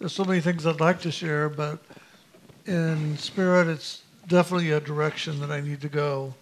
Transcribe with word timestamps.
there's 0.00 0.14
so 0.14 0.24
many 0.24 0.40
things 0.40 0.66
I'd 0.66 0.80
like 0.80 1.02
to 1.02 1.12
share, 1.12 1.50
but 1.50 1.78
in 2.64 3.18
spirit, 3.18 3.68
it's 3.68 4.02
definitely 4.26 4.70
a 4.70 4.80
direction 4.80 5.38
that 5.40 5.50
I 5.50 5.60
need 5.60 5.82
to 5.82 5.90
go. 5.90 6.34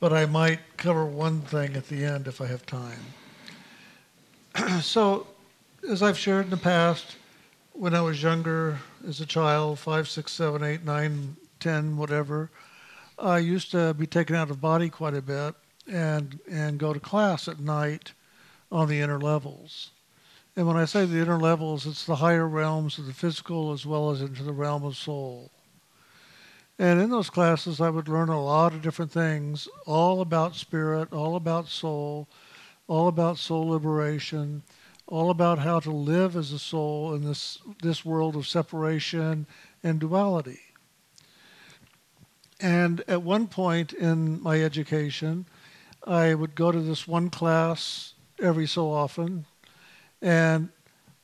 But 0.00 0.12
I 0.12 0.26
might 0.26 0.58
cover 0.76 1.04
one 1.04 1.40
thing 1.42 1.76
at 1.76 1.88
the 1.88 2.04
end 2.04 2.26
if 2.26 2.40
I 2.40 2.46
have 2.46 2.66
time. 2.66 2.98
so, 4.80 5.28
as 5.88 6.02
I've 6.02 6.18
shared 6.18 6.46
in 6.46 6.50
the 6.50 6.56
past, 6.56 7.16
when 7.72 7.94
I 7.94 8.00
was 8.00 8.20
younger, 8.20 8.80
as 9.06 9.20
a 9.20 9.26
child, 9.26 9.78
five, 9.78 10.08
six, 10.08 10.32
seven, 10.32 10.64
eight, 10.64 10.84
nine, 10.84 11.36
ten, 11.60 11.96
whatever, 11.96 12.50
I 13.16 13.38
used 13.38 13.70
to 13.70 13.94
be 13.94 14.06
taken 14.06 14.34
out 14.34 14.50
of 14.50 14.60
body 14.60 14.90
quite 14.90 15.14
a 15.14 15.22
bit 15.22 15.54
and 15.86 16.38
and 16.50 16.78
go 16.78 16.92
to 16.92 17.00
class 17.00 17.46
at 17.46 17.60
night 17.60 18.12
on 18.70 18.88
the 18.88 19.00
inner 19.00 19.20
levels. 19.20 19.90
And 20.58 20.66
when 20.66 20.76
I 20.76 20.86
say 20.86 21.04
the 21.04 21.20
inner 21.20 21.38
levels, 21.38 21.86
it's 21.86 22.04
the 22.04 22.16
higher 22.16 22.48
realms 22.48 22.98
of 22.98 23.06
the 23.06 23.12
physical 23.12 23.70
as 23.70 23.86
well 23.86 24.10
as 24.10 24.20
into 24.20 24.42
the 24.42 24.52
realm 24.52 24.82
of 24.82 24.96
soul. 24.96 25.52
And 26.80 27.00
in 27.00 27.10
those 27.10 27.30
classes, 27.30 27.80
I 27.80 27.90
would 27.90 28.08
learn 28.08 28.28
a 28.28 28.42
lot 28.42 28.74
of 28.74 28.82
different 28.82 29.12
things, 29.12 29.68
all 29.86 30.20
about 30.20 30.56
spirit, 30.56 31.12
all 31.12 31.36
about 31.36 31.68
soul, 31.68 32.26
all 32.88 33.06
about 33.06 33.38
soul 33.38 33.68
liberation, 33.68 34.64
all 35.06 35.30
about 35.30 35.60
how 35.60 35.78
to 35.78 35.92
live 35.92 36.34
as 36.34 36.50
a 36.50 36.58
soul 36.58 37.14
in 37.14 37.22
this, 37.22 37.58
this 37.80 38.04
world 38.04 38.34
of 38.34 38.48
separation 38.48 39.46
and 39.84 40.00
duality. 40.00 40.58
And 42.58 43.04
at 43.06 43.22
one 43.22 43.46
point 43.46 43.92
in 43.92 44.42
my 44.42 44.60
education, 44.60 45.46
I 46.02 46.34
would 46.34 46.56
go 46.56 46.72
to 46.72 46.80
this 46.80 47.06
one 47.06 47.30
class 47.30 48.14
every 48.40 48.66
so 48.66 48.90
often, 48.90 49.46
and 50.20 50.68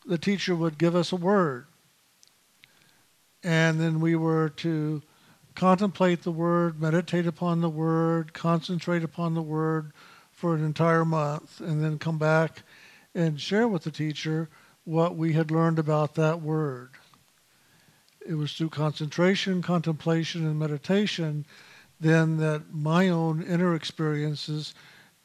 the 0.07 0.19
teacher 0.19 0.55
would 0.55 0.79
give 0.79 0.95
us 0.95 1.13
a 1.13 1.17
word. 1.17 1.67
And 3.43 3.81
then 3.81 4.01
we 4.01 4.17
were 4.17 4.49
to 4.49 5.03
contemplate 5.55 6.23
the 6.23 6.33
word, 6.33 6.81
meditate 6.81 7.27
upon 7.27 7.61
the 7.61 7.69
word, 7.69 8.33
concentrate 8.33 9.05
upon 9.05 9.35
the 9.35 9.43
word 9.43 9.93
for 10.33 10.55
an 10.55 10.65
entire 10.65 11.05
month, 11.05 11.61
and 11.61 11.83
then 11.83 11.99
come 11.99 12.19
back 12.19 12.63
and 13.15 13.41
share 13.41 13.69
with 13.69 13.85
the 13.85 13.91
teacher 13.91 14.49
what 14.85 15.17
we 15.17 15.33
had 15.33 15.51
learned 15.51 15.79
about 15.79 16.15
that 16.15 16.43
word. 16.43 16.91
It 18.27 18.35
was 18.35 18.53
through 18.53 18.71
concentration, 18.71 19.63
contemplation, 19.63 20.47
and 20.47 20.59
meditation 20.59 21.45
then 22.01 22.37
that 22.39 22.63
my 22.73 23.09
own 23.09 23.43
inner 23.43 23.75
experiences 23.75 24.75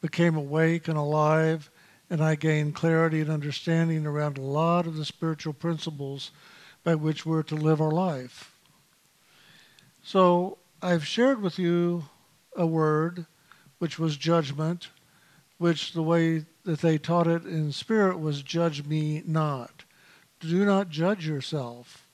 became 0.01 0.35
awake 0.35 0.87
and 0.87 0.97
alive, 0.97 1.69
and 2.09 2.23
I 2.23 2.35
gained 2.35 2.75
clarity 2.75 3.21
and 3.21 3.29
understanding 3.29 4.05
around 4.05 4.37
a 4.37 4.41
lot 4.41 4.87
of 4.87 4.95
the 4.95 5.05
spiritual 5.05 5.53
principles 5.53 6.31
by 6.83 6.95
which 6.95 7.25
we're 7.25 7.43
to 7.43 7.55
live 7.55 7.81
our 7.81 7.91
life. 7.91 8.51
So 10.03 10.57
I've 10.81 11.05
shared 11.05 11.41
with 11.41 11.59
you 11.59 12.05
a 12.55 12.65
word, 12.65 13.25
which 13.77 13.99
was 13.99 14.17
judgment, 14.17 14.87
which 15.57 15.93
the 15.93 16.03
way 16.03 16.45
that 16.63 16.79
they 16.79 16.97
taught 16.97 17.27
it 17.27 17.45
in 17.45 17.71
spirit 17.71 18.19
was 18.19 18.41
judge 18.41 18.85
me 18.85 19.21
not. 19.25 19.83
Do 20.39 20.65
not 20.65 20.89
judge 20.89 21.27
yourself. 21.27 22.07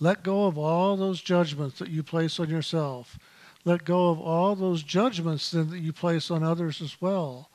Let 0.00 0.22
go 0.22 0.46
of 0.46 0.56
all 0.56 0.96
those 0.96 1.20
judgments 1.20 1.78
that 1.80 1.90
you 1.90 2.02
place 2.02 2.38
on 2.38 2.48
yourself. 2.48 3.18
Let 3.64 3.84
go 3.84 4.10
of 4.10 4.20
all 4.20 4.54
those 4.54 4.84
judgments 4.84 5.50
then 5.50 5.70
that 5.70 5.80
you 5.80 5.92
place 5.92 6.30
on 6.30 6.44
others 6.44 6.80
as 6.80 7.00
well. 7.00 7.50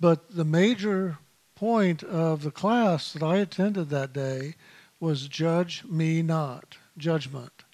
But 0.00 0.36
the 0.36 0.44
major 0.44 1.18
point 1.54 2.04
of 2.04 2.42
the 2.42 2.52
class 2.52 3.12
that 3.12 3.22
I 3.22 3.38
attended 3.38 3.90
that 3.90 4.12
day 4.12 4.54
was 5.00 5.28
judge 5.28 5.84
me 5.84 6.22
not, 6.22 6.76
judgment. 6.96 7.64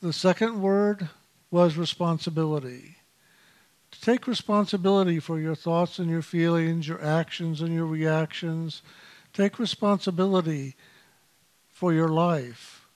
The 0.00 0.12
second 0.12 0.60
word 0.60 1.08
was 1.50 1.76
responsibility 1.76 2.96
To 3.92 4.00
take 4.00 4.26
responsibility 4.26 5.20
for 5.20 5.38
your 5.38 5.54
thoughts 5.54 5.98
and 5.98 6.10
your 6.10 6.22
feelings, 6.22 6.88
your 6.88 7.02
actions 7.04 7.60
and 7.60 7.74
your 7.74 7.86
reactions. 7.86 8.82
Take 9.32 9.58
responsibility 9.58 10.74
for 11.68 11.92
your 11.92 12.08
life. 12.08 12.86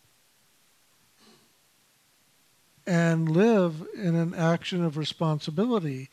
And 2.86 3.28
live 3.28 3.86
in 3.94 4.14
an 4.14 4.32
action 4.34 4.84
of 4.84 4.96
responsibility 4.96 6.08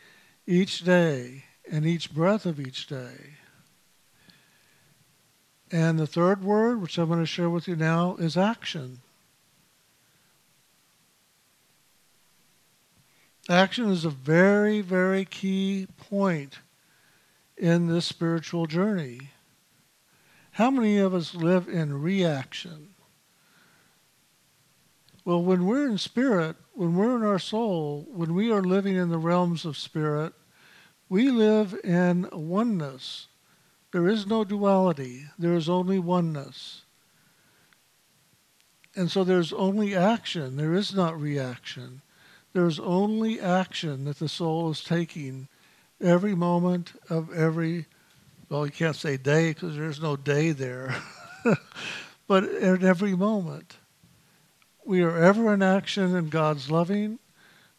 each 0.46 0.80
day 0.80 1.46
and 1.70 1.86
each 1.86 2.14
breath 2.14 2.46
of 2.46 2.60
each 2.60 2.88
day. 2.88 3.38
And 5.72 5.98
the 5.98 6.08
third 6.08 6.44
word, 6.44 6.82
which 6.82 6.98
I'm 6.98 7.08
going 7.08 7.20
to 7.20 7.26
share 7.26 7.50
with 7.50 7.68
you 7.68 7.76
now, 7.76 8.16
is 8.18 8.38
action. 8.38 9.00
Action 13.50 13.90
is 13.90 14.06
a 14.06 14.10
very, 14.10 14.82
very 14.82 15.26
key 15.26 15.88
point 15.98 16.60
in 17.58 17.88
this 17.88 18.06
spiritual 18.06 18.68
journey. 18.68 19.32
How 20.52 20.70
many 20.70 20.98
of 20.98 21.14
us 21.14 21.34
live 21.34 21.68
in 21.68 22.02
reaction? 22.02 22.90
Well, 25.26 25.42
when 25.42 25.66
we're 25.66 25.88
in 25.88 25.98
spirit, 25.98 26.56
when 26.74 26.96
we're 26.96 27.16
in 27.16 27.24
our 27.24 27.40
soul, 27.40 28.08
when 28.10 28.34
we 28.34 28.52
are 28.52 28.62
living 28.62 28.96
in 28.96 29.10
the 29.10 29.18
realms 29.18 29.66
of 29.66 29.78
spirit, 29.78 30.34
we 31.08 31.30
live 31.30 31.80
in 31.84 32.28
oneness. 32.32 33.28
There 33.92 34.08
is 34.08 34.26
no 34.26 34.44
duality, 34.44 35.26
there 35.38 35.54
is 35.54 35.70
only 35.70 36.00
oneness. 36.00 36.82
And 38.96 39.10
so 39.10 39.24
there's 39.24 39.54
only 39.54 39.96
action, 39.96 40.58
there 40.58 40.74
is 40.74 40.94
not 40.94 41.20
reaction. 41.20 42.02
There's 42.54 42.80
only 42.80 43.40
action 43.40 44.06
that 44.06 44.20
the 44.20 44.30
soul 44.30 44.70
is 44.70 44.84
taking 44.84 45.48
every 46.00 46.36
moment 46.36 46.94
of 47.10 47.34
every, 47.34 47.88
well, 48.48 48.66
you 48.66 48.72
can't 48.72 48.96
say 48.96 49.18
day 49.18 49.54
because 49.54 49.76
there's 49.76 50.00
no 50.00 50.16
day 50.16 50.52
there, 50.52 50.96
but 52.28 52.44
at 52.44 52.84
every 52.84 53.16
moment. 53.16 53.78
We 54.86 55.02
are 55.02 55.18
ever 55.18 55.54
in 55.54 55.62
action 55.62 56.16
in 56.16 56.30
God's 56.30 56.70
loving. 56.70 57.20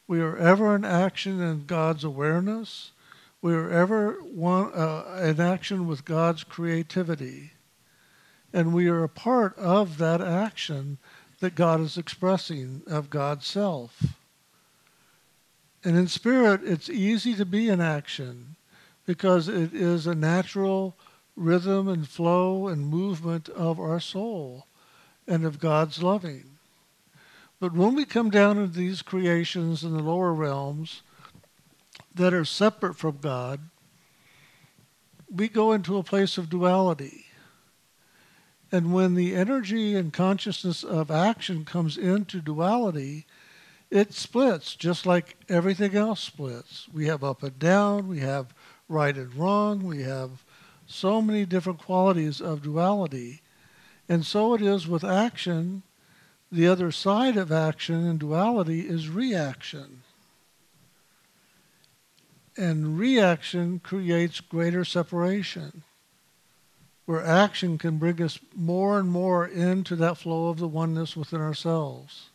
We 0.07 0.21
are 0.21 0.37
ever 0.37 0.75
in 0.75 0.85
action 0.85 1.41
in 1.41 1.67
God's 1.67 2.05
awareness. 2.05 2.93
We 3.43 3.53
are 3.53 3.69
ever 3.69 4.13
one, 4.23 4.73
uh, 4.73 5.21
in 5.23 5.39
action 5.39 5.87
with 5.87 6.07
God's 6.07 6.45
creativity. 6.45 7.53
And 8.55 8.73
we 8.73 8.89
are 8.89 9.03
a 9.03 9.09
part 9.09 9.57
of 9.59 9.99
that 9.99 10.23
action 10.23 10.99
that 11.41 11.55
God 11.55 11.81
is 11.81 11.99
expressing 11.99 12.83
of 12.87 13.11
God's 13.11 13.47
self. 13.47 14.15
And 15.85 15.99
in 15.99 16.09
spirit, 16.09 16.63
it's 16.65 16.89
easy 16.89 17.35
to 17.35 17.45
be 17.45 17.69
in 17.69 17.83
action 17.83 18.57
because 19.05 19.49
it 19.49 19.75
is 19.75 20.07
a 20.07 20.15
natural 20.15 20.97
rhythm 21.37 21.89
and 21.89 22.09
flow 22.09 22.69
and 22.69 22.87
movement 22.87 23.51
of 23.51 23.79
our 23.79 24.01
soul 24.01 24.67
and 25.29 25.45
of 25.45 25.59
God's 25.59 26.03
loving. 26.03 26.54
But 27.61 27.73
when 27.73 27.95
we 27.95 28.05
come 28.05 28.31
down 28.31 28.59
into 28.59 28.77
these 28.77 29.03
creations 29.03 29.85
in 29.85 29.93
the 29.97 30.03
lower 30.03 30.33
realms 30.33 31.03
that 32.15 32.35
are 32.35 32.45
separate 32.45 32.95
from 32.95 33.19
God, 33.19 33.61
we 35.31 35.49
go 35.49 35.73
into 35.73 35.97
a 35.97 36.03
place 36.03 36.39
of 36.39 36.51
duality. 36.51 37.27
And 38.71 38.93
when 38.93 39.15
the 39.15 39.35
energy 39.35 39.95
and 39.95 40.13
consciousness 40.13 40.83
of 40.83 41.11
action 41.11 41.65
comes 41.65 41.97
into 41.97 42.41
duality, 42.41 43.27
it 43.91 44.13
splits 44.13 44.75
just 44.75 45.07
like 45.07 45.37
everything 45.49 45.95
else 45.95 46.21
splits. 46.21 46.89
We 46.93 47.07
have 47.07 47.23
up 47.23 47.43
and 47.43 47.59
down, 47.59 48.09
we 48.09 48.19
have 48.21 48.53
right 48.89 49.17
and 49.17 49.35
wrong, 49.35 49.85
we 49.85 50.03
have 50.03 50.45
so 50.87 51.23
many 51.23 51.47
different 51.47 51.79
qualities 51.79 52.41
of 52.41 52.63
duality. 52.63 53.43
And 54.09 54.27
so 54.27 54.55
it 54.55 54.63
is 54.63 54.87
with 54.87 55.05
action. 55.05 55.83
The 56.53 56.69
other 56.69 56.93
side 56.93 57.37
of 57.37 57.51
action 57.51 58.07
and 58.07 58.19
duality 58.19 58.81
is 58.81 59.09
reaction. 59.09 60.03
And 62.57 62.99
reaction 62.99 63.81
creates 63.81 64.41
greater 64.41 64.85
separation, 64.85 65.83
where 67.07 67.25
action 67.25 67.79
can 67.79 67.99
bring 67.99 68.23
us 68.23 68.39
more 68.55 68.99
and 68.99 69.11
more 69.11 69.47
into 69.47 69.97
that 69.97 70.19
flow 70.19 70.49
of 70.49 70.59
the 70.59 70.69
oneness 70.69 71.17
within 71.17 71.41
ourselves. 71.41 72.29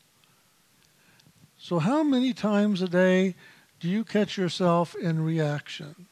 So, 1.57 1.79
how 1.79 2.03
many 2.03 2.33
times 2.33 2.81
a 2.81 2.87
day 2.89 3.35
do 3.79 3.87
you 3.87 4.03
catch 4.03 4.37
yourself 4.37 4.95
in 4.95 5.23
reaction? 5.23 6.07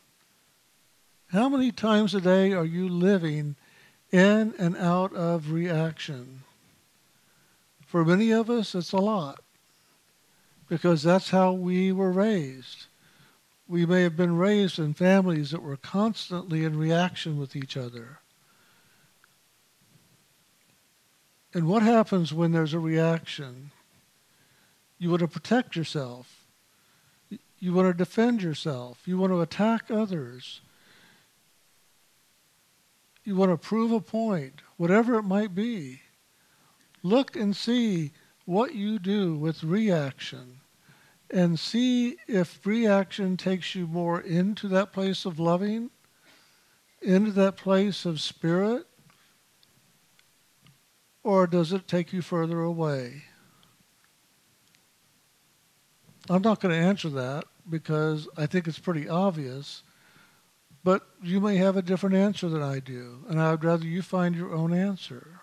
How 1.27 1.49
many 1.49 1.73
times 1.73 2.15
a 2.15 2.21
day 2.21 2.53
are 2.53 2.65
you 2.65 2.87
living 2.87 3.55
in 4.11 4.53
and 4.57 4.77
out 4.77 5.13
of 5.13 5.51
reaction? 5.51 6.43
For 7.87 8.03
many 8.03 8.31
of 8.31 8.49
us, 8.49 8.75
it's 8.75 8.91
a 8.91 8.97
lot 8.97 9.39
because 10.67 11.03
that's 11.03 11.29
how 11.29 11.53
we 11.53 11.93
were 11.93 12.11
raised. 12.11 12.87
We 13.65 13.85
may 13.85 14.03
have 14.03 14.17
been 14.17 14.37
raised 14.37 14.77
in 14.77 14.93
families 14.93 15.51
that 15.51 15.61
were 15.63 15.77
constantly 15.77 16.65
in 16.65 16.77
reaction 16.77 17.39
with 17.39 17.55
each 17.55 17.77
other. 17.77 18.19
And 21.53 21.65
what 21.65 21.81
happens 21.81 22.33
when 22.33 22.51
there's 22.51 22.73
a 22.73 22.79
reaction? 22.79 23.71
You 24.99 25.09
want 25.09 25.21
to 25.21 25.27
protect 25.29 25.77
yourself. 25.77 26.45
You 27.59 27.73
want 27.73 27.87
to 27.87 27.97
defend 27.97 28.41
yourself. 28.41 29.01
You 29.05 29.17
want 29.17 29.31
to 29.31 29.41
attack 29.41 29.89
others. 29.89 30.59
You 33.23 33.37
want 33.37 33.51
to 33.51 33.57
prove 33.57 33.93
a 33.93 34.01
point, 34.01 34.61
whatever 34.75 35.15
it 35.15 35.23
might 35.23 35.55
be. 35.55 36.01
Look 37.07 37.37
and 37.37 37.55
see 37.55 38.11
what 38.43 38.75
you 38.75 38.99
do 38.99 39.33
with 39.33 39.63
reaction 39.63 40.59
and 41.31 41.57
see 41.57 42.17
if 42.27 42.65
reaction 42.65 43.37
takes 43.37 43.75
you 43.75 43.87
more 43.87 44.19
into 44.19 44.67
that 44.67 44.91
place 44.91 45.23
of 45.23 45.39
loving, 45.39 45.89
into 47.01 47.31
that 47.31 47.55
place 47.55 48.03
of 48.03 48.19
spirit, 48.19 48.87
or 51.23 51.47
does 51.47 51.71
it 51.71 51.87
take 51.87 52.11
you 52.11 52.21
further 52.21 52.59
away? 52.59 53.23
I'm 56.29 56.41
not 56.41 56.59
going 56.59 56.75
to 56.75 56.87
answer 56.87 57.07
that 57.07 57.45
because 57.69 58.27
I 58.35 58.47
think 58.47 58.67
it's 58.67 58.79
pretty 58.79 59.07
obvious, 59.07 59.81
but 60.83 61.07
you 61.23 61.39
may 61.39 61.55
have 61.55 61.77
a 61.77 61.81
different 61.81 62.17
answer 62.17 62.49
than 62.49 62.61
I 62.61 62.81
do, 62.81 63.23
and 63.29 63.39
I 63.39 63.51
would 63.51 63.63
rather 63.63 63.85
you 63.85 64.01
find 64.01 64.35
your 64.35 64.53
own 64.53 64.73
answer 64.73 65.39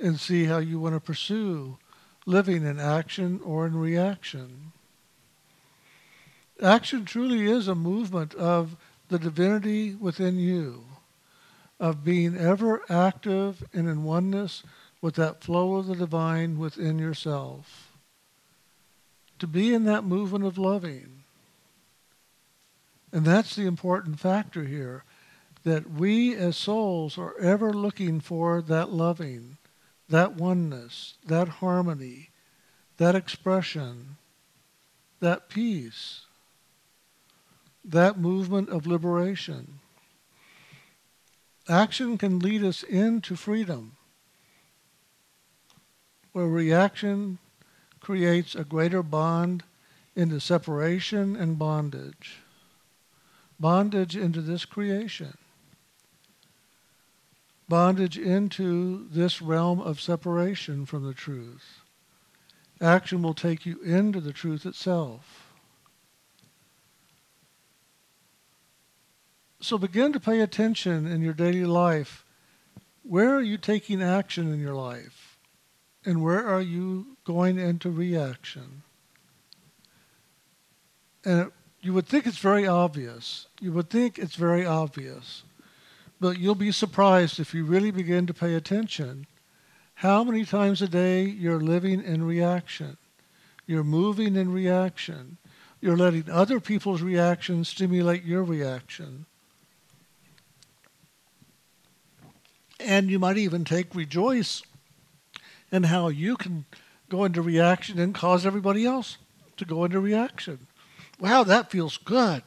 and 0.00 0.20
see 0.20 0.44
how 0.44 0.58
you 0.58 0.78
want 0.78 0.94
to 0.94 1.00
pursue 1.00 1.78
living 2.26 2.66
in 2.66 2.78
action 2.78 3.40
or 3.44 3.66
in 3.66 3.76
reaction. 3.76 4.72
Action 6.60 7.04
truly 7.04 7.46
is 7.46 7.68
a 7.68 7.74
movement 7.74 8.34
of 8.34 8.76
the 9.08 9.18
divinity 9.18 9.94
within 9.94 10.38
you, 10.38 10.84
of 11.78 12.04
being 12.04 12.36
ever 12.36 12.82
active 12.88 13.62
and 13.72 13.88
in 13.88 14.02
oneness 14.02 14.64
with 15.00 15.14
that 15.14 15.42
flow 15.42 15.76
of 15.76 15.86
the 15.86 15.94
divine 15.94 16.58
within 16.58 16.98
yourself. 16.98 17.92
To 19.38 19.46
be 19.46 19.72
in 19.72 19.84
that 19.84 20.02
movement 20.02 20.44
of 20.44 20.58
loving. 20.58 21.22
And 23.12 23.24
that's 23.24 23.54
the 23.54 23.66
important 23.66 24.18
factor 24.18 24.64
here 24.64 25.04
that 25.62 25.90
we 25.90 26.34
as 26.34 26.56
souls 26.56 27.18
are 27.18 27.38
ever 27.38 27.72
looking 27.72 28.20
for 28.20 28.62
that 28.62 28.90
loving 28.90 29.58
that 30.08 30.34
oneness, 30.34 31.14
that 31.26 31.48
harmony, 31.48 32.30
that 32.98 33.14
expression, 33.14 34.16
that 35.20 35.48
peace, 35.48 36.22
that 37.84 38.18
movement 38.18 38.68
of 38.68 38.86
liberation. 38.86 39.80
Action 41.68 42.16
can 42.16 42.38
lead 42.38 42.62
us 42.62 42.82
into 42.82 43.34
freedom, 43.34 43.96
where 46.32 46.46
reaction 46.46 47.38
creates 48.00 48.54
a 48.54 48.64
greater 48.64 49.02
bond 49.02 49.64
into 50.14 50.38
separation 50.38 51.34
and 51.34 51.58
bondage. 51.58 52.38
Bondage 53.58 54.16
into 54.16 54.40
this 54.40 54.64
creation 54.64 55.36
bondage 57.68 58.18
into 58.18 59.08
this 59.08 59.42
realm 59.42 59.80
of 59.80 60.00
separation 60.00 60.86
from 60.86 61.04
the 61.04 61.14
truth. 61.14 61.80
Action 62.80 63.22
will 63.22 63.34
take 63.34 63.66
you 63.66 63.80
into 63.82 64.20
the 64.20 64.32
truth 64.32 64.66
itself. 64.66 65.46
So 69.60 69.78
begin 69.78 70.12
to 70.12 70.20
pay 70.20 70.40
attention 70.40 71.06
in 71.06 71.22
your 71.22 71.32
daily 71.32 71.64
life. 71.64 72.24
Where 73.02 73.34
are 73.34 73.42
you 73.42 73.56
taking 73.56 74.02
action 74.02 74.52
in 74.52 74.60
your 74.60 74.74
life? 74.74 75.38
And 76.04 76.22
where 76.22 76.46
are 76.46 76.60
you 76.60 77.16
going 77.24 77.58
into 77.58 77.90
reaction? 77.90 78.82
And 81.24 81.40
it, 81.40 81.52
you 81.80 81.92
would 81.94 82.06
think 82.06 82.26
it's 82.26 82.38
very 82.38 82.66
obvious. 82.66 83.48
You 83.60 83.72
would 83.72 83.90
think 83.90 84.18
it's 84.18 84.36
very 84.36 84.64
obvious. 84.64 85.42
But 86.20 86.38
you'll 86.38 86.54
be 86.54 86.72
surprised 86.72 87.38
if 87.38 87.52
you 87.52 87.64
really 87.64 87.90
begin 87.90 88.26
to 88.26 88.34
pay 88.34 88.54
attention 88.54 89.26
how 89.96 90.22
many 90.24 90.44
times 90.44 90.82
a 90.82 90.88
day 90.88 91.24
you're 91.24 91.60
living 91.60 92.02
in 92.02 92.22
reaction. 92.22 92.96
You're 93.66 93.84
moving 93.84 94.36
in 94.36 94.52
reaction. 94.52 95.38
You're 95.80 95.96
letting 95.96 96.30
other 96.30 96.60
people's 96.60 97.02
reactions 97.02 97.68
stimulate 97.68 98.24
your 98.24 98.44
reaction. 98.44 99.26
And 102.78 103.10
you 103.10 103.18
might 103.18 103.38
even 103.38 103.64
take 103.64 103.94
rejoice 103.94 104.62
in 105.72 105.84
how 105.84 106.08
you 106.08 106.36
can 106.36 106.66
go 107.08 107.24
into 107.24 107.40
reaction 107.42 107.98
and 107.98 108.14
cause 108.14 108.44
everybody 108.44 108.84
else 108.84 109.16
to 109.56 109.64
go 109.64 109.84
into 109.84 109.98
reaction. 109.98 110.66
Wow, 111.18 111.44
that 111.44 111.70
feels 111.70 111.96
good. 111.96 112.42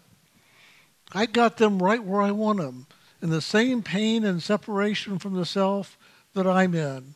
I 1.13 1.25
got 1.25 1.57
them 1.57 1.81
right 1.81 2.04
where 2.04 2.21
I 2.21 2.31
want 2.31 2.60
them 2.60 2.86
in 3.21 3.30
the 3.30 3.42
same 3.42 3.83
pain 3.83 4.24
and 4.24 4.42
separation 4.42 5.19
from 5.19 5.33
the 5.33 5.45
self 5.45 5.98
that 6.33 6.48
I'm 6.48 6.74
in. 6.74 7.16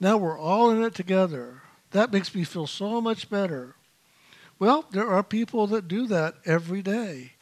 Now 0.00 0.16
we're 0.16 0.38
all 0.38 0.70
in 0.70 0.82
it 0.82 0.94
together. 0.94 1.62
That 1.90 2.12
makes 2.12 2.34
me 2.34 2.44
feel 2.44 2.66
so 2.66 3.00
much 3.00 3.30
better. 3.30 3.74
Well, 4.58 4.86
there 4.90 5.08
are 5.08 5.22
people 5.22 5.66
that 5.68 5.88
do 5.88 6.06
that 6.06 6.34
every 6.44 6.82
day. 6.82 7.32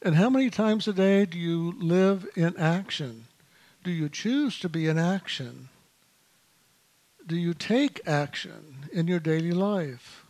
And 0.00 0.16
how 0.16 0.28
many 0.28 0.50
times 0.50 0.88
a 0.88 0.92
day 0.92 1.26
do 1.26 1.38
you 1.38 1.74
live 1.78 2.26
in 2.34 2.56
action? 2.56 3.26
Do 3.84 3.90
you 3.90 4.08
choose 4.08 4.58
to 4.60 4.68
be 4.68 4.88
in 4.88 4.98
action? 4.98 5.68
Do 7.26 7.36
you 7.36 7.54
take 7.54 8.00
action 8.06 8.88
in 8.92 9.06
your 9.06 9.20
daily 9.20 9.52
life? 9.52 10.24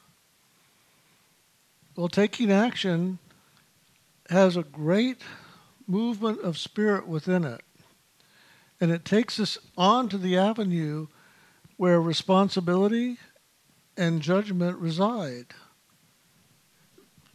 Well, 1.96 2.08
taking 2.08 2.52
action 2.52 3.18
has 4.32 4.56
a 4.56 4.62
great 4.62 5.22
movement 5.86 6.40
of 6.40 6.58
spirit 6.58 7.06
within 7.06 7.44
it. 7.44 7.62
And 8.80 8.90
it 8.90 9.04
takes 9.04 9.38
us 9.38 9.58
on 9.76 10.08
to 10.08 10.18
the 10.18 10.36
avenue 10.36 11.06
where 11.76 12.00
responsibility 12.00 13.18
and 13.96 14.20
judgment 14.20 14.78
reside. 14.78 15.46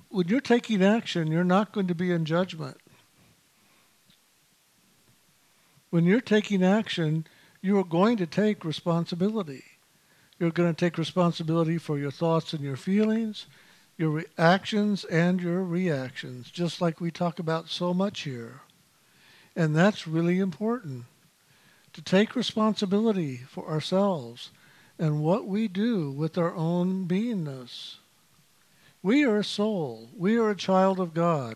When 0.10 0.28
you're 0.28 0.42
taking 0.42 0.84
action, 0.84 1.32
you're 1.32 1.44
not 1.44 1.72
going 1.72 1.88
to 1.88 1.96
be 1.96 2.12
in 2.12 2.26
judgment. 2.26 2.78
When 5.90 6.06
you're 6.06 6.22
taking 6.22 6.64
action, 6.64 7.28
you 7.62 7.78
are 7.80 7.84
going 7.84 8.18
to 8.18 8.26
take 8.26 8.66
responsibility. 8.66 9.64
You're 10.40 10.52
going 10.52 10.74
to 10.74 10.86
take 10.86 10.98
responsibility 10.98 11.78
for 11.78 11.98
your 11.98 12.12
thoughts 12.12 12.54
and 12.54 12.62
your 12.62 12.76
feelings 12.76 13.48
your 13.98 14.24
actions 14.38 15.04
and 15.06 15.42
your 15.42 15.64
reactions, 15.64 16.52
just 16.52 16.82
like 16.82 17.02
we 17.02 17.10
talk 17.10 17.40
about 17.40 17.70
so 17.70 17.94
much 17.94 18.22
here. 18.22 18.62
And 19.56 19.76
that's 19.76 20.08
really 20.08 20.40
important 20.40 21.06
to 21.94 22.02
take 22.04 22.36
responsibility 22.36 23.38
for 23.50 23.68
ourselves 23.68 24.52
and 25.00 25.22
what 25.22 25.48
we 25.48 25.68
do 25.68 26.12
with 26.12 26.38
our 26.38 26.54
own 26.54 27.08
beingness. 27.08 27.96
We 29.02 29.24
are 29.26 29.38
a 29.38 29.44
soul. 29.44 30.10
We 30.16 30.38
are 30.38 30.52
a 30.52 30.56
child 30.56 31.00
of 31.00 31.14
God. 31.14 31.56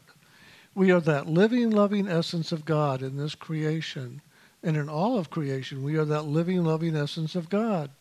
We 0.74 0.92
are 0.92 1.02
that 1.02 1.28
living, 1.28 1.70
loving 1.70 2.08
essence 2.08 2.52
of 2.52 2.66
God 2.66 3.04
in 3.04 3.18
this 3.18 3.36
creation. 3.36 4.22
And 4.64 4.78
in 4.78 4.90
all 4.90 5.18
of 5.18 5.30
creation, 5.30 5.84
we 5.84 5.98
are 5.98 6.06
that 6.06 6.26
living, 6.26 6.64
loving 6.64 6.96
essence 6.96 7.36
of 7.36 7.50
God. 7.50 7.92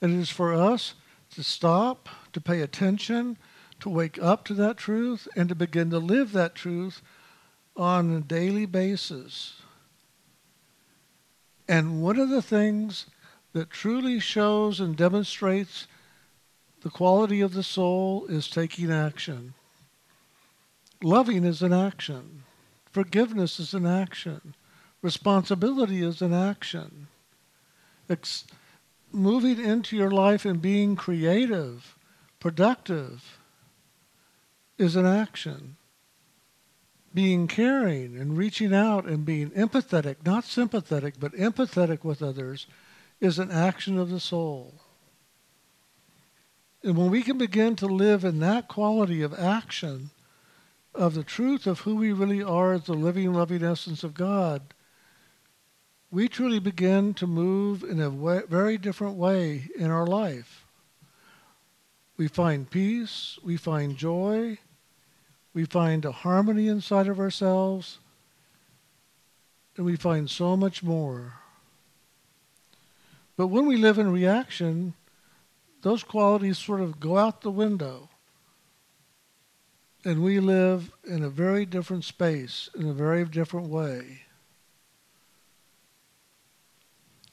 And 0.00 0.14
it 0.14 0.18
is 0.18 0.30
for 0.30 0.54
us 0.54 0.94
to 1.36 1.42
stop, 1.42 2.08
to 2.32 2.40
pay 2.40 2.62
attention, 2.62 3.36
to 3.78 3.90
wake 3.90 4.18
up 4.22 4.42
to 4.46 4.54
that 4.54 4.78
truth, 4.78 5.28
and 5.36 5.50
to 5.50 5.54
begin 5.54 5.90
to 5.90 5.98
live 5.98 6.32
that 6.32 6.54
truth 6.54 7.02
on 7.76 8.10
a 8.10 8.20
daily 8.22 8.64
basis. 8.64 9.60
And 11.68 12.02
one 12.02 12.18
of 12.18 12.30
the 12.30 12.40
things 12.40 13.04
that 13.52 13.68
truly 13.68 14.18
shows 14.18 14.80
and 14.80 14.96
demonstrates 14.96 15.86
the 16.80 16.88
quality 16.88 17.42
of 17.42 17.52
the 17.52 17.62
soul 17.62 18.24
is 18.30 18.48
taking 18.48 18.90
action. 18.90 19.52
Loving 21.02 21.44
is 21.44 21.60
an 21.60 21.74
action. 21.74 22.44
Forgiveness 22.90 23.60
is 23.60 23.74
an 23.74 23.84
action. 23.84 24.54
Responsibility 25.02 26.02
is 26.02 26.22
an 26.22 26.32
action. 26.32 27.08
Moving 29.12 29.62
into 29.62 29.96
your 29.96 30.10
life 30.10 30.44
and 30.44 30.60
being 30.60 30.96
creative, 30.96 31.96
productive, 32.40 33.38
is 34.78 34.96
an 34.96 35.06
action. 35.06 35.76
Being 37.14 37.48
caring 37.48 38.18
and 38.18 38.36
reaching 38.36 38.74
out 38.74 39.06
and 39.06 39.24
being 39.24 39.50
empathetic, 39.52 40.16
not 40.24 40.44
sympathetic, 40.44 41.14
but 41.18 41.32
empathetic 41.32 42.04
with 42.04 42.22
others, 42.22 42.66
is 43.20 43.38
an 43.38 43.50
action 43.50 43.98
of 43.98 44.10
the 44.10 44.20
soul. 44.20 44.74
And 46.82 46.96
when 46.96 47.10
we 47.10 47.22
can 47.22 47.38
begin 47.38 47.74
to 47.76 47.86
live 47.86 48.24
in 48.24 48.38
that 48.40 48.68
quality 48.68 49.22
of 49.22 49.32
action, 49.38 50.10
of 50.94 51.14
the 51.14 51.24
truth 51.24 51.66
of 51.66 51.80
who 51.80 51.96
we 51.96 52.12
really 52.12 52.42
are 52.42 52.72
as 52.72 52.84
the 52.84 52.94
living, 52.94 53.32
loving 53.32 53.62
essence 53.62 54.04
of 54.04 54.14
God, 54.14 54.74
we 56.16 56.30
truly 56.30 56.58
begin 56.58 57.12
to 57.12 57.26
move 57.26 57.82
in 57.82 58.00
a 58.00 58.08
way, 58.08 58.40
very 58.48 58.78
different 58.78 59.16
way 59.16 59.68
in 59.76 59.90
our 59.90 60.06
life. 60.06 60.64
We 62.16 62.26
find 62.26 62.70
peace, 62.70 63.38
we 63.44 63.58
find 63.58 63.98
joy, 63.98 64.56
we 65.52 65.66
find 65.66 66.06
a 66.06 66.12
harmony 66.12 66.68
inside 66.68 67.06
of 67.06 67.20
ourselves, 67.20 67.98
and 69.76 69.84
we 69.84 69.96
find 69.96 70.30
so 70.30 70.56
much 70.56 70.82
more. 70.82 71.34
But 73.36 73.48
when 73.48 73.66
we 73.66 73.76
live 73.76 73.98
in 73.98 74.10
reaction, 74.10 74.94
those 75.82 76.02
qualities 76.02 76.56
sort 76.56 76.80
of 76.80 76.98
go 76.98 77.18
out 77.18 77.42
the 77.42 77.50
window. 77.50 78.08
And 80.02 80.22
we 80.22 80.40
live 80.40 80.92
in 81.04 81.22
a 81.22 81.28
very 81.28 81.66
different 81.66 82.04
space, 82.04 82.70
in 82.74 82.88
a 82.88 82.94
very 82.94 83.26
different 83.26 83.68
way. 83.68 84.22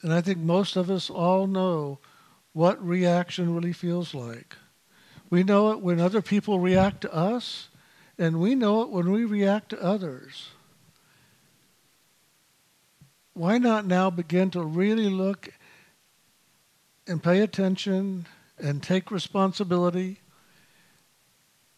And 0.03 0.13
I 0.13 0.21
think 0.21 0.37
most 0.37 0.75
of 0.75 0.91
us 0.91 1.09
all 1.09 1.47
know 1.47 1.97
what 2.51 2.85
reaction 2.85 3.55
really 3.55 3.73
feels 3.73 4.13
like. 4.13 4.55
We 5.29 5.43
know 5.43 5.71
it 5.71 5.79
when 5.79 5.99
other 5.99 6.21
people 6.21 6.59
react 6.59 7.01
to 7.01 7.13
us, 7.13 7.69
and 8.19 8.39
we 8.39 8.53
know 8.53 8.83
it 8.83 8.89
when 8.89 9.11
we 9.11 9.25
react 9.25 9.69
to 9.69 9.81
others. 9.81 10.49
Why 13.33 13.57
not 13.57 13.87
now 13.87 14.11
begin 14.11 14.51
to 14.51 14.61
really 14.61 15.09
look 15.09 15.49
and 17.07 17.23
pay 17.23 17.39
attention 17.39 18.27
and 18.59 18.83
take 18.83 19.09
responsibility 19.09 20.19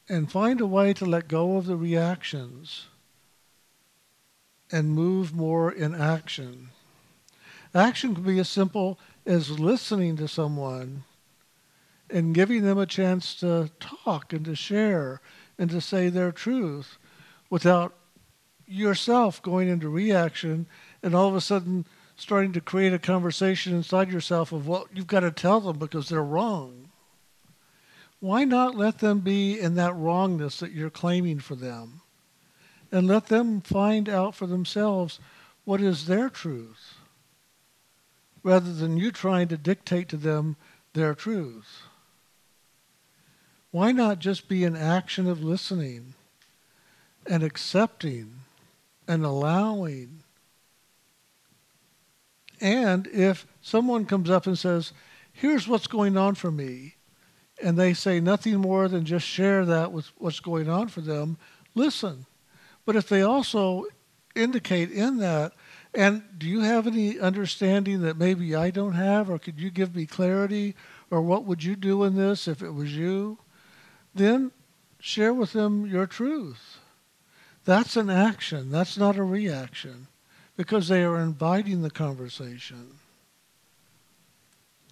and 0.10 0.32
find 0.32 0.62
a 0.62 0.68
way 0.68 0.94
to 0.94 1.06
let 1.06 1.28
go 1.28 1.58
of 1.58 1.66
the 1.66 1.78
reactions 1.78 2.88
and 4.72 4.90
move 4.90 5.34
more 5.34 5.72
in 5.72 5.96
action. 5.96 6.70
Action 7.76 8.16
can 8.16 8.24
be 8.24 8.40
as 8.40 8.48
simple 8.48 8.98
as 9.26 9.60
listening 9.60 10.16
to 10.16 10.30
someone 10.30 11.04
and 12.10 12.34
giving 12.34 12.64
them 12.64 12.78
a 12.78 12.86
chance 12.86 13.36
to 13.36 13.70
talk 13.82 14.32
and 14.32 14.46
to 14.46 14.56
share 14.56 15.20
and 15.60 15.70
to 15.70 15.82
say 15.82 16.08
their 16.08 16.32
truth 16.32 16.98
without 17.50 17.94
yourself 18.66 19.42
going 19.42 19.68
into 19.68 19.90
reaction 19.90 20.68
and 21.04 21.14
all 21.14 21.28
of 21.28 21.36
a 21.36 21.42
sudden 21.42 21.86
starting 22.16 22.54
to 22.54 22.62
create 22.62 22.94
a 22.94 23.00
conversation 23.00 23.76
inside 23.76 24.10
yourself 24.10 24.54
of 24.54 24.68
what 24.68 24.88
you've 24.94 25.06
got 25.06 25.20
to 25.20 25.32
tell 25.32 25.60
them 25.60 25.78
because 25.78 26.08
they're 26.08 26.24
wrong. 26.24 26.90
Why 28.22 28.46
not 28.46 28.76
let 28.76 29.00
them 29.00 29.20
be 29.20 29.60
in 29.60 29.76
that 29.76 29.96
wrongness 29.96 30.60
that 30.60 30.72
you're 30.72 30.90
claiming 30.90 31.40
for 31.40 31.56
them? 31.56 32.02
And 32.90 33.06
let 33.06 33.28
them 33.28 33.60
find 33.60 34.08
out 34.08 34.34
for 34.34 34.48
themselves 34.48 35.20
what 35.66 35.82
is 35.82 36.06
their 36.06 36.30
truth, 36.30 36.95
rather 38.46 38.72
than 38.72 38.96
you 38.96 39.12
trying 39.12 39.48
to 39.48 39.58
dictate 39.58 40.08
to 40.08 40.18
them 40.18 40.56
their 40.94 41.16
truth. 41.16 41.82
Why 43.72 43.92
not 43.92 44.20
just 44.20 44.48
be 44.48 44.64
an 44.64 44.76
action 44.76 45.28
of 45.28 45.44
listening 45.44 46.14
and 47.26 47.42
accepting 47.42 48.36
and 49.08 49.26
allowing 49.26 50.22
and 52.62 53.08
if 53.08 53.46
someone 53.62 54.06
comes 54.06 54.30
up 54.30 54.48
and 54.48 54.58
says, 54.58 54.94
here's 55.34 55.68
what's 55.68 55.88
going 55.88 56.16
on 56.16 56.36
for 56.36 56.52
me, 56.52 56.96
and 57.62 57.78
they 57.78 57.94
say 57.94 58.20
nothing 58.22 58.56
more 58.56 58.88
than 58.88 59.04
just 59.04 59.28
share 59.28 59.66
that 59.66 59.92
with 59.92 60.10
what's 60.18 60.40
going 60.40 60.70
on 60.70 60.88
for 60.88 61.02
them, 61.02 61.38
listen. 61.74 62.26
But 62.86 62.96
if 62.96 63.10
they 63.10 63.24
also 63.24 63.86
indicate 64.36 64.90
in 64.90 65.18
that, 65.18 65.52
and 65.96 66.24
do 66.38 66.48
you 66.48 66.62
have 66.62 66.88
any 66.88 67.20
understanding 67.20 68.02
that 68.02 68.18
maybe 68.18 68.56
I 68.56 68.70
don't 68.70 68.94
have, 68.94 69.30
or 69.30 69.40
could 69.40 69.60
you 69.60 69.70
give 69.70 69.96
me 69.96 70.06
clarity, 70.06 70.76
or 71.10 71.22
what 71.22 71.46
would 71.46 71.64
you 71.64 71.76
do 71.76 72.04
in 72.04 72.16
this 72.16 72.48
if 72.48 72.62
it 72.62 72.72
was 72.72 72.96
you? 72.96 73.38
Then 74.14 74.52
share 75.00 75.34
with 75.34 75.54
them 75.54 75.86
your 75.86 76.08
truth. 76.08 76.80
That's 77.64 77.96
an 77.96 78.10
action, 78.10 78.72
that's 78.72 78.98
not 78.98 79.18
a 79.18 79.24
reaction 79.24 80.08
because 80.58 80.88
they 80.88 81.04
are 81.04 81.20
inviting 81.20 81.82
the 81.82 81.90
conversation. 81.90 83.00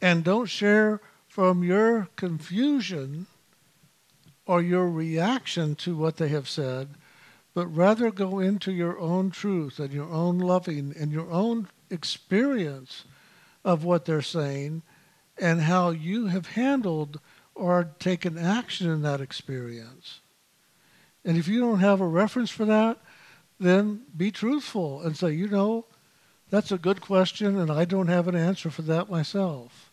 And 0.01 0.23
don't 0.23 0.47
share 0.47 0.99
from 1.27 1.63
your 1.63 2.09
confusion 2.15 3.27
or 4.45 4.61
your 4.61 4.89
reaction 4.89 5.75
to 5.75 5.95
what 5.95 6.17
they 6.17 6.27
have 6.27 6.49
said, 6.49 6.89
but 7.53 7.67
rather 7.67 8.11
go 8.11 8.39
into 8.39 8.71
your 8.71 8.99
own 8.99 9.29
truth 9.29 9.79
and 9.79 9.93
your 9.93 10.09
own 10.09 10.39
loving 10.39 10.93
and 10.99 11.11
your 11.11 11.29
own 11.29 11.67
experience 11.89 13.05
of 13.63 13.83
what 13.83 14.05
they're 14.05 14.21
saying 14.21 14.81
and 15.37 15.61
how 15.61 15.91
you 15.91 16.27
have 16.27 16.47
handled 16.47 17.19
or 17.55 17.91
taken 17.99 18.37
action 18.37 18.89
in 18.89 19.01
that 19.03 19.21
experience. 19.21 20.19
And 21.23 21.37
if 21.37 21.47
you 21.47 21.59
don't 21.59 21.79
have 21.79 22.01
a 22.01 22.07
reference 22.07 22.49
for 22.49 22.65
that, 22.65 22.97
then 23.59 24.01
be 24.15 24.31
truthful 24.31 25.01
and 25.01 25.15
say, 25.15 25.31
you 25.31 25.47
know, 25.47 25.85
that's 26.49 26.71
a 26.71 26.77
good 26.77 27.01
question 27.01 27.57
and 27.57 27.71
I 27.71 27.85
don't 27.85 28.07
have 28.07 28.27
an 28.27 28.35
answer 28.35 28.69
for 28.69 28.81
that 28.83 29.09
myself. 29.09 29.91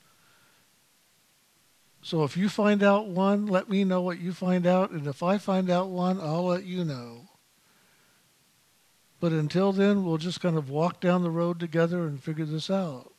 So 2.02 2.24
if 2.24 2.36
you 2.36 2.48
find 2.48 2.82
out 2.82 3.08
one, 3.08 3.46
let 3.46 3.68
me 3.68 3.84
know 3.84 4.00
what 4.00 4.18
you 4.18 4.32
find 4.32 4.66
out. 4.66 4.90
And 4.90 5.06
if 5.06 5.22
I 5.22 5.36
find 5.36 5.70
out 5.70 5.90
one, 5.90 6.18
I'll 6.18 6.46
let 6.46 6.64
you 6.64 6.84
know. 6.84 7.29
But 9.20 9.32
until 9.32 9.72
then, 9.72 10.04
we'll 10.04 10.18
just 10.18 10.40
kind 10.40 10.56
of 10.56 10.70
walk 10.70 11.00
down 11.00 11.22
the 11.22 11.30
road 11.30 11.60
together 11.60 12.06
and 12.06 12.22
figure 12.22 12.46
this 12.46 12.70
out. 12.70 13.12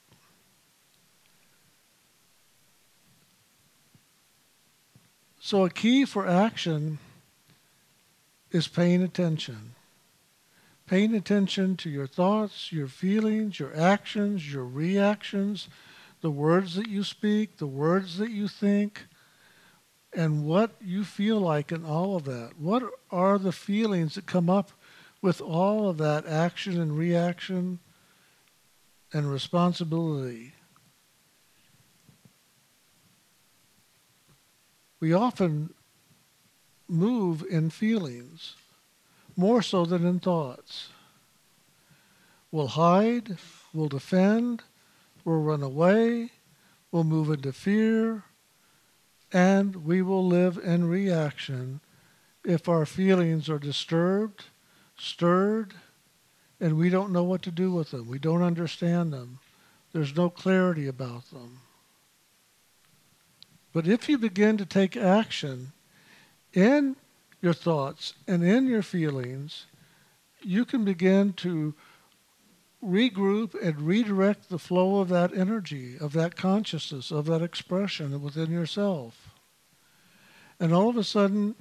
So 5.39 5.65
a 5.65 5.69
key 5.69 6.05
for 6.05 6.27
action 6.27 6.99
is 8.51 8.67
paying 8.67 9.01
attention 9.01 9.75
paying 10.91 11.15
attention 11.15 11.77
to 11.77 11.89
your 11.89 12.05
thoughts, 12.05 12.69
your 12.73 12.85
feelings, 12.85 13.61
your 13.61 13.73
actions, 13.73 14.51
your 14.51 14.65
reactions, 14.65 15.69
the 16.19 16.29
words 16.29 16.75
that 16.75 16.89
you 16.89 17.01
speak, 17.01 17.55
the 17.55 17.65
words 17.65 18.17
that 18.17 18.29
you 18.29 18.45
think, 18.45 19.05
and 20.11 20.45
what 20.45 20.71
you 20.81 21.05
feel 21.05 21.39
like 21.39 21.71
in 21.71 21.85
all 21.85 22.17
of 22.17 22.25
that. 22.25 22.51
What 22.59 22.83
are 23.09 23.39
the 23.39 23.53
feelings 23.53 24.15
that 24.15 24.25
come 24.25 24.49
up 24.49 24.73
with 25.21 25.41
all 25.41 25.89
of 25.89 25.97
that 25.97 26.25
action 26.25 26.79
and 26.79 26.97
reaction 26.97 27.79
and 29.13 29.31
responsibility? 29.31 30.53
We 34.99 35.13
often 35.13 35.73
move 36.87 37.43
in 37.49 37.69
feelings 37.69 38.55
more 39.35 39.61
so 39.61 39.85
than 39.85 40.05
in 40.05 40.19
thoughts. 40.19 40.89
We'll 42.51 42.67
hide, 42.67 43.37
we'll 43.73 43.87
defend, 43.87 44.63
we'll 45.23 45.39
run 45.39 45.63
away, 45.63 46.31
we'll 46.91 47.05
move 47.05 47.29
into 47.29 47.53
fear, 47.53 48.25
and 49.31 49.85
we 49.85 50.01
will 50.01 50.27
live 50.27 50.57
in 50.57 50.87
reaction 50.87 51.79
if 52.43 52.67
our 52.67 52.85
feelings 52.85 53.49
are 53.49 53.59
disturbed, 53.59 54.45
stirred, 55.01 55.73
and 56.59 56.77
we 56.77 56.89
don't 56.89 57.11
know 57.11 57.23
what 57.23 57.41
to 57.41 57.51
do 57.51 57.71
with 57.71 57.91
them. 57.91 58.07
We 58.07 58.19
don't 58.19 58.43
understand 58.43 59.11
them. 59.11 59.39
There's 59.93 60.15
no 60.15 60.29
clarity 60.29 60.87
about 60.87 61.29
them. 61.31 61.61
But 63.73 63.87
if 63.87 64.07
you 64.07 64.17
begin 64.17 64.57
to 64.57 64.65
take 64.65 64.95
action 64.95 65.71
in 66.53 66.95
your 67.41 67.53
thoughts 67.53 68.13
and 68.27 68.43
in 68.43 68.67
your 68.67 68.83
feelings, 68.83 69.65
you 70.43 70.65
can 70.65 70.85
begin 70.85 71.33
to 71.33 71.73
regroup 72.83 73.59
and 73.61 73.81
redirect 73.81 74.49
the 74.49 74.59
flow 74.59 74.99
of 74.99 75.09
that 75.09 75.35
energy, 75.35 75.97
of 75.99 76.13
that 76.13 76.35
consciousness, 76.35 77.11
of 77.11 77.25
that 77.25 77.41
expression 77.41 78.21
within 78.21 78.51
yourself. 78.51 79.29
And 80.59 80.73
all 80.73 80.89
of 80.89 80.97
a 80.97 81.03
sudden, 81.03 81.55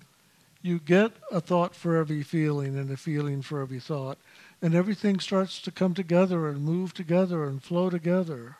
you 0.62 0.78
get 0.78 1.12
a 1.30 1.40
thought 1.40 1.74
for 1.74 1.96
every 1.96 2.22
feeling 2.22 2.76
and 2.78 2.90
a 2.90 2.96
feeling 2.96 3.42
for 3.42 3.60
every 3.60 3.80
thought. 3.80 4.18
And 4.62 4.74
everything 4.74 5.20
starts 5.20 5.60
to 5.62 5.70
come 5.70 5.94
together 5.94 6.48
and 6.48 6.62
move 6.62 6.92
together 6.92 7.44
and 7.44 7.62
flow 7.62 7.88
together. 7.88 8.56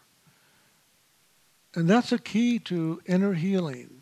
And 1.74 1.88
that's 1.88 2.10
a 2.10 2.18
key 2.18 2.58
to 2.60 3.02
inner 3.06 3.34
healing 3.34 4.00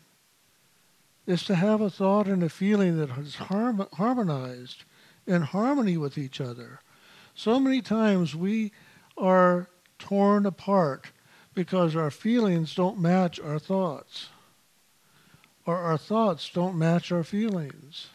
is 1.27 1.43
to 1.43 1.55
have 1.55 1.81
a 1.81 1.89
thought 1.89 2.25
and 2.25 2.41
a 2.41 2.49
feeling 2.49 2.97
that 2.97 3.11
is 3.17 3.35
harmonized 3.35 4.83
in 5.27 5.43
harmony 5.43 5.95
with 5.95 6.17
each 6.17 6.41
other. 6.41 6.79
So 7.35 7.59
many 7.59 7.81
times 7.81 8.35
we 8.35 8.71
are 9.15 9.69
torn 9.99 10.45
apart 10.45 11.11
because 11.53 11.95
our 11.95 12.09
feelings 12.09 12.73
don't 12.73 12.99
match 12.99 13.39
our 13.39 13.59
thoughts, 13.59 14.29
or 15.69 15.77
our 15.77 15.99
thoughts 15.99 16.49
don't 16.49 16.75
match 16.75 17.11
our 17.11 17.23
feelings, 17.23 18.07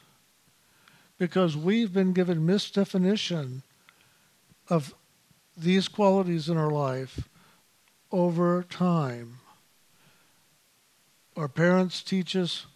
because 1.19 1.57
we've 1.57 1.93
been 1.93 2.13
given 2.13 2.45
misdefinition 2.45 3.63
of 4.69 4.93
these 5.57 5.87
qualities 5.87 6.49
in 6.49 6.57
our 6.57 6.73
life 6.73 7.29
over 8.11 8.65
time. 8.65 9.39
Our 11.37 11.47
parents 11.47 12.03
teach 12.03 12.35
us 12.35 12.67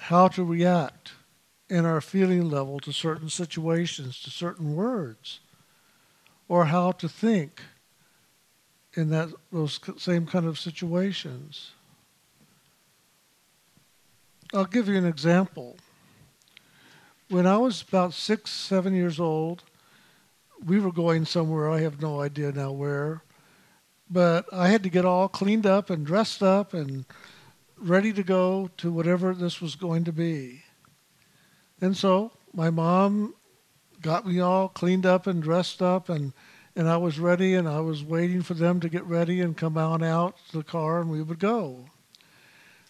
how 0.00 0.28
to 0.28 0.44
react 0.44 1.12
in 1.70 1.86
our 1.86 2.02
feeling 2.02 2.50
level 2.50 2.78
to 2.80 2.92
certain 2.92 3.30
situations, 3.30 4.20
to 4.20 4.28
certain 4.28 4.76
words, 4.76 5.40
or 6.46 6.66
how 6.66 6.92
to 6.92 7.08
think 7.08 7.62
in 8.92 9.08
that 9.08 9.30
those 9.50 9.80
same 9.96 10.26
kind 10.26 10.44
of 10.44 10.58
situations. 10.58 11.70
I'll 14.54 14.66
give 14.66 14.86
you 14.86 14.96
an 14.96 15.06
example. 15.06 15.78
When 17.30 17.46
I 17.46 17.56
was 17.56 17.80
about 17.80 18.12
six, 18.12 18.50
seven 18.50 18.94
years 18.94 19.18
old, 19.18 19.62
we 20.62 20.78
were 20.78 20.92
going 20.92 21.24
somewhere, 21.24 21.70
I 21.70 21.80
have 21.80 22.02
no 22.02 22.20
idea 22.20 22.52
now 22.52 22.70
where, 22.70 23.22
but 24.10 24.44
I 24.52 24.68
had 24.68 24.82
to 24.82 24.90
get 24.90 25.06
all 25.06 25.26
cleaned 25.26 25.64
up 25.64 25.88
and 25.88 26.04
dressed 26.04 26.42
up 26.42 26.74
and 26.74 27.06
ready 27.78 28.12
to 28.12 28.22
go 28.22 28.68
to 28.76 28.92
whatever 28.92 29.32
this 29.32 29.62
was 29.62 29.74
going 29.74 30.04
to 30.04 30.12
be. 30.12 30.62
And 31.80 31.96
so 31.96 32.32
my 32.52 32.68
mom 32.68 33.34
got 34.02 34.26
me 34.26 34.38
all 34.40 34.68
cleaned 34.68 35.06
up 35.06 35.26
and 35.26 35.42
dressed 35.42 35.80
up 35.80 36.10
and 36.10 36.34
and 36.74 36.88
I 36.88 36.96
was 36.96 37.18
ready 37.18 37.54
and 37.54 37.68
I 37.68 37.80
was 37.80 38.02
waiting 38.02 38.40
for 38.40 38.54
them 38.54 38.80
to 38.80 38.88
get 38.88 39.04
ready 39.04 39.42
and 39.42 39.54
come 39.54 39.76
on 39.76 40.02
out 40.02 40.36
to 40.50 40.58
the 40.58 40.64
car 40.64 41.02
and 41.02 41.10
we 41.10 41.20
would 41.20 41.38
go. 41.38 41.84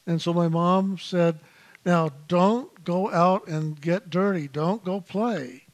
And 0.07 0.23
so 0.23 0.33
my 0.33 0.47
mom 0.47 0.99
said, 0.99 1.41
Now 1.85 2.11
don't 2.29 2.85
go 2.85 3.11
out 3.11 3.49
and 3.49 3.81
get 3.81 4.11
dirty. 4.11 4.49
Don't 4.49 4.85
go 4.85 5.01
play 5.01 5.65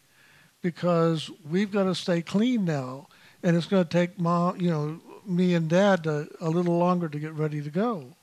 because 0.63 1.31
we've 1.49 1.71
got 1.71 1.85
to 1.85 1.95
stay 1.95 2.23
clean 2.23 2.65
now. 2.65 3.09
And 3.43 3.57
it's 3.57 3.67
going 3.67 3.85
to 3.85 3.91
take 3.91 4.19
mom, 4.19 4.61
you 4.61 4.71
know, 4.71 5.01
me 5.25 5.55
and 5.55 5.69
dad 5.69 6.05
to, 6.05 6.29
a 6.41 6.49
little 6.49 6.79
longer 6.79 7.09
to 7.09 7.19
get 7.19 7.35
ready 7.35 7.63
to 7.63 7.71
go. 7.71 8.17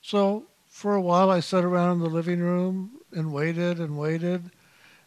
So 0.00 0.44
for 0.68 0.94
a 0.94 1.00
while, 1.00 1.30
I 1.30 1.40
sat 1.40 1.64
around 1.64 1.92
in 1.92 1.98
the 2.00 2.08
living 2.08 2.40
room 2.40 3.00
and 3.12 3.32
waited 3.32 3.80
and 3.80 3.98
waited. 3.98 4.50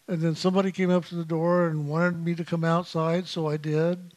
And 0.08 0.22
then 0.22 0.36
somebody 0.36 0.72
came 0.72 0.90
up 0.90 1.06
to 1.06 1.16
the 1.16 1.26
door 1.26 1.68
and 1.68 1.88
wanted 1.88 2.24
me 2.24 2.34
to 2.36 2.46
come 2.46 2.64
outside, 2.64 3.28
so 3.28 3.48
I 3.48 3.58
did. 3.58 4.14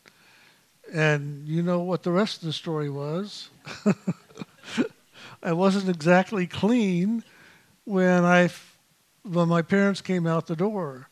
And 0.92 1.46
you 1.46 1.62
know 1.62 1.80
what 1.80 2.02
the 2.02 2.12
rest 2.12 2.38
of 2.38 2.46
the 2.46 2.52
story 2.52 2.88
was. 2.88 3.50
I 5.42 5.52
wasn't 5.52 5.88
exactly 5.88 6.46
clean 6.46 7.24
when 7.84 8.24
I 8.24 8.50
when 9.22 9.48
my 9.48 9.62
parents 9.62 10.00
came 10.00 10.26
out 10.26 10.46
the 10.46 10.56
door. 10.56 11.08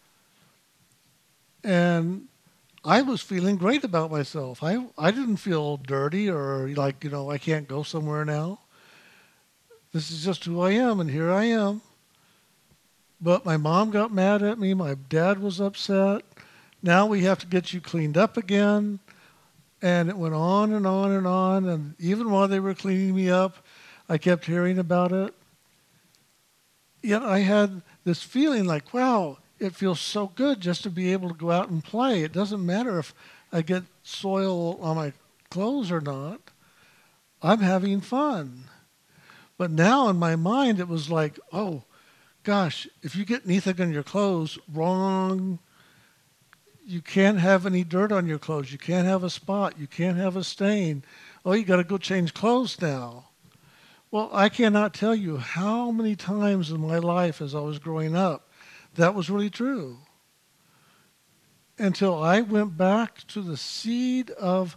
And 1.65 2.29
I 2.85 3.03
was 3.03 3.21
feeling 3.21 3.57
great 3.57 3.85
about 3.85 4.11
myself. 4.11 4.63
I 4.63 4.87
I 4.97 5.11
didn't 5.11 5.37
feel 5.37 5.77
dirty 5.77 6.31
or 6.31 6.69
like, 6.69 7.05
you 7.05 7.11
know, 7.11 7.31
I 7.31 7.39
can't 7.39 7.69
go 7.69 7.83
somewhere 7.83 8.25
now. 8.25 8.61
This 9.93 10.11
is 10.11 10.25
just 10.25 10.45
who 10.45 10.61
I 10.61 10.73
am, 10.73 11.01
and 11.01 11.11
here 11.11 11.33
I 11.33 11.45
am. 11.45 11.81
But 13.21 13.45
my 13.45 13.57
mom 13.57 13.91
got 13.91 14.13
mad 14.13 14.43
at 14.43 14.59
me. 14.59 14.75
My 14.75 14.95
dad 14.95 15.41
was 15.41 15.61
upset. 15.61 16.23
Now 16.83 17.07
we 17.07 17.23
have 17.23 17.39
to 17.41 17.47
get 17.47 17.73
you 17.73 17.81
cleaned 17.81 18.17
up 18.17 18.37
again. 18.37 19.01
And 19.81 20.09
it 20.09 20.17
went 20.17 20.35
on 20.35 20.73
and 20.73 20.87
on 20.87 21.13
and 21.13 21.27
on. 21.27 21.69
And 21.69 21.95
even 21.99 22.31
while 22.31 22.49
they 22.49 22.61
were 22.61 22.75
cleaning 22.75 23.15
me 23.15 23.31
up, 23.31 23.57
I 24.09 24.19
kept 24.19 24.47
hearing 24.47 24.79
about 24.79 25.13
it. 25.13 25.35
Yet 27.03 27.23
I 27.23 27.41
had 27.41 27.83
this 28.05 28.23
feeling 28.23 28.65
like, 28.65 28.93
wow, 28.93 29.39
it 29.59 29.75
feels 29.75 30.01
so 30.01 30.29
good 30.35 30.61
just 30.61 30.83
to 30.85 30.91
be 30.91 31.13
able 31.13 31.29
to 31.29 31.35
go 31.35 31.51
out 31.51 31.69
and 31.69 31.85
play. 31.85 32.23
It 32.23 32.33
doesn't 32.33 32.65
matter 32.65 32.99
if 32.99 33.15
I 33.53 33.63
get 33.63 33.85
soil 34.03 34.81
on 34.81 34.97
my 34.97 35.13
clothes 35.51 35.91
or 35.91 36.01
not. 36.01 36.41
I'm 37.43 37.61
having 37.61 38.01
fun. 38.01 38.65
But 39.57 39.71
now 39.71 40.09
in 40.09 40.17
my 40.17 40.37
mind, 40.37 40.81
it 40.81 40.89
was 40.89 41.11
like, 41.11 41.39
oh, 41.53 41.83
gosh, 42.43 42.89
if 43.03 43.15
you 43.17 43.25
get 43.25 43.45
anything 43.45 43.81
on 43.81 43.93
your 43.93 44.03
clothes, 44.03 44.59
wrong. 44.73 45.59
You 46.85 47.03
can't 47.03 47.39
have 47.39 47.67
any 47.67 47.85
dirt 47.85 48.13
on 48.13 48.27
your 48.27 48.39
clothes. 48.39 48.73
You 48.73 48.79
can't 48.79 49.07
have 49.07 49.23
a 49.23 49.31
spot. 49.31 49.79
You 49.79 49.87
can't 49.87 50.17
have 50.17 50.37
a 50.37 50.45
stain. 50.45 51.05
Oh, 51.45 51.53
you 51.53 51.65
got 51.65 51.77
to 51.77 51.85
go 51.85 51.99
change 51.99 52.33
clothes 52.33 52.81
now. 52.81 53.28
Well, 54.11 54.31
I 54.33 54.49
cannot 54.49 54.95
tell 54.95 55.15
you 55.15 55.37
how 55.37 55.91
many 55.91 56.17
times 56.17 56.71
in 56.71 56.81
my 56.81 56.99
life 56.99 57.43
as 57.43 57.55
I 57.55 57.61
was 57.61 57.79
growing 57.79 58.17
up 58.17 58.49
that 58.95 59.15
was 59.15 59.31
really 59.31 59.51
true. 59.51 59.99
Until 61.79 62.21
I 62.21 62.41
went 62.41 62.77
back 62.77 63.27
to 63.29 63.43
the 63.43 63.57
seed 63.57 64.31
of 64.33 64.77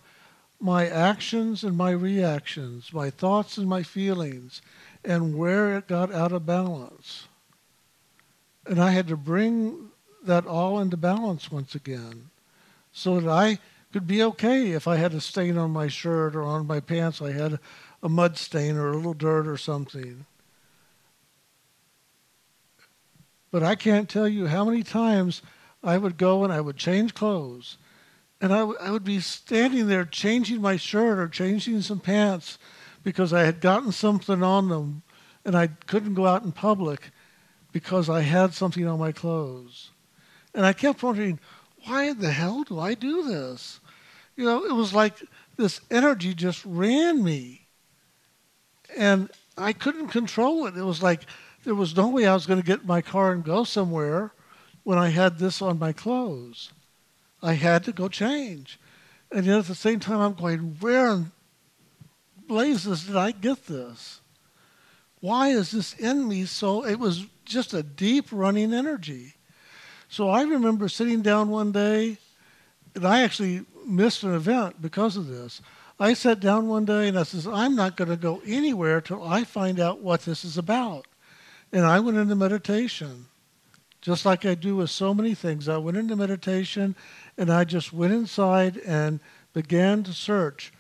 my 0.60 0.88
actions 0.88 1.64
and 1.64 1.76
my 1.76 1.92
reactions, 1.92 2.94
my 2.94 3.10
thoughts 3.10 3.58
and 3.58 3.68
my 3.68 3.82
feelings, 3.82 4.62
and 5.04 5.36
where 5.36 5.76
it 5.76 5.88
got 5.88 6.14
out 6.14 6.32
of 6.32 6.46
balance. 6.46 7.28
And 8.68 8.80
I 8.80 8.92
had 8.92 9.08
to 9.08 9.18
bring 9.18 9.90
that 10.24 10.46
all 10.46 10.80
into 10.80 10.98
balance 10.98 11.52
once 11.52 11.74
again 11.74 12.30
so 12.92 13.20
that 13.20 13.30
I 13.30 13.58
could 13.92 14.06
be 14.06 14.22
okay 14.22 14.72
if 14.72 14.88
I 14.88 14.98
had 14.98 15.14
a 15.14 15.22
stain 15.22 15.58
on 15.58 15.72
my 15.72 15.88
shirt 15.88 16.36
or 16.36 16.44
on 16.44 16.68
my 16.68 16.80
pants, 16.80 17.22
I 17.22 17.32
had 17.32 17.60
a 18.04 18.10
mud 18.10 18.38
stain 18.38 18.78
or 18.78 18.90
a 18.90 18.96
little 18.96 19.14
dirt 19.14 19.48
or 19.48 19.58
something. 19.58 20.26
But 23.52 23.64
I 23.64 23.76
can't 23.76 24.10
tell 24.10 24.28
you 24.28 24.48
how 24.48 24.66
many 24.66 24.84
times 24.84 25.42
I 25.84 25.98
would 25.98 26.18
go 26.18 26.44
and 26.44 26.54
I 26.54 26.62
would 26.62 26.78
change 26.78 27.14
clothes 27.14 27.78
and 28.42 28.52
I, 28.52 28.60
w- 28.60 28.80
I 28.82 28.90
would 28.90 29.04
be 29.04 29.20
standing 29.20 29.88
there 29.88 30.04
changing 30.04 30.62
my 30.62 30.76
shirt 30.76 31.20
or 31.20 31.28
changing 31.28 31.82
some 31.82 32.00
pants 32.00 32.58
because 33.04 33.32
I 33.32 33.44
had 33.44 33.62
gotten 33.62 33.92
something 33.92 34.42
on 34.42 34.70
them 34.70 35.04
and 35.46 35.56
I 35.56 35.68
couldn't 35.68 36.16
go 36.16 36.26
out 36.26 36.44
in 36.44 36.52
public 36.52 37.12
because 37.72 38.10
I 38.10 38.22
had 38.22 38.54
something 38.54 38.88
on 38.88 39.00
my 39.00 39.12
clothes. 39.12 39.92
And 40.56 40.66
I 40.66 40.74
kept 40.74 41.04
wondering, 41.04 41.40
why 41.86 42.06
in 42.06 42.20
the 42.20 42.32
hell 42.32 42.64
do 42.64 42.80
I 42.80 42.96
do 42.96 43.24
this? 43.24 43.80
You 44.36 44.46
know, 44.46 44.66
it 44.66 44.74
was 44.74 44.94
like 44.94 45.22
this 45.58 45.80
energy 45.92 46.34
just 46.34 46.66
ran 46.66 47.24
me. 47.24 47.68
And 48.98 49.30
I 49.58 49.74
couldn't 49.74 50.08
control 50.10 50.66
it. 50.66 50.78
It 50.78 50.84
was 50.84 51.04
like 51.04 51.22
there 51.64 51.76
was 51.76 51.96
no 51.96 52.08
way 52.08 52.26
I 52.26 52.34
was 52.34 52.46
going 52.46 52.60
to 52.60 52.66
get 52.66 52.82
in 52.82 52.88
my 52.88 53.02
car 53.02 53.32
and 53.32 53.44
go 53.44 53.64
somewhere 53.64 54.34
when 54.84 54.98
I 54.98 55.10
had 55.10 55.38
this 55.38 55.62
on 55.62 55.80
my 55.80 55.94
clothes. 55.94 56.72
I 57.42 57.54
had 57.54 57.84
to 57.86 57.92
go 57.92 58.08
change. 58.08 58.80
And 59.32 59.46
yet 59.46 59.60
at 59.60 59.66
the 59.66 59.76
same 59.76 60.00
time, 60.00 60.20
I'm 60.20 60.34
going, 60.34 60.78
where 60.80 61.12
in 61.12 61.32
blazes 62.48 63.06
did 63.06 63.16
I 63.16 63.32
get 63.32 63.68
this? 63.68 64.20
Why 65.22 65.50
is 65.50 65.72
this 65.72 65.94
in 65.94 66.28
me 66.28 66.46
so? 66.46 66.86
It 66.86 67.00
was 67.00 67.28
just 67.46 67.74
a 67.74 67.84
deep 67.84 68.28
running 68.32 68.74
energy. 68.74 69.36
So 70.10 70.30
I 70.30 70.42
remember 70.42 70.90
sitting 70.90 71.22
down 71.22 71.50
one 71.50 71.72
day, 71.72 72.18
and 72.96 73.06
I 73.06 73.22
actually 73.22 73.64
missed 73.86 74.24
an 74.24 74.34
event 74.34 74.82
because 74.82 75.16
of 75.16 75.28
this. 75.28 75.62
I 76.02 76.16
sat 76.16 76.40
down 76.40 76.68
one 76.68 76.86
day 76.86 77.10
and 77.10 77.20
I 77.20 77.22
says, 77.22 77.46
I'm 77.46 77.76
not 77.76 77.96
going 77.96 78.10
to 78.10 78.18
go 78.18 78.42
anywhere 78.44 79.02
till 79.02 79.22
I 79.24 79.44
find 79.44 79.80
out 79.80 80.00
what 80.00 80.22
this 80.22 80.44
is 80.44 80.58
about. 80.58 81.06
And 81.72 81.86
I 81.86 82.00
went 82.00 82.18
into 82.18 82.34
meditation, 82.34 83.28
just 84.02 84.26
like 84.26 84.44
I 84.44 84.56
do 84.56 84.78
with 84.78 84.90
so 84.90 85.14
many 85.14 85.36
things. 85.36 85.70
I 85.70 85.78
went 85.78 85.98
into 85.98 86.16
meditation 86.16 86.96
and 87.38 87.52
I 87.52 87.66
just 87.66 87.94
went 87.94 88.14
inside 88.14 88.78
and 88.78 89.20
began 89.54 90.02
to 90.06 90.12
search 90.12 90.74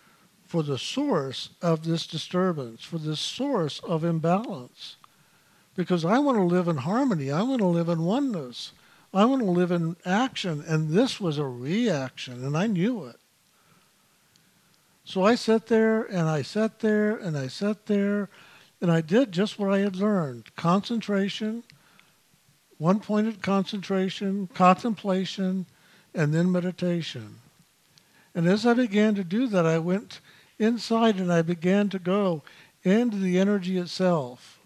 for 0.43 0.63
the 0.63 0.79
source 0.79 1.51
of 1.62 1.86
this 1.86 2.07
disturbance, 2.07 2.84
for 2.84 2.97
the 2.97 3.15
source 3.15 3.79
of 3.81 4.03
imbalance. 4.03 4.95
Because 5.75 6.03
I 6.03 6.17
want 6.17 6.39
to 6.39 6.43
live 6.43 6.67
in 6.67 6.77
harmony. 6.77 7.31
I 7.31 7.43
want 7.43 7.60
to 7.60 7.67
live 7.67 7.89
in 7.89 8.01
oneness. 8.01 8.71
I 9.13 9.25
want 9.25 9.43
to 9.43 9.51
live 9.51 9.71
in 9.71 9.97
action. 10.03 10.63
And 10.65 10.89
this 10.89 11.21
was 11.21 11.38
a 11.38 11.45
reaction, 11.45 12.43
and 12.43 12.57
I 12.57 12.65
knew 12.65 13.05
it. 13.05 13.20
So 15.04 15.24
I 15.24 15.36
sat 15.36 15.68
there 15.68 16.04
and 16.04 16.30
I 16.30 16.42
sat 16.42 16.80
there 16.80 17.16
and 17.16 17.38
I 17.38 17.48
sat 17.48 17.88
there 17.88 18.30
and 18.80 18.92
I 18.92 19.02
did 19.02 19.32
just 19.32 19.60
what 19.60 19.74
I 19.74 19.80
had 19.80 19.96
learned 19.96 20.56
concentration, 20.56 21.64
one 22.78 23.00
pointed 23.00 23.42
concentration, 23.42 24.48
contemplation, 24.54 25.66
and 26.14 26.34
then 26.34 26.52
meditation. 26.52 27.40
And 28.34 28.48
as 28.48 28.66
I 28.66 28.74
began 28.74 29.16
to 29.16 29.24
do 29.24 29.48
that, 29.48 29.66
I 29.66 29.78
went 29.80 30.20
inside 30.58 31.18
and 31.18 31.32
I 31.32 31.42
began 31.42 31.90
to 31.90 32.00
go 32.00 32.44
into 32.84 33.18
the 33.18 33.40
energy 33.40 33.78
itself. 33.78 34.60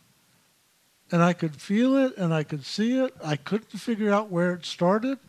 And 1.12 1.22
I 1.22 1.34
could 1.34 1.56
feel 1.56 1.96
it 1.98 2.18
and 2.18 2.34
I 2.34 2.44
could 2.44 2.66
see 2.66 2.98
it. 3.00 3.14
I 3.24 3.36
couldn't 3.36 3.78
figure 3.78 4.12
out 4.12 4.32
where 4.32 4.54
it 4.54 4.66
started, 4.66 5.20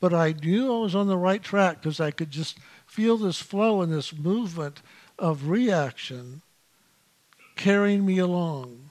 but 0.00 0.14
I 0.14 0.32
knew 0.32 0.74
I 0.74 0.78
was 0.78 0.94
on 0.94 1.06
the 1.06 1.16
right 1.16 1.42
track 1.42 1.80
because 1.80 2.00
I 2.00 2.10
could 2.10 2.30
just 2.30 2.58
feel 2.96 3.18
this 3.18 3.42
flow 3.42 3.82
and 3.82 3.92
this 3.92 4.16
movement 4.16 4.80
of 5.18 5.48
reaction 5.48 6.40
carrying 7.54 8.06
me 8.06 8.16
along 8.16 8.88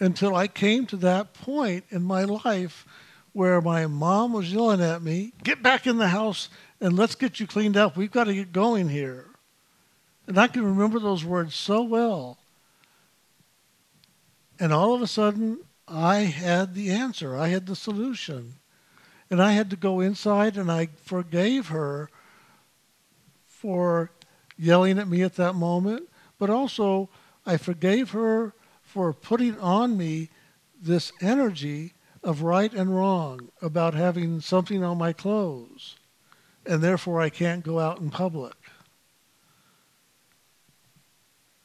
until 0.00 0.34
I 0.34 0.48
came 0.48 0.84
to 0.86 0.96
that 0.96 1.34
point 1.34 1.84
in 1.90 2.02
my 2.02 2.24
life 2.24 2.84
where 3.32 3.60
my 3.60 3.86
mom 3.86 4.32
was 4.32 4.52
yelling 4.52 4.80
at 4.80 5.02
me, 5.02 5.34
get 5.44 5.62
back 5.62 5.86
in 5.86 5.98
the 5.98 6.08
house 6.08 6.48
and 6.80 6.96
let's 6.96 7.14
get 7.14 7.38
you 7.38 7.46
cleaned 7.46 7.76
up. 7.76 7.96
We've 7.96 8.10
got 8.10 8.24
to 8.24 8.34
get 8.34 8.52
going 8.52 8.88
here. 8.88 9.26
And 10.26 10.36
I 10.36 10.48
can 10.48 10.64
remember 10.64 10.98
those 10.98 11.24
words 11.24 11.54
so 11.54 11.84
well. 11.84 12.38
And 14.58 14.72
all 14.72 14.94
of 14.94 15.00
a 15.00 15.06
sudden, 15.06 15.60
I 15.86 16.22
had 16.22 16.74
the 16.74 16.90
answer. 16.90 17.36
I 17.36 17.48
had 17.48 17.66
the 17.66 17.76
solution. 17.76 18.54
And 19.30 19.40
I 19.40 19.52
had 19.52 19.70
to 19.70 19.76
go 19.76 20.00
inside 20.00 20.56
and 20.56 20.72
I 20.72 20.88
forgave 21.04 21.68
her 21.68 22.10
for 23.58 24.12
yelling 24.56 24.98
at 25.00 25.08
me 25.08 25.22
at 25.22 25.34
that 25.34 25.54
moment, 25.54 26.08
but 26.38 26.48
also 26.48 27.08
I 27.44 27.56
forgave 27.56 28.12
her 28.12 28.54
for 28.82 29.12
putting 29.12 29.58
on 29.58 29.98
me 29.98 30.30
this 30.80 31.10
energy 31.20 31.94
of 32.22 32.42
right 32.42 32.72
and 32.72 32.94
wrong 32.94 33.48
about 33.60 33.94
having 33.94 34.40
something 34.40 34.84
on 34.84 34.96
my 34.96 35.12
clothes, 35.12 35.96
and 36.64 36.82
therefore 36.82 37.20
I 37.20 37.30
can't 37.30 37.64
go 37.64 37.80
out 37.80 37.98
in 37.98 38.10
public. 38.10 38.54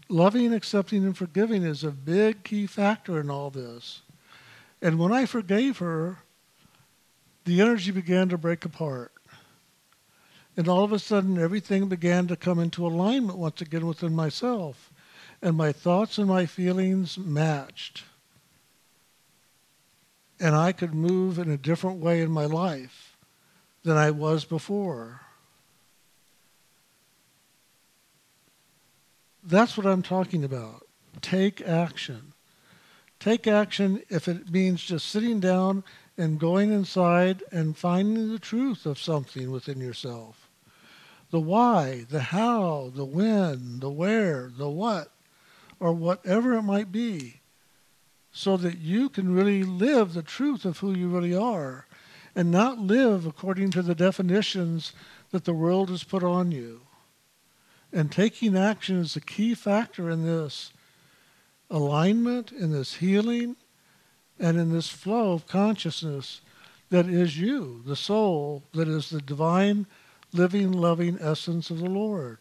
Loving, 0.10 0.52
accepting, 0.52 1.06
and 1.06 1.16
forgiving 1.16 1.64
is 1.64 1.84
a 1.84 1.92
big 1.92 2.44
key 2.44 2.66
factor 2.66 3.20
in 3.20 3.30
all 3.30 3.52
this. 3.52 4.02
And 4.82 4.98
when 5.00 5.12
I 5.12 5.26
forgave 5.26 5.78
her, 5.78 6.18
the 7.46 7.62
energy 7.62 7.92
began 7.92 8.30
to 8.30 8.38
break 8.38 8.66
apart. 8.66 9.13
And 10.56 10.68
all 10.68 10.84
of 10.84 10.92
a 10.92 11.00
sudden, 11.00 11.40
everything 11.40 11.90
began 11.90 12.28
to 12.28 12.36
come 12.36 12.60
into 12.60 12.86
alignment 12.86 13.40
once 13.40 13.62
again 13.62 13.88
within 13.88 14.16
myself. 14.16 14.92
And 15.42 15.58
my 15.58 15.72
thoughts 15.72 16.18
and 16.18 16.28
my 16.28 16.46
feelings 16.46 17.18
matched. 17.18 18.04
And 20.40 20.56
I 20.56 20.72
could 20.72 20.94
move 20.94 21.40
in 21.40 21.50
a 21.50 21.58
different 21.58 22.00
way 22.00 22.22
in 22.22 22.32
my 22.32 22.46
life 22.46 23.18
than 23.84 23.98
I 23.98 24.12
was 24.12 24.46
before. 24.46 25.22
That's 29.44 29.76
what 29.76 29.86
I'm 29.86 30.02
talking 30.02 30.44
about. 30.44 30.88
Take 31.22 31.62
action. 31.62 32.34
Take 33.20 33.48
action 33.48 34.02
if 34.10 34.28
it 34.28 34.52
means 34.52 34.84
just 34.84 35.08
sitting 35.08 35.40
down 35.40 35.84
and 36.18 36.40
going 36.40 36.72
inside 36.72 37.44
and 37.52 37.76
finding 37.76 38.32
the 38.32 38.40
truth 38.40 38.86
of 38.86 39.00
something 39.00 39.52
within 39.52 39.80
yourself. 39.80 40.43
The 41.34 41.40
why, 41.40 42.06
the 42.08 42.20
how, 42.20 42.92
the 42.94 43.04
when, 43.04 43.80
the 43.80 43.90
where, 43.90 44.52
the 44.56 44.70
what, 44.70 45.12
or 45.80 45.92
whatever 45.92 46.54
it 46.54 46.62
might 46.62 46.92
be, 46.92 47.42
so 48.32 48.56
that 48.58 48.78
you 48.78 49.10
can 49.10 49.34
really 49.34 49.64
live 49.64 50.14
the 50.14 50.22
truth 50.22 50.64
of 50.64 50.78
who 50.78 50.94
you 50.94 51.08
really 51.08 51.36
are 51.36 51.88
and 52.36 52.52
not 52.52 52.78
live 52.78 53.26
according 53.26 53.72
to 53.72 53.82
the 53.82 53.96
definitions 53.96 54.94
that 55.32 55.46
the 55.46 55.56
world 55.56 55.90
has 55.90 56.04
put 56.04 56.24
on 56.24 56.52
you. 56.52 56.82
And 57.92 58.12
taking 58.12 58.56
action 58.56 59.00
is 59.00 59.16
a 59.16 59.20
key 59.20 59.56
factor 59.56 60.12
in 60.12 60.24
this 60.24 60.72
alignment, 61.68 62.52
in 62.52 62.72
this 62.72 62.98
healing, 62.98 63.56
and 64.38 64.60
in 64.60 64.72
this 64.72 64.90
flow 64.90 65.32
of 65.32 65.48
consciousness 65.48 66.42
that 66.92 67.08
is 67.08 67.40
you, 67.40 67.82
the 67.88 67.96
soul, 67.96 68.62
that 68.76 68.88
is 68.88 69.10
the 69.10 69.20
divine, 69.20 69.88
living, 70.34 70.72
loving 70.72 71.18
essence 71.20 71.70
of 71.70 71.80
the 71.80 71.90
Lord. 71.90 72.40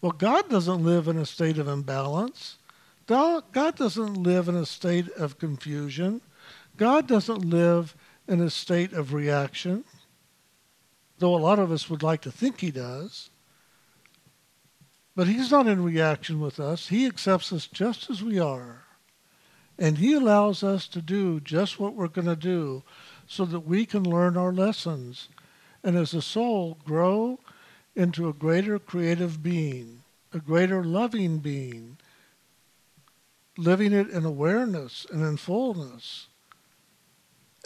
Well, 0.00 0.12
God 0.12 0.48
doesn't 0.48 0.84
live 0.84 1.08
in 1.08 1.18
a 1.18 1.26
state 1.26 1.58
of 1.58 1.68
imbalance. 1.68 2.56
God 3.06 3.76
doesn't 3.76 4.14
live 4.14 4.48
in 4.48 4.56
a 4.56 4.66
state 4.66 5.08
of 5.10 5.38
confusion. 5.38 6.20
God 6.76 7.06
doesn't 7.06 7.44
live 7.44 7.94
in 8.28 8.40
a 8.40 8.50
state 8.50 8.92
of 8.92 9.12
reaction, 9.12 9.84
though 11.18 11.34
a 11.34 11.38
lot 11.38 11.58
of 11.58 11.72
us 11.72 11.90
would 11.90 12.02
like 12.02 12.22
to 12.22 12.30
think 12.30 12.60
he 12.60 12.70
does. 12.70 13.30
But 15.16 15.26
he's 15.26 15.50
not 15.50 15.66
in 15.66 15.82
reaction 15.82 16.40
with 16.40 16.60
us. 16.60 16.88
He 16.88 17.06
accepts 17.06 17.52
us 17.52 17.66
just 17.66 18.08
as 18.08 18.22
we 18.22 18.38
are. 18.38 18.84
And 19.80 19.96
He 19.96 20.12
allows 20.12 20.62
us 20.62 20.86
to 20.88 21.00
do 21.00 21.40
just 21.40 21.80
what 21.80 21.94
we're 21.94 22.08
going 22.08 22.26
to 22.26 22.36
do 22.36 22.82
so 23.26 23.46
that 23.46 23.60
we 23.60 23.86
can 23.86 24.04
learn 24.04 24.36
our 24.36 24.52
lessons 24.52 25.30
and 25.82 25.96
as 25.96 26.14
a 26.14 26.22
soul 26.22 26.78
grow 26.84 27.38
into 27.94 28.28
a 28.28 28.32
greater 28.32 28.78
creative 28.78 29.42
being, 29.42 30.02
a 30.32 30.38
greater 30.38 30.84
loving 30.84 31.38
being, 31.38 31.96
living 33.56 33.92
it 33.92 34.08
in 34.10 34.24
awareness 34.24 35.06
and 35.12 35.22
in 35.22 35.36
fullness. 35.36 36.28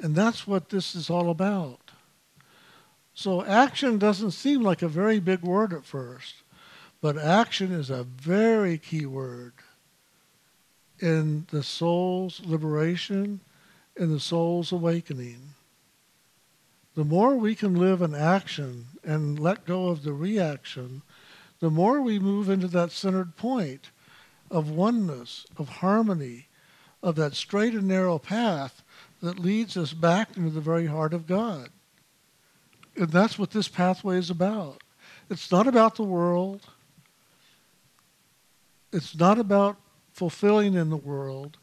And 0.03 0.15
that's 0.15 0.47
what 0.47 0.71
this 0.71 0.95
is 0.95 1.09
all 1.11 1.31
about. 1.31 1.91
So 3.15 3.45
action 3.45 3.99
doesn't 3.99 4.33
seem 4.33 4.63
like 4.63 4.83
a 4.83 4.89
very 4.89 5.21
big 5.21 5.43
word 5.43 5.73
at 5.73 5.85
first, 5.85 6.35
but 7.01 7.17
action 7.17 7.71
is 7.71 7.91
a 7.91 8.03
very 8.03 8.77
key 8.77 9.07
word 9.07 9.53
in 10.99 11.47
the 11.51 11.63
soul's 11.63 12.41
liberation, 12.45 13.41
in 13.97 14.11
the 14.11 14.21
soul's 14.21 14.73
awakening. 14.73 15.55
The 16.95 17.05
more 17.05 17.37
we 17.37 17.55
can 17.55 17.75
live 17.75 18.03
in 18.03 18.15
action 18.15 18.87
and 19.03 19.39
let 19.39 19.67
go 19.67 19.89
of 19.89 20.03
the 20.03 20.13
reaction, 20.13 21.03
the 21.61 21.71
more 21.71 22.01
we 22.01 22.19
move 22.19 22.49
into 22.49 22.69
that 22.69 22.93
centered 22.93 23.37
point 23.37 23.91
of 24.51 24.71
oneness, 24.71 25.47
of 25.57 25.69
harmony, 25.69 26.49
of 27.03 27.17
that 27.17 27.35
straight 27.35 27.75
and 27.75 27.89
narrow 27.89 28.19
path 28.19 28.83
that 29.21 29.39
leads 29.39 29.77
us 29.77 29.93
back 29.93 30.37
into 30.37 30.51
the 30.51 30.61
very 30.61 30.87
heart 30.87 31.13
of 31.13 31.27
God. 31.27 31.71
And 32.97 33.11
that's 33.11 33.39
what 33.39 33.51
this 33.51 33.69
pathway 33.69 34.19
is 34.19 34.31
about. 34.31 34.83
It's 35.29 35.51
not 35.51 35.67
about 35.67 35.97
the 35.97 36.05
world. 36.05 36.63
It's 38.93 39.17
not 39.17 39.39
about 39.39 39.77
fulfilling 40.13 40.75
in 40.75 40.91
the 40.91 40.97
world 40.97 41.59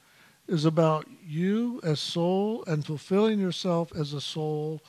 It's 0.48 0.66
about 0.66 1.08
you 1.26 1.80
as 1.82 2.02
soul 2.02 2.66
and 2.68 2.86
fulfilling 2.86 3.40
yourself 3.40 3.94
as 3.96 4.12
a 4.12 4.20
soul 4.20 4.82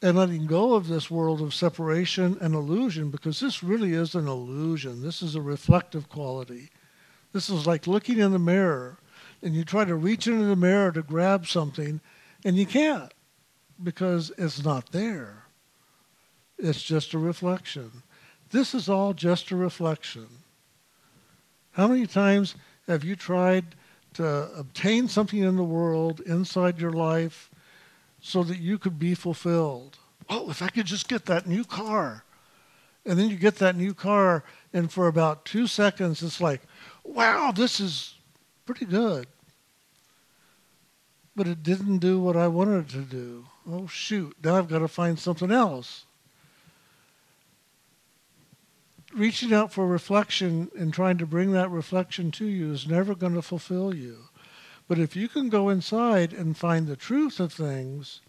and 0.00 0.16
letting 0.16 0.46
go 0.46 0.74
of 0.74 0.86
this 0.86 1.10
world 1.10 1.40
of 1.40 1.54
separation 1.54 2.36
and 2.40 2.54
illusion 2.54 3.10
because 3.10 3.40
this 3.40 3.62
really 3.62 3.92
is 3.92 4.14
an 4.14 4.28
illusion. 4.28 5.02
This 5.02 5.22
is 5.22 5.34
a 5.34 5.42
reflective 5.42 6.08
quality. 6.08 6.70
This 7.32 7.50
is 7.50 7.66
like 7.66 7.86
looking 7.86 8.18
in 8.18 8.32
the 8.32 8.38
mirror 8.38 8.98
and 9.42 9.54
you 9.54 9.64
try 9.64 9.84
to 9.84 9.94
reach 9.94 10.26
into 10.26 10.44
the 10.44 10.56
mirror 10.56 10.92
to 10.92 11.02
grab 11.02 11.46
something 11.46 12.00
and 12.44 12.56
you 12.56 12.66
can't 12.66 13.12
because 13.82 14.30
it's 14.38 14.64
not 14.64 14.92
there. 14.92 15.44
It's 16.58 16.82
just 16.82 17.14
a 17.14 17.18
reflection. 17.18 17.90
This 18.50 18.74
is 18.74 18.88
all 18.88 19.12
just 19.12 19.50
a 19.50 19.56
reflection. 19.56 20.26
How 21.72 21.88
many 21.88 22.06
times 22.06 22.54
have 22.86 23.04
you 23.04 23.14
tried 23.14 23.64
to 24.14 24.48
obtain 24.56 25.08
something 25.08 25.42
in 25.42 25.56
the 25.56 25.64
world 25.64 26.20
inside 26.20 26.80
your 26.80 26.92
life 26.92 27.50
so 28.20 28.42
that 28.42 28.58
you 28.58 28.78
could 28.78 28.98
be 28.98 29.14
fulfilled? 29.14 29.98
Oh, 30.28 30.50
if 30.50 30.62
I 30.62 30.68
could 30.68 30.86
just 30.86 31.08
get 31.08 31.26
that 31.26 31.46
new 31.46 31.64
car. 31.64 32.24
And 33.06 33.18
then 33.18 33.30
you 33.30 33.36
get 33.36 33.56
that 33.56 33.76
new 33.76 33.94
car, 33.94 34.44
and 34.72 34.92
for 34.92 35.06
about 35.06 35.44
two 35.44 35.66
seconds, 35.66 36.22
it's 36.22 36.40
like, 36.40 36.62
wow, 37.04 37.52
this 37.52 37.80
is 37.80 38.14
pretty 38.66 38.84
good. 38.84 39.26
But 41.34 41.46
it 41.46 41.62
didn't 41.62 41.98
do 41.98 42.20
what 42.20 42.36
I 42.36 42.48
wanted 42.48 42.88
it 42.88 42.90
to 42.90 43.02
do. 43.02 43.46
Oh, 43.66 43.86
shoot, 43.86 44.36
now 44.42 44.56
I've 44.56 44.68
got 44.68 44.80
to 44.80 44.88
find 44.88 45.18
something 45.18 45.50
else 45.50 46.04
reaching 49.14 49.52
out 49.52 49.72
for 49.72 49.86
reflection 49.86 50.70
and 50.78 50.92
trying 50.92 51.18
to 51.18 51.26
bring 51.26 51.52
that 51.52 51.70
reflection 51.70 52.30
to 52.30 52.46
you 52.46 52.72
is 52.72 52.86
never 52.86 53.14
going 53.14 53.34
to 53.34 53.42
fulfill 53.42 53.94
you. 53.94 54.24
But 54.88 54.98
if 54.98 55.14
you 55.14 55.28
can 55.28 55.50
go 55.50 55.68
inside 55.68 56.32
and 56.32 56.56
find 56.56 56.86
the 56.86 56.96
truth 56.96 57.38
of 57.38 57.52
things, 57.52 58.22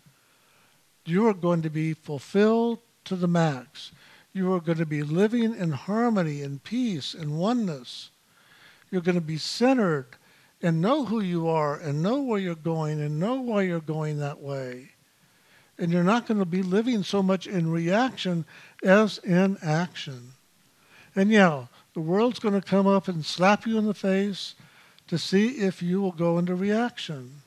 you 1.06 1.26
are 1.28 1.34
going 1.34 1.62
to 1.62 1.70
be 1.70 1.94
fulfilled 1.94 2.80
to 3.06 3.16
the 3.16 3.28
max. 3.28 3.94
You 4.34 4.54
are 4.54 4.60
going 4.60 4.78
to 4.78 4.86
be 4.86 5.02
living 5.02 5.56
in 5.56 5.72
harmony 5.72 6.42
and 6.42 6.64
peace 6.64 7.14
and 7.14 7.40
oneness. 7.40 8.12
You're 8.92 9.02
going 9.02 9.16
to 9.16 9.22
be 9.22 9.38
centered 9.38 10.18
and 10.62 10.82
know 10.82 11.06
who 11.06 11.22
you 11.22 11.48
are 11.48 11.76
and 11.78 12.04
know 12.04 12.22
where 12.22 12.40
you're 12.40 12.56
going 12.56 13.02
and 13.02 13.20
know 13.20 13.36
why 13.36 13.62
you're 13.62 13.80
going 13.80 14.20
that 14.20 14.42
way. 14.42 14.90
And 15.78 15.92
you're 15.92 16.04
not 16.04 16.28
going 16.28 16.40
to 16.40 16.46
be 16.46 16.62
living 16.62 17.04
so 17.04 17.24
much 17.24 17.48
in 17.48 17.72
reaction 17.72 18.44
as 18.84 19.18
in 19.20 19.58
action. 19.64 20.34
And 21.16 21.32
yeah, 21.32 21.68
the 21.94 22.02
world's 22.02 22.40
going 22.40 22.60
to 22.60 22.68
come 22.68 22.86
up 22.86 23.08
and 23.08 23.26
slap 23.26 23.66
you 23.66 23.78
in 23.78 23.86
the 23.86 23.94
face 23.94 24.56
to 25.10 25.18
see 25.18 25.50
if 25.50 25.84
you 25.84 26.02
will 26.02 26.14
go 26.14 26.38
into 26.40 26.56
reaction. 26.56 27.42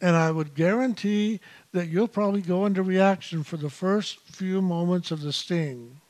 And 0.00 0.16
I 0.16 0.30
would 0.30 0.54
guarantee 0.54 1.40
that 1.72 1.88
you'll 1.88 2.08
probably 2.08 2.42
go 2.42 2.66
into 2.66 2.82
reaction 2.82 3.42
for 3.42 3.56
the 3.56 3.70
first 3.70 4.20
few 4.20 4.62
moments 4.62 5.10
of 5.10 5.22
the 5.22 5.32
sting. 5.32 6.00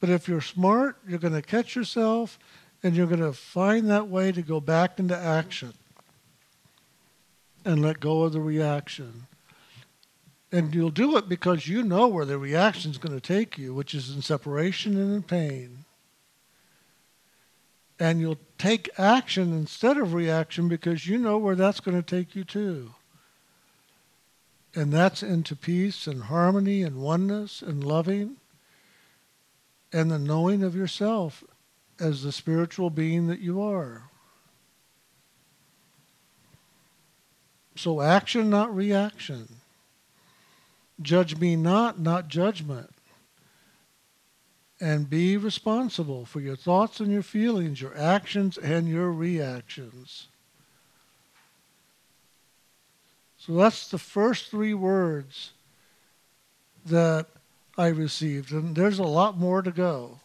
But 0.00 0.10
if 0.10 0.28
you're 0.28 0.40
smart, 0.42 0.98
you're 1.08 1.18
going 1.18 1.34
to 1.34 1.42
catch 1.42 1.74
yourself 1.74 2.38
and 2.82 2.94
you're 2.94 3.06
going 3.06 3.20
to 3.20 3.32
find 3.32 3.88
that 3.90 4.08
way 4.08 4.32
to 4.32 4.42
go 4.42 4.60
back 4.60 4.98
into 4.98 5.16
action. 5.16 5.72
and 7.64 7.82
let 7.82 7.98
go 8.00 8.22
of 8.22 8.32
the 8.32 8.40
reaction. 8.40 9.26
And 10.52 10.74
you'll 10.74 10.90
do 10.90 11.16
it 11.16 11.28
because 11.28 11.66
you 11.66 11.82
know 11.82 12.06
where 12.08 12.24
the 12.24 12.38
reaction 12.38 12.92
is 12.92 12.98
going 12.98 13.18
to 13.18 13.20
take 13.20 13.58
you, 13.58 13.74
which 13.74 13.94
is 13.94 14.14
in 14.14 14.22
separation 14.22 14.96
and 14.96 15.12
in 15.14 15.22
pain. 15.24 15.85
And 17.98 18.20
you'll 18.20 18.38
take 18.58 18.90
action 18.98 19.52
instead 19.52 19.96
of 19.96 20.12
reaction 20.12 20.68
because 20.68 21.06
you 21.06 21.18
know 21.18 21.38
where 21.38 21.56
that's 21.56 21.80
going 21.80 21.96
to 21.96 22.16
take 22.16 22.34
you 22.34 22.44
to. 22.44 22.94
And 24.74 24.92
that's 24.92 25.22
into 25.22 25.56
peace 25.56 26.06
and 26.06 26.24
harmony 26.24 26.82
and 26.82 26.96
oneness 26.96 27.62
and 27.62 27.82
loving 27.82 28.36
and 29.92 30.10
the 30.10 30.18
knowing 30.18 30.62
of 30.62 30.74
yourself 30.74 31.42
as 31.98 32.22
the 32.22 32.32
spiritual 32.32 32.90
being 32.90 33.28
that 33.28 33.40
you 33.40 33.62
are. 33.62 34.10
So 37.76 38.00
action, 38.00 38.50
not 38.50 38.74
reaction. 38.74 39.48
Judge 41.00 41.36
me 41.38 41.56
not, 41.56 41.98
not 41.98 42.28
judgment. 42.28 42.90
And 44.78 45.08
be 45.08 45.38
responsible 45.38 46.26
for 46.26 46.40
your 46.40 46.56
thoughts 46.56 47.00
and 47.00 47.10
your 47.10 47.22
feelings, 47.22 47.80
your 47.80 47.96
actions 47.96 48.58
and 48.58 48.86
your 48.86 49.10
reactions. 49.10 50.28
So 53.38 53.54
that's 53.54 53.88
the 53.88 53.98
first 53.98 54.50
three 54.50 54.74
words 54.74 55.52
that 56.84 57.26
I 57.78 57.88
received. 57.88 58.52
And 58.52 58.76
there's 58.76 58.98
a 58.98 59.04
lot 59.04 59.38
more 59.38 59.62
to 59.62 59.70
go. 59.70 60.20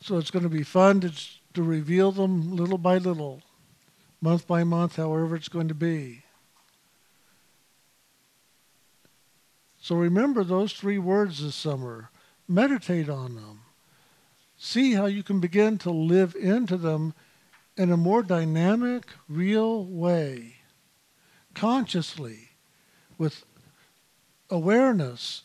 So 0.00 0.18
it's 0.18 0.30
going 0.30 0.44
to 0.44 0.48
be 0.48 0.62
fun 0.62 1.00
to, 1.00 1.12
to 1.54 1.62
reveal 1.62 2.12
them 2.12 2.54
little 2.54 2.78
by 2.78 2.98
little, 2.98 3.42
month 4.20 4.46
by 4.46 4.62
month, 4.62 4.96
however 4.96 5.34
it's 5.34 5.48
going 5.48 5.68
to 5.68 5.74
be. 5.74 6.22
So 9.80 9.96
remember 9.96 10.42
those 10.44 10.72
three 10.72 10.98
words 10.98 11.42
this 11.42 11.54
summer. 11.54 12.10
Meditate 12.48 13.08
on 13.08 13.34
them. 13.34 13.60
See 14.56 14.92
how 14.92 15.06
you 15.06 15.22
can 15.22 15.40
begin 15.40 15.78
to 15.78 15.90
live 15.90 16.34
into 16.34 16.76
them 16.76 17.14
in 17.76 17.90
a 17.90 17.96
more 17.96 18.22
dynamic, 18.22 19.04
real 19.28 19.84
way, 19.84 20.56
consciously, 21.54 22.50
with 23.18 23.44
awareness 24.48 25.42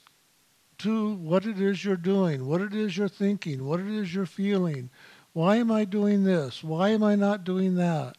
to 0.77 1.13
what 1.15 1.45
it 1.45 1.59
is 1.59 1.83
you're 1.83 1.95
doing, 1.95 2.45
what 2.45 2.61
it 2.61 2.73
is 2.73 2.97
you're 2.97 3.07
thinking, 3.07 3.65
what 3.65 3.79
it 3.79 3.87
is 3.87 4.13
you're 4.13 4.25
feeling. 4.25 4.89
Why 5.33 5.57
am 5.57 5.71
I 5.71 5.85
doing 5.85 6.23
this? 6.23 6.63
Why 6.63 6.89
am 6.89 7.03
I 7.03 7.15
not 7.15 7.43
doing 7.43 7.75
that? 7.75 8.17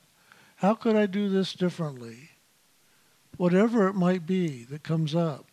How 0.57 0.75
could 0.75 0.95
I 0.95 1.07
do 1.07 1.29
this 1.29 1.55
differently? 1.55 2.31
Whatever 3.37 3.89
it 3.89 3.95
might 3.95 4.27
be 4.27 4.65
that 4.65 4.83
comes 4.83 5.15
up. 5.15 5.47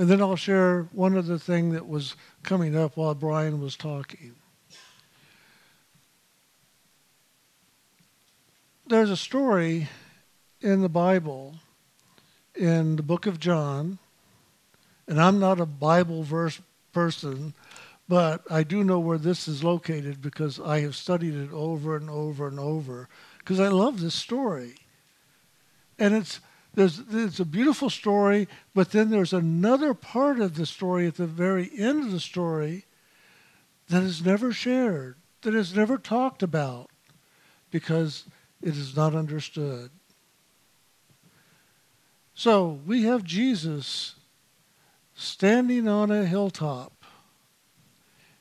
And 0.00 0.08
then 0.08 0.22
I'll 0.22 0.34
share 0.34 0.88
one 0.92 1.14
other 1.14 1.36
thing 1.36 1.72
that 1.72 1.86
was 1.86 2.16
coming 2.42 2.74
up 2.74 2.96
while 2.96 3.14
Brian 3.14 3.60
was 3.60 3.76
talking. 3.76 4.34
There's 8.86 9.10
a 9.10 9.16
story 9.18 9.90
in 10.62 10.80
the 10.80 10.88
Bible, 10.88 11.56
in 12.54 12.96
the 12.96 13.02
book 13.02 13.26
of 13.26 13.38
John, 13.38 13.98
and 15.06 15.20
I'm 15.20 15.38
not 15.38 15.60
a 15.60 15.66
Bible 15.66 16.22
verse 16.22 16.62
person, 16.94 17.52
but 18.08 18.40
I 18.50 18.62
do 18.62 18.82
know 18.82 19.00
where 19.00 19.18
this 19.18 19.46
is 19.46 19.62
located 19.62 20.22
because 20.22 20.58
I 20.58 20.80
have 20.80 20.96
studied 20.96 21.34
it 21.34 21.52
over 21.52 21.94
and 21.94 22.08
over 22.08 22.48
and 22.48 22.58
over 22.58 23.06
because 23.36 23.60
I 23.60 23.68
love 23.68 24.00
this 24.00 24.14
story. 24.14 24.76
And 25.98 26.14
it's 26.14 26.40
there's 26.74 27.02
it's 27.10 27.40
a 27.40 27.44
beautiful 27.44 27.90
story, 27.90 28.48
but 28.74 28.92
then 28.92 29.10
there's 29.10 29.32
another 29.32 29.94
part 29.94 30.40
of 30.40 30.54
the 30.54 30.66
story 30.66 31.06
at 31.06 31.16
the 31.16 31.26
very 31.26 31.70
end 31.76 32.04
of 32.04 32.12
the 32.12 32.20
story 32.20 32.84
that 33.88 34.02
is 34.02 34.24
never 34.24 34.52
shared, 34.52 35.16
that 35.42 35.54
is 35.54 35.74
never 35.74 35.98
talked 35.98 36.42
about 36.42 36.90
because 37.70 38.24
it 38.62 38.76
is 38.76 38.96
not 38.96 39.14
understood. 39.14 39.90
So 42.34 42.80
we 42.86 43.02
have 43.02 43.24
Jesus 43.24 44.14
standing 45.14 45.88
on 45.88 46.10
a 46.10 46.24
hilltop 46.24 47.04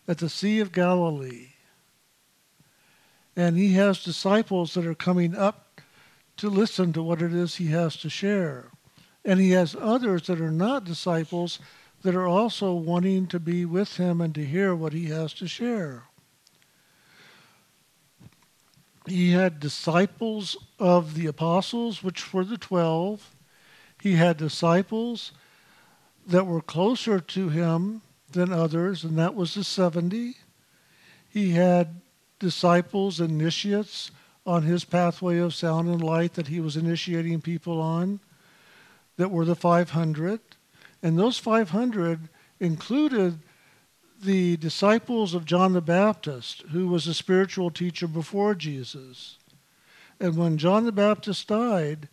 at 0.07 0.19
the 0.19 0.29
Sea 0.29 0.59
of 0.59 0.71
Galilee. 0.71 1.49
And 3.35 3.57
he 3.57 3.73
has 3.73 4.03
disciples 4.03 4.73
that 4.73 4.85
are 4.85 4.95
coming 4.95 5.35
up 5.35 5.68
to 6.39 6.49
listen 6.49 6.93
to 6.93 7.04
what 7.04 7.21
it 7.21 7.34
is 7.34 7.56
he 7.56 7.67
has 7.67 7.95
to 7.97 8.10
share. 8.10 8.71
And 9.25 9.39
he 9.39 9.52
has 9.52 9.75
others 9.80 10.28
that 10.28 10.39
are 10.39 10.52
not 10.52 10.86
disciples 10.86 11.60
that 12.02 12.15
are 12.15 12.28
also 12.28 12.73
wanting 12.73 13.28
to 13.28 13.39
be 13.39 13.65
with 13.65 13.97
him 13.97 14.21
and 14.21 14.34
to 14.36 14.45
hear 14.45 14.73
what 14.73 14.93
he 14.93 15.08
has 15.08 15.34
to 15.34 15.47
share. 15.47 16.04
He 19.06 19.32
had 19.32 19.60
disciples 19.60 20.56
of 20.78 21.15
the 21.15 21.28
apostles, 21.28 22.04
which 22.04 22.34
were 22.34 22.45
the 22.45 22.58
twelve. 22.58 23.36
He 24.02 24.13
had 24.13 24.38
disciples 24.38 25.34
that 26.25 26.45
were 26.45 26.62
closer 26.62 27.19
to 27.19 27.49
him 27.49 28.02
than 28.32 28.54
others, 28.54 29.04
and 29.04 29.17
that 29.17 29.36
was 29.36 29.56
the 29.56 29.63
70. 29.63 30.36
He 31.28 31.52
had 31.52 32.02
disciples, 32.39 33.19
initiates 33.19 34.12
on 34.49 34.63
his 34.63 34.83
pathway 34.83 35.38
of 35.38 35.53
sound 35.53 35.88
and 35.88 36.01
light 36.01 36.33
that 36.33 36.47
he 36.47 36.59
was 36.59 36.75
initiating 36.75 37.39
people 37.39 37.79
on 37.79 38.19
that 39.15 39.29
were 39.29 39.45
the 39.45 39.55
500. 39.55 40.39
And 41.03 41.19
those 41.19 41.38
500 41.38 42.29
included 42.59 43.38
the 44.19 44.57
disciples 44.57 45.35
of 45.35 45.45
John 45.45 45.73
the 45.73 45.81
Baptist, 45.81 46.63
who 46.71 46.88
was 46.88 47.05
a 47.05 47.13
spiritual 47.13 47.69
teacher 47.69 48.07
before 48.07 48.55
Jesus. 48.55 49.38
And 50.19 50.35
when 50.35 50.57
John 50.57 50.85
the 50.85 50.91
Baptist 50.91 51.47
died, 51.47 52.09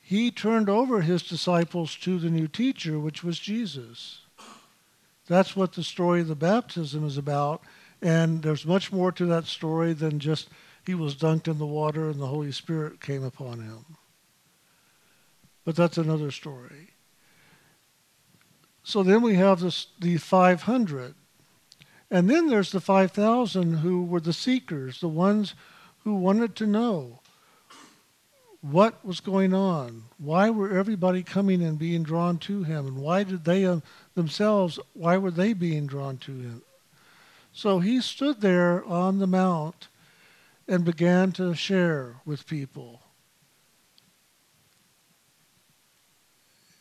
he 0.00 0.30
turned 0.30 0.68
over 0.68 1.00
his 1.00 1.24
disciples 1.24 1.96
to 1.96 2.20
the 2.20 2.30
new 2.30 2.46
teacher, 2.46 3.00
which 3.00 3.24
was 3.24 3.40
Jesus. 3.40 4.20
That's 5.26 5.56
what 5.56 5.72
the 5.72 5.82
story 5.82 6.20
of 6.20 6.28
the 6.28 6.36
baptism 6.36 7.04
is 7.04 7.18
about. 7.18 7.62
And 8.00 8.44
there's 8.44 8.64
much 8.64 8.92
more 8.92 9.10
to 9.10 9.26
that 9.26 9.46
story 9.46 9.92
than 9.92 10.20
just 10.20 10.48
he 10.84 10.94
was 10.94 11.14
dunked 11.14 11.48
in 11.48 11.58
the 11.58 11.66
water 11.66 12.08
and 12.08 12.20
the 12.20 12.26
Holy 12.26 12.52
Spirit 12.52 13.00
came 13.00 13.22
upon 13.22 13.60
him. 13.60 13.84
But 15.64 15.76
that's 15.76 15.98
another 15.98 16.30
story. 16.30 16.90
So 18.82 19.02
then 19.02 19.22
we 19.22 19.36
have 19.36 19.60
this, 19.60 19.86
the 20.00 20.16
500. 20.16 21.14
And 22.10 22.28
then 22.28 22.48
there's 22.48 22.72
the 22.72 22.80
5,000 22.80 23.78
who 23.78 24.04
were 24.04 24.20
the 24.20 24.32
seekers, 24.32 25.00
the 25.00 25.08
ones 25.08 25.54
who 26.04 26.14
wanted 26.14 26.56
to 26.56 26.66
know 26.66 27.20
what 28.62 29.04
was 29.04 29.20
going 29.20 29.52
on? 29.52 30.04
Why 30.18 30.48
were 30.48 30.78
everybody 30.78 31.22
coming 31.22 31.62
and 31.62 31.78
being 31.78 32.04
drawn 32.04 32.38
to 32.38 32.62
him? 32.62 32.86
And 32.86 32.98
why 32.98 33.24
did 33.24 33.44
they 33.44 33.64
uh, 33.64 33.80
themselves, 34.14 34.78
why 34.94 35.18
were 35.18 35.32
they 35.32 35.52
being 35.52 35.86
drawn 35.86 36.16
to 36.18 36.32
him? 36.32 36.62
So 37.52 37.80
he 37.80 38.00
stood 38.00 38.40
there 38.40 38.84
on 38.84 39.18
the 39.18 39.26
mount 39.26 39.88
and 40.68 40.84
began 40.84 41.32
to 41.32 41.54
share 41.54 42.16
with 42.24 42.46
people. 42.46 43.00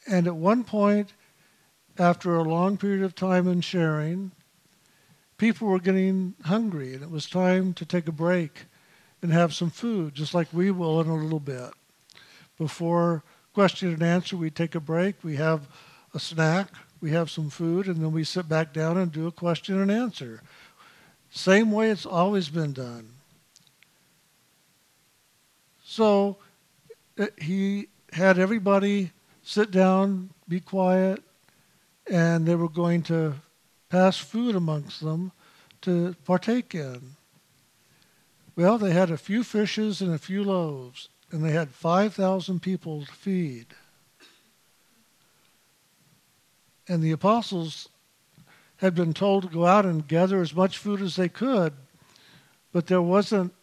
And 0.08 0.28
at 0.28 0.36
one 0.36 0.64
point, 0.64 1.14
after 1.98 2.36
a 2.36 2.44
long 2.44 2.78
period 2.78 3.04
of 3.04 3.16
time 3.16 3.48
in 3.48 3.62
sharing, 3.62 4.32
people 5.38 5.68
were 5.68 5.80
getting 5.80 6.36
hungry 6.44 6.94
and 6.94 7.04
it 7.04 7.12
was 7.12 7.30
time 7.30 7.74
to 7.74 7.86
take 7.86 8.08
a 8.08 8.12
break 8.12 8.66
and 9.22 9.32
have 9.32 9.54
some 9.54 9.70
food, 9.70 10.16
just 10.16 10.34
like 10.34 10.48
we 10.52 10.72
will 10.72 11.00
in 11.02 11.08
a 11.08 11.16
little 11.16 11.40
bit. 11.40 11.72
Before 12.58 13.24
question 13.54 13.94
and 13.94 14.04
answer, 14.04 14.38
we 14.38 14.50
take 14.50 14.76
a 14.76 14.80
break, 14.80 15.16
we 15.24 15.36
have 15.36 15.68
a 16.14 16.20
snack, 16.20 16.70
we 17.02 17.12
have 17.12 17.30
some 17.30 17.50
food, 17.50 17.88
and 17.88 17.98
then 17.98 18.12
we 18.12 18.24
sit 18.24 18.48
back 18.48 18.74
down 18.74 18.98
and 18.98 19.12
do 19.12 19.28
a 19.28 19.32
question 19.32 19.80
and 19.82 19.92
answer. 19.92 20.42
Same 21.30 21.72
way 21.72 21.90
it's 21.90 22.06
always 22.06 22.50
been 22.50 22.74
done. 22.74 23.10
So 25.92 26.38
uh, 27.20 27.26
he 27.38 27.90
had 28.14 28.40
everybody 28.40 29.12
sit 29.44 29.72
down, 29.72 30.30
be 30.48 30.62
quiet, 30.62 31.22
and 32.10 32.46
they 32.46 32.56
were 32.56 32.70
going 32.70 33.04
to 33.04 33.34
pass 33.90 34.18
food 34.18 34.56
amongst 34.56 35.02
them 35.02 35.34
to 35.82 36.16
partake 36.24 36.74
in. 36.74 37.18
Well, 38.56 38.78
they 38.78 38.92
had 38.92 39.12
a 39.12 39.18
few 39.18 39.44
fishes 39.44 40.00
and 40.00 40.14
a 40.14 40.18
few 40.18 40.46
loaves, 40.46 41.10
and 41.30 41.44
they 41.44 41.52
had 41.52 41.72
5,000 41.72 42.62
people 42.62 43.06
to 43.06 43.12
feed. 43.12 43.66
And 46.88 47.04
the 47.04 47.12
apostles 47.12 47.90
had 48.78 48.96
been 48.96 49.14
told 49.14 49.44
to 49.44 49.50
go 49.50 49.66
out 49.66 49.86
and 49.86 50.08
gather 50.08 50.40
as 50.40 50.56
much 50.56 50.78
food 50.78 51.02
as 51.02 51.18
they 51.18 51.28
could, 51.28 51.74
but 52.72 52.88
there 52.88 53.02
wasn't, 53.02 53.54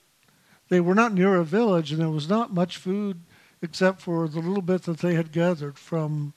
they 0.69 0.81
were 0.81 0.95
not 0.95 1.13
near 1.13 1.37
a 1.37 1.45
village, 1.45 1.93
and 1.93 2.01
there 2.01 2.11
was 2.11 2.29
not 2.29 2.53
much 2.53 2.77
food 2.77 3.21
except 3.63 4.01
for 4.01 4.29
the 4.29 4.41
little 4.41 4.63
bit 4.63 4.83
that 4.83 4.99
they 4.99 5.15
had 5.15 5.33
gathered 5.33 5.79
from 5.79 6.33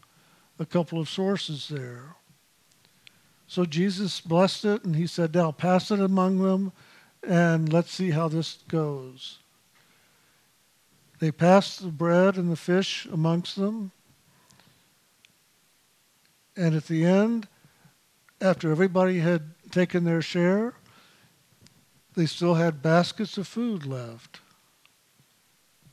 a 0.60 0.66
couple 0.66 1.00
of 1.00 1.10
sources 1.10 1.68
there. 1.70 2.16
So 3.48 3.66
Jesus 3.66 4.22
blessed 4.22 4.66
it, 4.66 4.84
and 4.86 4.96
he 4.96 5.08
said, 5.08 5.36
Now 5.36 5.52
pass 5.52 5.92
it 5.92 6.00
among 6.00 6.40
them, 6.40 6.72
and 7.22 7.72
let's 7.72 7.92
see 7.92 8.12
how 8.12 8.28
this 8.28 8.60
goes. 8.68 9.40
They 11.20 11.32
passed 11.32 11.82
the 11.82 11.90
bread 11.90 12.38
and 12.38 12.52
the 12.52 12.56
fish 12.56 13.06
amongst 13.12 13.56
them. 13.56 13.92
And 16.56 16.74
at 16.74 16.88
the 16.88 17.06
end, 17.06 17.48
after 18.40 18.72
everybody 18.72 19.20
had 19.20 19.52
taken 19.70 20.04
their 20.04 20.22
share, 20.22 20.74
they 22.16 22.26
still 22.26 22.56
had 22.56 22.82
baskets 22.82 23.38
of 23.38 23.48
food 23.48 23.86
left. 23.86 24.42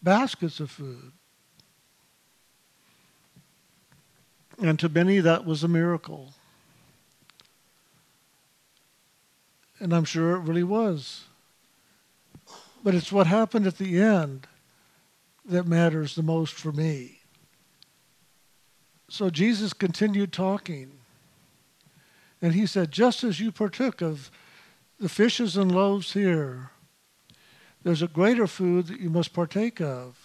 Baskets 0.02 0.60
of 0.60 0.70
food. 0.70 1.12
And 4.60 4.78
to 4.80 4.88
many, 4.88 5.20
that 5.20 5.44
was 5.44 5.62
a 5.62 5.68
miracle. 5.68 6.34
And 9.78 9.92
I'm 9.92 10.04
sure 10.04 10.34
it 10.34 10.40
really 10.40 10.64
was. 10.64 11.24
But 12.82 12.94
it's 12.94 13.12
what 13.12 13.28
happened 13.28 13.66
at 13.66 13.78
the 13.78 14.00
end 14.00 14.48
that 15.44 15.66
matters 15.66 16.14
the 16.14 16.22
most 16.22 16.54
for 16.54 16.72
me. 16.72 17.20
So 19.08 19.30
Jesus 19.30 19.72
continued 19.72 20.32
talking. 20.32 20.90
And 22.42 22.54
he 22.54 22.66
said, 22.66 22.90
Just 22.90 23.24
as 23.24 23.40
you 23.40 23.52
partook 23.52 24.02
of 24.02 24.30
the 24.98 25.08
fishes 25.08 25.56
and 25.56 25.72
loaves 25.72 26.12
here, 26.12 26.70
there's 27.82 28.02
a 28.02 28.08
greater 28.08 28.46
food 28.46 28.88
that 28.88 29.00
you 29.00 29.10
must 29.10 29.32
partake 29.32 29.80
of. 29.80 30.16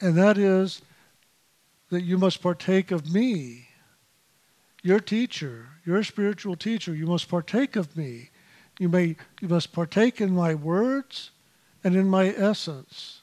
And 0.00 0.16
that 0.16 0.36
is 0.36 0.82
that 1.90 2.02
you 2.02 2.18
must 2.18 2.42
partake 2.42 2.90
of 2.90 3.12
me, 3.12 3.68
your 4.82 5.00
teacher, 5.00 5.68
your 5.86 6.02
spiritual 6.02 6.56
teacher. 6.56 6.94
You 6.94 7.06
must 7.06 7.28
partake 7.28 7.76
of 7.76 7.96
me. 7.96 8.30
You, 8.78 8.88
may, 8.88 9.16
you 9.40 9.48
must 9.48 9.72
partake 9.72 10.20
in 10.20 10.34
my 10.34 10.54
words 10.54 11.30
and 11.82 11.94
in 11.94 12.08
my 12.08 12.28
essence, 12.28 13.22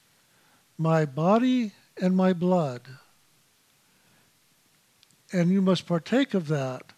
my 0.77 1.05
body 1.05 1.73
and 2.01 2.15
my 2.15 2.33
blood. 2.33 2.81
And 5.33 5.51
you 5.51 5.61
must 5.61 5.85
partake 5.85 6.33
of 6.33 6.47
that 6.47 6.93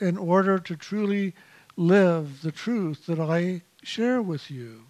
in 0.00 0.16
order 0.16 0.58
to 0.58 0.76
truly 0.76 1.34
live 1.76 2.42
the 2.42 2.52
truth 2.52 3.06
that 3.06 3.20
I 3.20 3.62
share 3.82 4.20
with 4.22 4.50
you. 4.50 4.84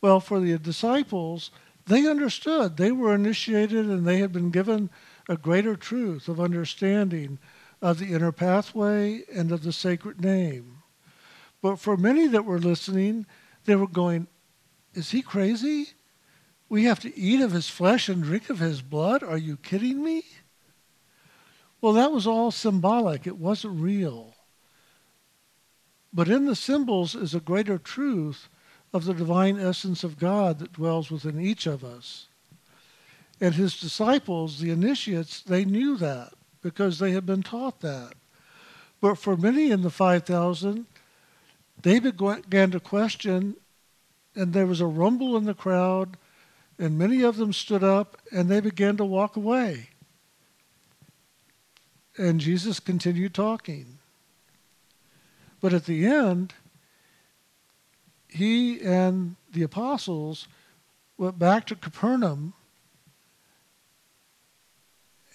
Well, 0.00 0.20
for 0.20 0.40
the 0.40 0.58
disciples, 0.58 1.50
they 1.86 2.08
understood. 2.08 2.76
They 2.76 2.92
were 2.92 3.14
initiated 3.14 3.86
and 3.86 4.06
they 4.06 4.18
had 4.18 4.32
been 4.32 4.50
given 4.50 4.90
a 5.28 5.36
greater 5.36 5.76
truth 5.76 6.28
of 6.28 6.40
understanding 6.40 7.38
of 7.80 7.98
the 7.98 8.12
inner 8.12 8.32
pathway 8.32 9.22
and 9.32 9.50
of 9.52 9.62
the 9.62 9.72
sacred 9.72 10.20
name. 10.20 10.78
But 11.60 11.78
for 11.78 11.96
many 11.96 12.26
that 12.28 12.44
were 12.44 12.58
listening, 12.58 13.26
they 13.64 13.76
were 13.76 13.86
going, 13.86 14.26
Is 14.94 15.10
he 15.10 15.22
crazy? 15.22 15.90
We 16.68 16.84
have 16.84 17.00
to 17.00 17.16
eat 17.16 17.40
of 17.40 17.52
his 17.52 17.68
flesh 17.68 18.08
and 18.08 18.22
drink 18.22 18.48
of 18.50 18.58
his 18.58 18.82
blood? 18.82 19.22
Are 19.22 19.36
you 19.36 19.56
kidding 19.56 20.02
me? 20.02 20.24
Well, 21.80 21.92
that 21.94 22.12
was 22.12 22.26
all 22.26 22.50
symbolic, 22.50 23.26
it 23.26 23.36
wasn't 23.36 23.80
real. 23.80 24.31
But 26.12 26.28
in 26.28 26.46
the 26.46 26.56
symbols 26.56 27.14
is 27.14 27.34
a 27.34 27.40
greater 27.40 27.78
truth 27.78 28.48
of 28.92 29.04
the 29.04 29.14
divine 29.14 29.58
essence 29.58 30.04
of 30.04 30.18
God 30.18 30.58
that 30.58 30.74
dwells 30.74 31.10
within 31.10 31.40
each 31.40 31.66
of 31.66 31.82
us. 31.82 32.26
And 33.40 33.54
his 33.54 33.80
disciples, 33.80 34.60
the 34.60 34.70
initiates, 34.70 35.40
they 35.40 35.64
knew 35.64 35.96
that 35.96 36.34
because 36.60 36.98
they 36.98 37.12
had 37.12 37.26
been 37.26 37.42
taught 37.42 37.80
that. 37.80 38.12
But 39.00 39.16
for 39.16 39.36
many 39.36 39.70
in 39.70 39.82
the 39.82 39.90
5,000, 39.90 40.86
they 41.82 41.98
began 41.98 42.70
to 42.70 42.78
question, 42.78 43.56
and 44.36 44.52
there 44.52 44.66
was 44.66 44.80
a 44.80 44.86
rumble 44.86 45.36
in 45.36 45.44
the 45.44 45.54
crowd, 45.54 46.16
and 46.78 46.98
many 46.98 47.22
of 47.22 47.36
them 47.36 47.52
stood 47.52 47.82
up 47.82 48.16
and 48.30 48.48
they 48.48 48.60
began 48.60 48.96
to 48.98 49.04
walk 49.04 49.36
away. 49.36 49.88
And 52.16 52.40
Jesus 52.40 52.78
continued 52.78 53.34
talking. 53.34 53.98
But 55.62 55.72
at 55.72 55.86
the 55.86 56.04
end, 56.04 56.52
he 58.28 58.80
and 58.80 59.36
the 59.52 59.62
apostles 59.62 60.48
went 61.16 61.38
back 61.38 61.66
to 61.66 61.76
Capernaum. 61.76 62.52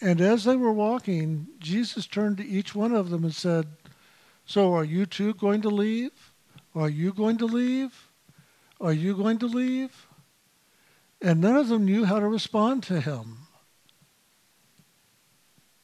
And 0.02 0.20
as 0.20 0.44
they 0.44 0.58
were 0.58 0.74
walking, 0.74 1.48
Jesus 1.60 2.06
turned 2.06 2.38
to 2.38 2.46
each 2.46 2.76
one 2.76 2.94
of 2.94 3.10
them 3.10 3.24
and 3.24 3.34
said, 3.34 3.68
So 4.46 4.74
are 4.74 4.84
you 4.84 5.06
too 5.06 5.34
going 5.34 5.62
to 5.62 5.70
leave? 5.70 6.34
Are 6.76 6.90
you 6.90 7.14
going 7.14 7.38
to 7.38 7.46
leave? 7.46 8.10
Are 8.82 8.94
you 8.94 9.16
going 9.16 9.40
to 9.40 9.48
leave? 9.48 10.08
And 11.22 11.40
none 11.40 11.56
of 11.56 11.70
them 11.70 11.86
knew 11.86 12.04
how 12.04 12.20
to 12.20 12.28
respond 12.28 12.84
to 12.84 13.00
him 13.00 13.48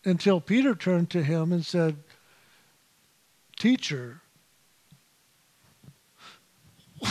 until 0.03 0.41
Peter 0.41 0.75
turned 0.75 1.09
to 1.11 1.23
him 1.23 1.53
and 1.53 1.65
said, 1.65 1.95
Teacher, 3.57 4.19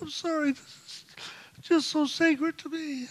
I'm 0.00 0.10
sorry, 0.10 0.52
this 0.52 0.60
is 0.60 1.04
just 1.60 1.88
so 1.88 2.06
sacred 2.06 2.58
to 2.58 2.68
me. 2.68 3.08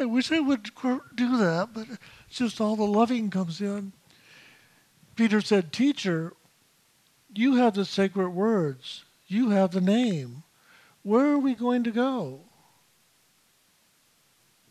I 0.00 0.06
wish 0.06 0.32
I, 0.32 0.40
would 0.40 0.70
do 1.14 1.36
that, 1.36 1.70
but 1.74 1.86
it's 2.26 2.38
just 2.38 2.60
all 2.60 2.74
the 2.74 2.84
loving 2.84 3.28
comes 3.28 3.60
in. 3.60 3.92
Peter 5.14 5.42
said, 5.42 5.72
Teacher, 5.72 6.32
you 7.34 7.56
have 7.56 7.74
the 7.74 7.84
sacred 7.84 8.30
words. 8.30 9.04
You 9.26 9.50
have 9.50 9.72
the 9.72 9.80
name. 9.82 10.42
Where 11.02 11.26
are 11.26 11.38
we 11.38 11.54
going 11.54 11.84
to 11.84 11.90
go? 11.90 12.40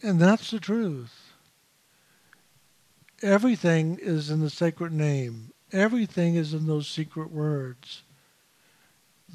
And 0.02 0.20
that's 0.20 0.52
the 0.52 0.60
truth. 0.60 1.34
Everything 3.22 3.98
is 4.02 4.30
in 4.30 4.40
the 4.40 4.50
sacred 4.50 4.94
name. 4.94 5.52
Everything 5.72 6.36
is 6.36 6.54
in 6.54 6.68
those 6.68 6.88
secret 6.88 7.32
words. 7.32 8.04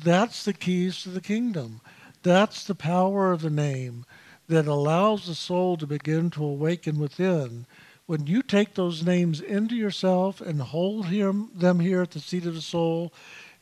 That's 0.02 0.44
the 0.44 0.54
keys 0.54 1.02
to 1.02 1.10
the 1.10 1.20
kingdom. 1.20 1.80
That's 2.22 2.64
the 2.64 2.74
power 2.74 3.30
of 3.32 3.42
the 3.42 3.50
name 3.50 4.06
that 4.48 4.66
allows 4.66 5.26
the 5.26 5.34
soul 5.34 5.76
to 5.76 5.86
begin 5.86 6.30
to 6.30 6.44
awaken 6.44 6.98
within. 6.98 7.66
When 8.06 8.26
you 8.26 8.42
take 8.42 8.74
those 8.74 9.04
names 9.04 9.40
into 9.40 9.74
yourself 9.74 10.40
and 10.40 10.60
hold 10.60 11.06
them 11.06 11.80
here 11.80 12.02
at 12.02 12.10
the 12.10 12.20
seat 12.20 12.46
of 12.46 12.54
the 12.54 12.60
soul, 12.60 13.12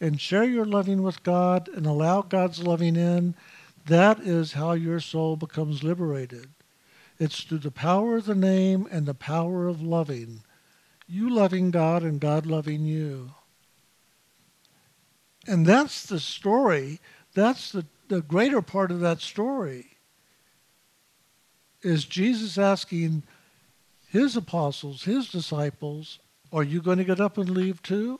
and 0.03 0.21
share 0.21 0.43
your 0.43 0.65
loving 0.65 1.01
with 1.05 1.23
God 1.23 1.69
and 1.69 1.87
allow 1.87 2.23
God's 2.23 2.61
loving 2.61 2.97
in, 2.97 3.37
that 3.87 4.19
is 4.19 4.55
how 4.55 4.73
your 4.73 4.99
soul 4.99 5.37
becomes 5.37 5.85
liberated. 5.85 6.49
It's 7.21 7.43
through 7.43 7.59
the 7.59 7.71
power 7.71 8.17
of 8.17 8.27
the 8.27 8.35
name 8.35 8.89
and 8.91 9.07
the 9.07 9.15
power 9.15 9.69
of 9.69 9.81
loving. 9.81 10.41
You 11.07 11.31
loving 11.31 11.71
God 11.71 12.03
and 12.03 12.21
God 12.21 12.47
loving 12.47 12.85
you. 12.85 13.31
And 15.47 15.65
that's 15.65 16.05
the 16.05 16.19
story. 16.19 16.99
That's 17.35 17.71
the, 17.71 17.87
the 18.09 18.23
greater 18.23 18.61
part 18.61 18.91
of 18.91 18.99
that 19.01 19.21
story. 19.21 19.99
Is 21.83 22.05
Jesus 22.07 22.59
asking 22.59 23.23
his 24.09 24.37
apostles, 24.37 25.05
his 25.05 25.29
disciples, 25.29 26.19
are 26.53 26.65
you 26.65 26.83
going 26.83 26.99
to 26.99 27.05
get 27.05 27.21
up 27.21 27.39
and 27.39 27.51
leave 27.51 27.81
too? 27.85 28.19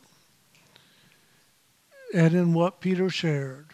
And 2.13 2.33
in 2.33 2.53
what 2.53 2.79
Peter 2.79 3.09
shared. 3.09 3.73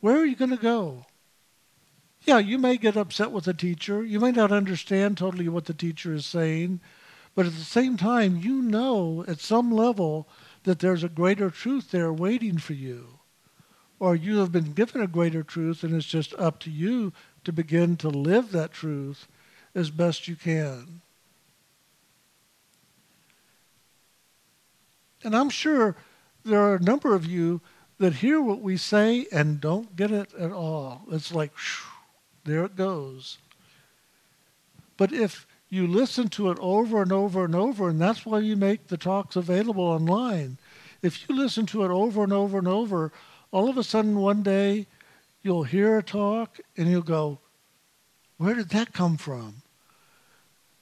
Where 0.00 0.18
are 0.18 0.26
you 0.26 0.36
going 0.36 0.50
to 0.50 0.56
go? 0.56 1.06
Yeah, 2.22 2.38
you 2.38 2.58
may 2.58 2.76
get 2.76 2.96
upset 2.96 3.30
with 3.30 3.44
the 3.44 3.54
teacher. 3.54 4.04
You 4.04 4.20
may 4.20 4.30
not 4.30 4.52
understand 4.52 5.16
totally 5.16 5.48
what 5.48 5.64
the 5.64 5.74
teacher 5.74 6.12
is 6.12 6.26
saying. 6.26 6.80
But 7.34 7.46
at 7.46 7.54
the 7.54 7.60
same 7.60 7.96
time, 7.96 8.36
you 8.36 8.60
know 8.60 9.24
at 9.26 9.40
some 9.40 9.72
level 9.72 10.28
that 10.64 10.80
there's 10.80 11.02
a 11.02 11.08
greater 11.08 11.50
truth 11.50 11.90
there 11.90 12.12
waiting 12.12 12.58
for 12.58 12.74
you. 12.74 13.20
Or 13.98 14.14
you 14.14 14.38
have 14.38 14.52
been 14.52 14.72
given 14.72 15.00
a 15.00 15.06
greater 15.06 15.42
truth, 15.42 15.82
and 15.82 15.94
it's 15.94 16.06
just 16.06 16.34
up 16.34 16.60
to 16.60 16.70
you 16.70 17.12
to 17.44 17.52
begin 17.52 17.96
to 17.96 18.08
live 18.08 18.52
that 18.52 18.72
truth 18.72 19.26
as 19.74 19.90
best 19.90 20.28
you 20.28 20.36
can. 20.36 21.00
And 25.24 25.34
I'm 25.34 25.50
sure 25.50 25.96
there 26.48 26.62
are 26.62 26.76
a 26.76 26.80
number 26.82 27.14
of 27.14 27.26
you 27.26 27.60
that 27.98 28.14
hear 28.14 28.40
what 28.40 28.60
we 28.60 28.76
say 28.76 29.26
and 29.32 29.60
don't 29.60 29.94
get 29.96 30.10
it 30.10 30.32
at 30.34 30.52
all. 30.52 31.02
It's 31.10 31.32
like, 31.32 31.52
there 32.44 32.64
it 32.64 32.76
goes. 32.76 33.38
But 34.96 35.12
if 35.12 35.46
you 35.68 35.86
listen 35.86 36.28
to 36.30 36.50
it 36.50 36.58
over 36.60 37.02
and 37.02 37.12
over 37.12 37.44
and 37.44 37.54
over, 37.54 37.88
and 37.88 38.00
that's 38.00 38.24
why 38.24 38.38
you 38.38 38.56
make 38.56 38.86
the 38.86 38.96
talks 38.96 39.36
available 39.36 39.84
online. 39.84 40.58
If 41.02 41.28
you 41.28 41.36
listen 41.36 41.66
to 41.66 41.84
it 41.84 41.90
over 41.90 42.24
and 42.24 42.32
over 42.32 42.58
and 42.58 42.68
over, 42.68 43.12
all 43.50 43.68
of 43.68 43.76
a 43.76 43.84
sudden 43.84 44.18
one 44.18 44.42
day 44.42 44.86
you'll 45.42 45.64
hear 45.64 45.98
a 45.98 46.02
talk 46.02 46.58
and 46.76 46.88
you'll 46.88 47.02
go, 47.02 47.38
Where 48.38 48.54
did 48.54 48.70
that 48.70 48.92
come 48.92 49.16
from? 49.16 49.62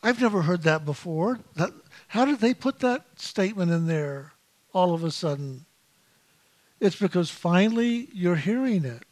I've 0.02 0.20
never 0.20 0.42
heard 0.42 0.62
that 0.62 0.84
before. 0.84 1.40
That, 1.56 1.72
how 2.08 2.24
did 2.24 2.38
they 2.38 2.54
put 2.54 2.78
that 2.80 3.04
statement 3.16 3.72
in 3.72 3.86
there 3.86 4.32
all 4.76 4.92
of 4.92 5.02
a 5.02 5.10
sudden? 5.10 5.64
It's 6.80 6.96
because 6.96 7.30
finally 7.30 8.08
you're 8.12 8.36
hearing 8.36 8.84
it. 8.84 9.04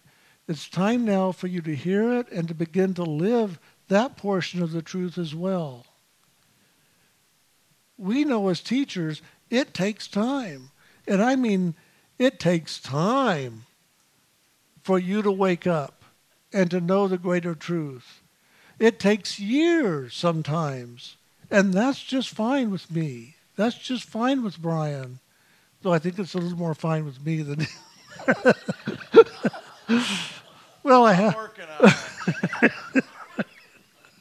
It's 0.47 0.69
time 0.69 1.07
now 1.07 1.33
for 1.33 1.47
you 1.47 1.63
to 1.63 1.75
hear 1.75 2.13
it 2.19 2.31
and 2.31 2.47
to 2.49 2.55
begin 2.55 2.93
to 2.95 3.03
live 3.03 3.59
that 3.89 4.19
portion 4.19 4.63
of 4.63 4.73
the 4.73 4.83
truth 4.83 5.17
as 5.17 5.35
well. 5.35 5.87
We 7.97 8.25
know 8.25 8.49
as 8.49 8.61
teachers, 8.61 9.23
it 9.49 9.73
takes 9.73 10.07
time. 10.07 10.71
And 11.09 11.23
I 11.23 11.35
mean, 11.35 11.75
it 12.19 12.39
takes 12.39 12.79
time 12.79 13.65
for 14.83 14.99
you 14.99 15.23
to 15.23 15.33
wake 15.33 15.67
up 15.67 16.05
and 16.53 16.71
to 16.71 16.81
know 16.81 17.09
the 17.09 17.17
greater 17.17 17.55
truth. 17.55 18.21
It 18.79 19.01
takes 19.01 19.41
years 19.41 20.15
sometimes. 20.15 21.17
And 21.51 21.73
that's 21.73 22.03
just 22.03 22.29
fine 22.29 22.71
with 22.71 22.91
me. 22.91 23.37
That's 23.57 23.79
just 23.79 24.05
fine 24.05 24.43
with 24.43 24.61
Brian. 24.61 25.21
Though 25.85 25.93
I 25.93 25.99
think 25.99 26.19
it's 26.19 26.33
a 26.33 26.39
little 26.39 26.57
more 26.57 26.75
fine 26.75 27.05
with 27.05 27.23
me 27.23 27.43
than. 27.43 27.67
well, 30.83 31.05
I 31.05 31.13
have. 31.13 31.37
Working 31.37 31.67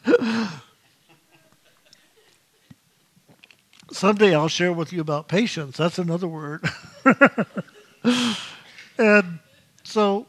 on 0.05 0.51
Someday 3.93 4.35
I'll 4.35 4.49
share 4.49 4.73
with 4.73 4.91
you 4.91 4.99
about 4.99 5.29
patience. 5.29 5.77
That's 5.77 5.97
another 5.97 6.27
word. 6.27 6.65
and 8.97 9.39
so 9.85 10.25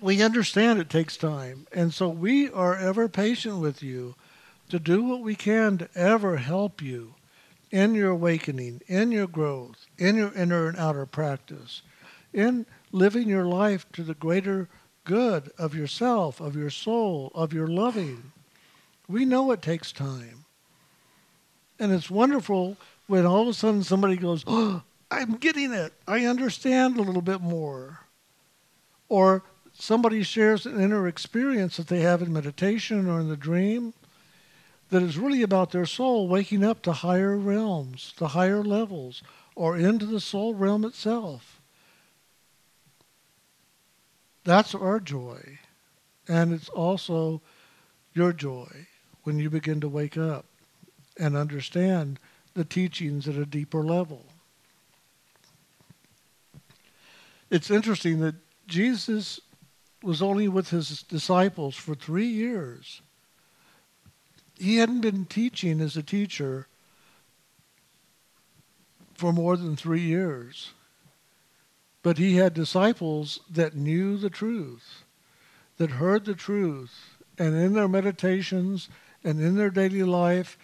we 0.00 0.20
understand 0.22 0.80
it 0.80 0.90
takes 0.90 1.16
time. 1.16 1.68
And 1.72 1.94
so 1.94 2.08
we 2.08 2.50
are 2.50 2.74
ever 2.74 3.08
patient 3.08 3.60
with 3.60 3.80
you 3.80 4.16
to 4.70 4.80
do 4.80 5.04
what 5.04 5.20
we 5.20 5.36
can 5.36 5.78
to 5.78 5.88
ever 5.94 6.38
help 6.38 6.82
you 6.82 7.14
in 7.72 7.94
your 7.94 8.10
awakening, 8.10 8.82
in 8.86 9.10
your 9.10 9.26
growth, 9.26 9.86
in 9.98 10.14
your 10.14 10.32
inner 10.34 10.68
and 10.68 10.78
outer 10.78 11.06
practice, 11.06 11.80
in 12.32 12.66
living 12.92 13.28
your 13.28 13.46
life 13.46 13.90
to 13.92 14.04
the 14.04 14.14
greater 14.14 14.68
good 15.04 15.50
of 15.58 15.74
yourself, 15.74 16.40
of 16.40 16.54
your 16.54 16.70
soul, 16.70 17.32
of 17.34 17.52
your 17.52 17.66
loving. 17.66 18.32
We 19.08 19.24
know 19.24 19.50
it 19.50 19.62
takes 19.62 19.90
time. 19.90 20.44
And 21.78 21.90
it's 21.90 22.10
wonderful 22.10 22.76
when 23.06 23.26
all 23.26 23.42
of 23.42 23.48
a 23.48 23.54
sudden 23.54 23.82
somebody 23.82 24.16
goes, 24.16 24.44
Oh, 24.46 24.82
I'm 25.10 25.36
getting 25.36 25.72
it. 25.72 25.92
I 26.06 26.26
understand 26.26 26.96
a 26.96 27.02
little 27.02 27.22
bit 27.22 27.40
more. 27.40 28.00
Or 29.08 29.42
somebody 29.72 30.22
shares 30.22 30.66
an 30.66 30.80
inner 30.80 31.08
experience 31.08 31.78
that 31.78 31.88
they 31.88 32.00
have 32.00 32.22
in 32.22 32.32
meditation 32.32 33.08
or 33.08 33.18
in 33.20 33.28
the 33.28 33.36
dream 33.36 33.94
that 34.92 35.02
is 35.02 35.16
really 35.16 35.40
about 35.40 35.70
their 35.70 35.86
soul 35.86 36.28
waking 36.28 36.62
up 36.62 36.82
to 36.82 36.92
higher 36.92 37.34
realms, 37.34 38.12
to 38.18 38.26
higher 38.26 38.62
levels, 38.62 39.22
or 39.54 39.74
into 39.74 40.04
the 40.04 40.20
soul 40.20 40.54
realm 40.54 40.84
itself. 40.84 41.62
That's 44.44 44.74
our 44.74 45.00
joy. 45.00 45.60
And 46.28 46.52
it's 46.52 46.68
also 46.68 47.40
your 48.12 48.34
joy 48.34 48.86
when 49.22 49.38
you 49.38 49.48
begin 49.48 49.80
to 49.80 49.88
wake 49.88 50.18
up 50.18 50.44
and 51.18 51.38
understand 51.38 52.18
the 52.52 52.64
teachings 52.64 53.26
at 53.26 53.36
a 53.36 53.46
deeper 53.46 53.82
level. 53.82 54.26
It's 57.48 57.70
interesting 57.70 58.20
that 58.20 58.34
Jesus 58.66 59.40
was 60.02 60.20
only 60.20 60.48
with 60.48 60.68
his 60.68 61.02
disciples 61.02 61.76
for 61.76 61.94
three 61.94 62.28
years. 62.28 63.00
He 64.62 64.76
hadn't 64.76 65.00
been 65.00 65.24
teaching 65.24 65.80
as 65.80 65.96
a 65.96 66.04
teacher 66.04 66.68
for 69.12 69.32
more 69.32 69.56
than 69.56 69.74
three 69.74 70.02
years. 70.02 70.70
But 72.04 72.16
he 72.16 72.36
had 72.36 72.54
disciples 72.54 73.40
that 73.50 73.74
knew 73.74 74.16
the 74.16 74.30
truth, 74.30 75.02
that 75.78 75.90
heard 75.90 76.26
the 76.26 76.36
truth, 76.36 77.16
and 77.36 77.56
in 77.56 77.72
their 77.72 77.88
meditations 77.88 78.88
and 79.24 79.40
in 79.40 79.56
their 79.56 79.68
daily 79.68 80.04
life, 80.04 80.56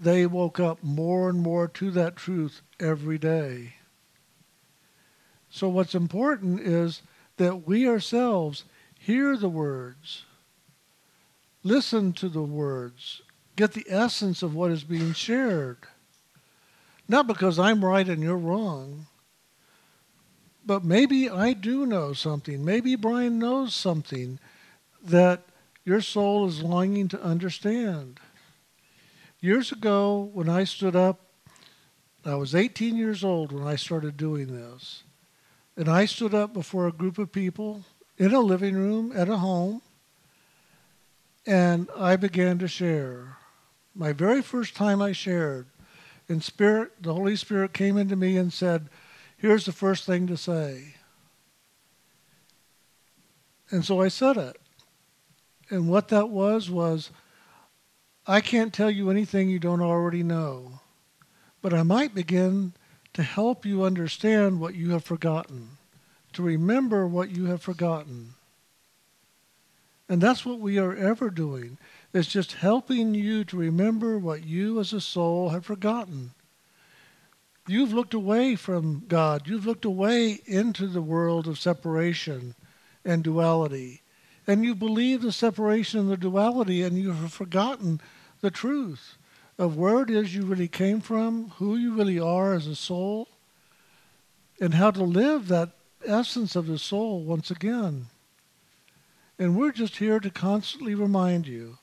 they 0.00 0.24
woke 0.24 0.58
up 0.58 0.82
more 0.82 1.28
and 1.28 1.42
more 1.42 1.68
to 1.68 1.90
that 1.90 2.16
truth 2.16 2.62
every 2.80 3.18
day. 3.18 3.74
So, 5.50 5.68
what's 5.68 5.94
important 5.94 6.60
is 6.60 7.02
that 7.36 7.66
we 7.66 7.86
ourselves 7.86 8.64
hear 8.98 9.36
the 9.36 9.50
words, 9.50 10.24
listen 11.62 12.14
to 12.14 12.30
the 12.30 12.42
words, 12.42 13.20
get 13.62 13.74
the 13.74 13.86
essence 13.88 14.42
of 14.42 14.56
what 14.56 14.72
is 14.72 14.82
being 14.82 15.12
shared. 15.12 15.76
Not 17.06 17.28
because 17.28 17.60
I'm 17.60 17.84
right 17.84 18.08
and 18.08 18.20
you're 18.20 18.36
wrong, 18.36 19.06
but 20.66 20.82
maybe 20.82 21.30
I 21.30 21.52
do 21.52 21.86
know 21.86 22.12
something. 22.12 22.64
Maybe 22.64 22.96
Brian 22.96 23.38
knows 23.38 23.72
something 23.72 24.40
that 25.00 25.42
your 25.84 26.00
soul 26.00 26.48
is 26.48 26.60
longing 26.60 27.06
to 27.10 27.22
understand. 27.22 28.18
Years 29.40 29.70
ago, 29.70 30.28
when 30.32 30.48
I 30.48 30.64
stood 30.64 30.96
up, 30.96 31.20
I 32.24 32.34
was 32.34 32.56
18 32.56 32.96
years 32.96 33.22
old 33.22 33.52
when 33.52 33.64
I 33.64 33.76
started 33.76 34.16
doing 34.16 34.48
this. 34.48 35.04
And 35.76 35.88
I 35.88 36.06
stood 36.06 36.34
up 36.34 36.52
before 36.52 36.88
a 36.88 36.92
group 36.92 37.16
of 37.16 37.30
people 37.30 37.84
in 38.18 38.34
a 38.34 38.40
living 38.40 38.74
room 38.74 39.12
at 39.14 39.28
a 39.28 39.36
home, 39.36 39.82
and 41.46 41.88
I 41.96 42.16
began 42.16 42.58
to 42.58 42.66
share. 42.66 43.36
My 43.94 44.12
very 44.12 44.42
first 44.42 44.74
time 44.74 45.02
I 45.02 45.12
shared, 45.12 45.66
in 46.28 46.40
spirit, 46.40 47.02
the 47.02 47.12
Holy 47.12 47.36
Spirit 47.36 47.72
came 47.72 47.96
into 47.96 48.16
me 48.16 48.36
and 48.36 48.52
said, 48.52 48.88
Here's 49.36 49.66
the 49.66 49.72
first 49.72 50.04
thing 50.04 50.26
to 50.28 50.36
say. 50.36 50.94
And 53.70 53.84
so 53.84 54.00
I 54.00 54.08
said 54.08 54.36
it. 54.36 54.56
And 55.68 55.88
what 55.88 56.08
that 56.08 56.28
was 56.28 56.70
was, 56.70 57.10
I 58.26 58.40
can't 58.40 58.72
tell 58.72 58.90
you 58.90 59.10
anything 59.10 59.48
you 59.48 59.58
don't 59.58 59.80
already 59.80 60.22
know, 60.22 60.80
but 61.60 61.74
I 61.74 61.82
might 61.82 62.14
begin 62.14 62.74
to 63.14 63.22
help 63.22 63.66
you 63.66 63.82
understand 63.82 64.60
what 64.60 64.74
you 64.74 64.90
have 64.90 65.04
forgotten, 65.04 65.78
to 66.34 66.42
remember 66.42 67.06
what 67.06 67.30
you 67.30 67.46
have 67.46 67.62
forgotten. 67.62 68.34
And 70.08 70.20
that's 70.20 70.46
what 70.46 70.60
we 70.60 70.78
are 70.78 70.94
ever 70.94 71.30
doing. 71.30 71.78
It's 72.12 72.28
just 72.28 72.52
helping 72.52 73.14
you 73.14 73.44
to 73.44 73.56
remember 73.56 74.18
what 74.18 74.44
you 74.44 74.80
as 74.80 74.92
a 74.92 75.00
soul 75.00 75.50
have 75.50 75.64
forgotten. 75.64 76.32
You've 77.66 77.92
looked 77.92 78.14
away 78.14 78.56
from 78.56 79.04
God. 79.08 79.46
You've 79.46 79.66
looked 79.66 79.84
away 79.84 80.40
into 80.46 80.86
the 80.86 81.02
world 81.02 81.46
of 81.46 81.58
separation 81.58 82.54
and 83.04 83.24
duality 83.24 84.02
and 84.46 84.64
you 84.64 84.74
believe 84.74 85.22
the 85.22 85.32
separation 85.32 86.00
and 86.00 86.10
the 86.10 86.16
duality, 86.16 86.82
and 86.82 86.98
you 86.98 87.12
have 87.12 87.32
forgotten 87.32 88.00
the 88.40 88.50
truth 88.50 89.16
of 89.58 89.76
where 89.76 90.02
it 90.02 90.10
is 90.10 90.34
you 90.34 90.44
really 90.44 90.68
came 90.68 91.00
from, 91.00 91.50
who 91.56 91.76
you 91.76 91.94
really 91.94 92.18
are 92.18 92.52
as 92.52 92.66
a 92.66 92.74
soul, 92.74 93.28
and 94.60 94.74
how 94.74 94.90
to 94.90 95.04
live 95.04 95.48
that 95.48 95.70
essence 96.04 96.56
of 96.56 96.66
the 96.66 96.78
soul 96.78 97.22
once 97.22 97.50
again. 97.50 98.06
And 99.38 99.56
we're 99.56 99.72
just 99.72 99.96
here 99.96 100.18
to 100.20 100.30
constantly 100.30 100.94
remind 100.94 101.46
you. 101.46 101.78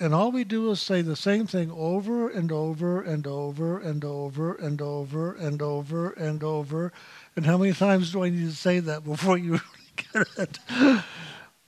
And 0.00 0.14
all 0.14 0.32
we 0.32 0.44
do 0.44 0.70
is 0.70 0.80
say 0.80 1.02
the 1.02 1.16
same 1.16 1.46
thing 1.46 1.70
over 1.70 2.28
and 2.28 2.50
over 2.50 3.02
and 3.02 3.26
over 3.26 3.78
and 3.78 4.04
over 4.04 4.54
and 4.54 4.82
over 4.82 5.32
and 5.32 5.62
over 5.62 6.10
and 6.10 6.42
over. 6.42 6.92
And 7.36 7.46
how 7.46 7.58
many 7.58 7.72
times 7.72 8.12
do 8.12 8.24
I 8.24 8.30
need 8.30 8.48
to 8.48 8.56
say 8.56 8.80
that 8.80 9.04
before 9.04 9.36
you 9.38 9.60
get 9.96 10.26
it. 10.38 10.58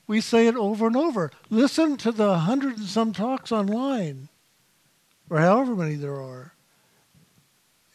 We 0.06 0.20
say 0.20 0.46
it 0.46 0.56
over 0.56 0.86
and 0.86 0.96
over. 0.96 1.30
Listen 1.50 1.96
to 1.98 2.12
the 2.12 2.38
hundred 2.38 2.78
and 2.78 2.86
some 2.86 3.12
talks 3.12 3.50
online, 3.52 4.28
or 5.30 5.38
however 5.38 5.74
many 5.74 5.94
there 5.94 6.20
are, 6.20 6.52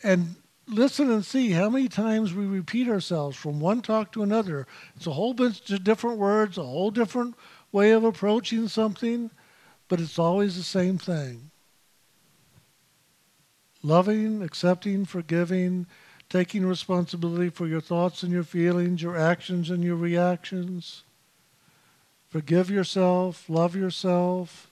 and 0.02 0.36
listen 0.68 1.12
and 1.12 1.24
see 1.24 1.52
how 1.52 1.70
many 1.70 1.88
times 1.88 2.34
we 2.34 2.46
repeat 2.46 2.88
ourselves 2.88 3.38
from 3.38 3.60
one 3.60 3.82
talk 3.82 4.12
to 4.14 4.24
another. 4.24 4.66
It's 4.96 5.08
a 5.08 5.12
whole 5.12 5.34
bunch 5.34 5.70
of 5.70 5.84
different 5.84 6.18
words, 6.18 6.58
a 6.58 6.64
whole 6.64 6.92
different 6.92 7.36
way 7.72 7.92
of 7.92 8.04
approaching 8.04 8.68
something, 8.68 9.30
but 9.90 10.00
it's 10.00 10.20
always 10.20 10.56
the 10.56 10.64
same 10.64 10.98
thing 10.98 11.52
loving, 13.82 14.42
accepting, 14.44 15.06
forgiving, 15.06 15.86
taking 16.30 16.66
responsibility 16.66 17.50
for 17.50 17.66
your 17.66 17.82
thoughts 17.82 18.24
and 18.24 18.32
your 18.32 18.44
feelings, 18.44 19.02
your 19.02 19.18
actions 19.18 19.70
and 19.70 19.84
your 19.84 19.96
reactions. 19.96 21.04
Forgive 22.28 22.70
yourself, 22.70 23.50
love 23.50 23.76
yourself. 23.76 24.70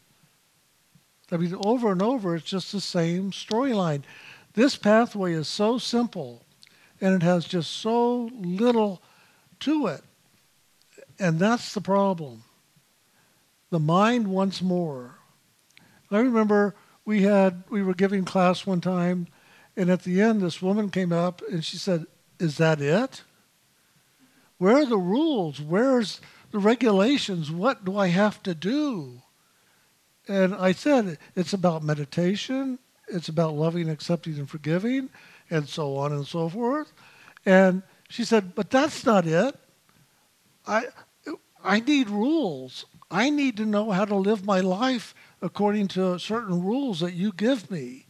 I 1.31 1.37
mean, 1.37 1.55
over 1.65 1.91
and 1.91 2.01
over, 2.01 2.35
it's 2.35 2.45
just 2.45 2.71
the 2.71 2.81
same 2.81 3.31
storyline. 3.31 4.03
This 4.53 4.75
pathway 4.75 5.33
is 5.33 5.47
so 5.47 5.77
simple 5.77 6.43
and 7.01 7.15
it 7.15 7.23
has 7.23 7.45
just 7.45 7.71
so 7.71 8.29
little 8.33 9.01
to 9.61 9.87
it. 9.87 10.01
And 11.19 11.39
that's 11.39 11.73
the 11.73 11.81
problem. 11.81 12.43
The 13.69 13.79
mind 13.79 14.27
once 14.27 14.61
more. 14.61 15.19
I 16.09 16.19
remember 16.19 16.75
we 17.05 17.23
had 17.23 17.63
we 17.69 17.83
were 17.83 17.93
giving 17.93 18.23
class 18.23 18.65
one 18.65 18.81
time 18.81 19.27
and 19.75 19.89
at 19.89 20.03
the 20.03 20.21
end 20.21 20.41
this 20.41 20.61
woman 20.61 20.89
came 20.89 21.11
up 21.11 21.41
and 21.49 21.63
she 21.63 21.77
said, 21.77 22.05
"Is 22.39 22.57
that 22.57 22.81
it? 22.81 23.23
Where 24.57 24.77
are 24.77 24.85
the 24.85 24.97
rules? 24.97 25.61
Where's 25.61 26.21
the 26.51 26.59
regulations? 26.59 27.51
What 27.51 27.83
do 27.83 27.97
I 27.97 28.07
have 28.07 28.41
to 28.43 28.55
do?" 28.55 29.21
And 30.27 30.55
I 30.55 30.71
said, 30.71 31.19
"It's 31.35 31.53
about 31.53 31.83
meditation, 31.83 32.79
it's 33.07 33.29
about 33.29 33.55
loving, 33.55 33.89
accepting 33.89 34.37
and 34.37 34.49
forgiving 34.49 35.09
and 35.49 35.67
so 35.67 35.97
on 35.97 36.13
and 36.13 36.25
so 36.25 36.49
forth." 36.49 36.93
And 37.45 37.83
she 38.09 38.23
said, 38.23 38.55
"But 38.55 38.69
that's 38.69 39.05
not 39.05 39.27
it. 39.27 39.55
I 40.65 40.85
I 41.63 41.81
need 41.81 42.09
rules. 42.09 42.85
I 43.09 43.29
need 43.29 43.57
to 43.57 43.65
know 43.65 43.91
how 43.91 44.05
to 44.05 44.15
live 44.15 44.45
my 44.45 44.59
life 44.59 45.15
according 45.41 45.87
to 45.89 46.19
certain 46.19 46.63
rules 46.63 46.99
that 46.99 47.13
you 47.13 47.31
give 47.31 47.71
me. 47.71 48.07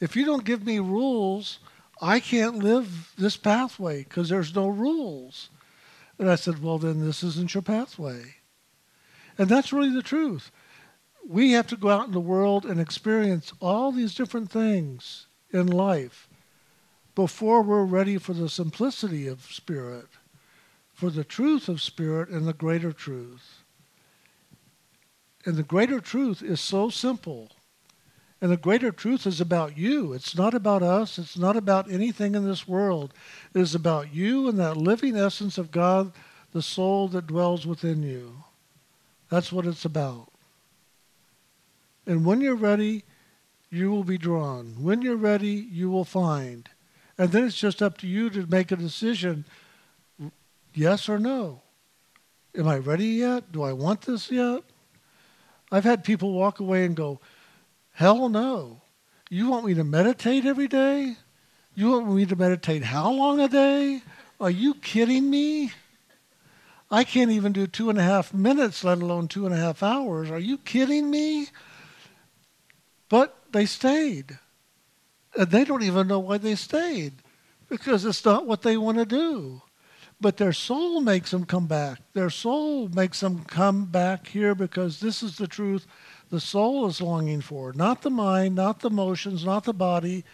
If 0.00 0.16
you 0.16 0.24
don't 0.24 0.44
give 0.44 0.66
me 0.66 0.78
rules, 0.78 1.60
I 2.00 2.20
can't 2.20 2.56
live 2.56 3.12
this 3.16 3.36
pathway 3.36 4.04
because 4.04 4.28
there's 4.28 4.54
no 4.54 4.68
rules. 4.68 5.50
And 6.18 6.30
I 6.30 6.34
said, 6.34 6.62
Well, 6.62 6.78
then 6.78 7.04
this 7.04 7.22
isn't 7.22 7.54
your 7.54 7.62
pathway. 7.62 8.36
And 9.38 9.48
that's 9.48 9.72
really 9.72 9.92
the 9.92 10.02
truth. 10.02 10.50
We 11.26 11.52
have 11.52 11.66
to 11.68 11.76
go 11.76 11.88
out 11.88 12.06
in 12.06 12.12
the 12.12 12.20
world 12.20 12.66
and 12.66 12.80
experience 12.80 13.52
all 13.60 13.92
these 13.92 14.14
different 14.14 14.50
things 14.50 15.26
in 15.50 15.66
life 15.66 16.28
before 17.14 17.62
we're 17.62 17.84
ready 17.84 18.18
for 18.18 18.34
the 18.34 18.48
simplicity 18.48 19.26
of 19.26 19.42
spirit, 19.42 20.08
for 20.92 21.10
the 21.10 21.24
truth 21.24 21.68
of 21.68 21.80
spirit 21.80 22.28
and 22.28 22.46
the 22.46 22.52
greater 22.52 22.92
truth. 22.92 23.63
And 25.44 25.56
the 25.56 25.62
greater 25.62 26.00
truth 26.00 26.42
is 26.42 26.60
so 26.60 26.88
simple. 26.88 27.50
And 28.40 28.50
the 28.50 28.56
greater 28.56 28.90
truth 28.90 29.26
is 29.26 29.40
about 29.40 29.78
you. 29.78 30.12
It's 30.12 30.36
not 30.36 30.54
about 30.54 30.82
us. 30.82 31.18
It's 31.18 31.38
not 31.38 31.56
about 31.56 31.90
anything 31.90 32.34
in 32.34 32.44
this 32.46 32.68
world. 32.68 33.14
It 33.54 33.60
is 33.60 33.74
about 33.74 34.14
you 34.14 34.48
and 34.48 34.58
that 34.58 34.76
living 34.76 35.16
essence 35.16 35.56
of 35.56 35.70
God, 35.70 36.12
the 36.52 36.62
soul 36.62 37.08
that 37.08 37.26
dwells 37.26 37.66
within 37.66 38.02
you. 38.02 38.44
That's 39.30 39.50
what 39.50 39.66
it's 39.66 39.84
about. 39.84 40.30
And 42.06 42.24
when 42.24 42.40
you're 42.40 42.54
ready, 42.54 43.04
you 43.70 43.90
will 43.90 44.04
be 44.04 44.18
drawn. 44.18 44.76
When 44.78 45.02
you're 45.02 45.16
ready, 45.16 45.66
you 45.72 45.90
will 45.90 46.04
find. 46.04 46.68
And 47.16 47.32
then 47.32 47.44
it's 47.44 47.56
just 47.56 47.82
up 47.82 47.96
to 47.98 48.06
you 48.06 48.28
to 48.30 48.46
make 48.46 48.70
a 48.70 48.76
decision 48.76 49.44
yes 50.74 51.08
or 51.08 51.18
no. 51.18 51.62
Am 52.56 52.68
I 52.68 52.76
ready 52.76 53.06
yet? 53.06 53.52
Do 53.52 53.62
I 53.62 53.72
want 53.72 54.02
this 54.02 54.30
yet? 54.30 54.62
I've 55.74 55.82
had 55.82 56.04
people 56.04 56.32
walk 56.32 56.60
away 56.60 56.84
and 56.84 56.94
go, 56.94 57.18
Hell 57.90 58.28
no. 58.28 58.82
You 59.28 59.48
want 59.48 59.66
me 59.66 59.74
to 59.74 59.82
meditate 59.82 60.44
every 60.44 60.68
day? 60.68 61.16
You 61.74 61.90
want 61.90 62.14
me 62.14 62.26
to 62.26 62.36
meditate 62.36 62.84
how 62.84 63.10
long 63.10 63.40
a 63.40 63.48
day? 63.48 64.00
Are 64.40 64.52
you 64.52 64.74
kidding 64.74 65.28
me? 65.28 65.72
I 66.92 67.02
can't 67.02 67.32
even 67.32 67.52
do 67.52 67.66
two 67.66 67.90
and 67.90 67.98
a 67.98 68.04
half 68.04 68.32
minutes, 68.32 68.84
let 68.84 69.02
alone 69.02 69.26
two 69.26 69.46
and 69.46 69.54
a 69.54 69.58
half 69.58 69.82
hours. 69.82 70.30
Are 70.30 70.38
you 70.38 70.58
kidding 70.58 71.10
me? 71.10 71.48
But 73.08 73.36
they 73.50 73.66
stayed. 73.66 74.38
And 75.36 75.50
they 75.50 75.64
don't 75.64 75.82
even 75.82 76.06
know 76.06 76.20
why 76.20 76.38
they 76.38 76.54
stayed 76.54 77.14
because 77.68 78.04
it's 78.04 78.24
not 78.24 78.46
what 78.46 78.62
they 78.62 78.76
want 78.76 78.98
to 78.98 79.04
do. 79.04 79.60
But 80.24 80.38
their 80.38 80.54
soul 80.54 81.02
makes 81.02 81.32
them 81.32 81.44
come 81.44 81.66
back. 81.66 82.00
Their 82.14 82.30
soul 82.30 82.88
makes 82.88 83.20
them 83.20 83.44
come 83.44 83.84
back 83.84 84.28
here 84.28 84.54
because 84.54 84.98
this 84.98 85.22
is 85.22 85.36
the 85.36 85.46
truth 85.46 85.86
the 86.30 86.40
soul 86.40 86.86
is 86.86 87.02
longing 87.02 87.42
for. 87.42 87.74
Not 87.74 88.00
the 88.00 88.08
mind, 88.08 88.54
not 88.54 88.80
the 88.80 88.88
emotions, 88.88 89.44
not 89.44 89.64
the 89.64 89.74
body, 89.74 90.24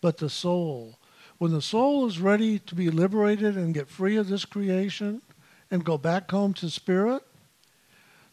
but 0.00 0.18
the 0.18 0.30
soul. 0.30 1.00
When 1.38 1.50
the 1.50 1.60
soul 1.60 2.06
is 2.06 2.20
ready 2.20 2.60
to 2.60 2.76
be 2.76 2.90
liberated 2.90 3.56
and 3.56 3.74
get 3.74 3.88
free 3.88 4.14
of 4.14 4.28
this 4.28 4.44
creation 4.44 5.20
and 5.68 5.84
go 5.84 5.98
back 5.98 6.30
home 6.30 6.54
to 6.54 6.70
spirit, 6.70 7.24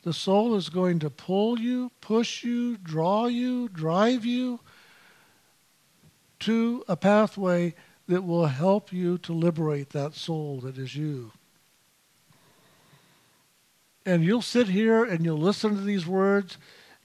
the 0.03 0.13
soul 0.13 0.53
is 0.53 0.69
going 0.69 0.99
to 0.99 1.09
pull 1.09 1.57
you, 1.57 1.91
push 1.99 2.43
you, 2.43 2.77
draw 2.77 3.25
you, 3.25 3.69
drive 3.69 4.23
you 4.23 4.59
to 6.41 6.83
a 6.87 6.95
pathway 6.95 7.73
that 8.07 8.23
will 8.23 8.47
help 8.47 8.93
you 8.93 9.17
to 9.19 9.33
liberate 9.33 9.89
that 9.89 10.15
soul 10.15 10.59
that 10.61 10.77
is 10.77 10.95
you. 10.95 11.31
And 14.05 14.23
you'll 14.23 14.41
sit 14.41 14.69
here 14.69 15.03
and 15.03 15.25
you'll 15.25 15.37
listen 15.37 15.75
to 15.75 15.81
these 15.81 16.07
words 16.07 16.57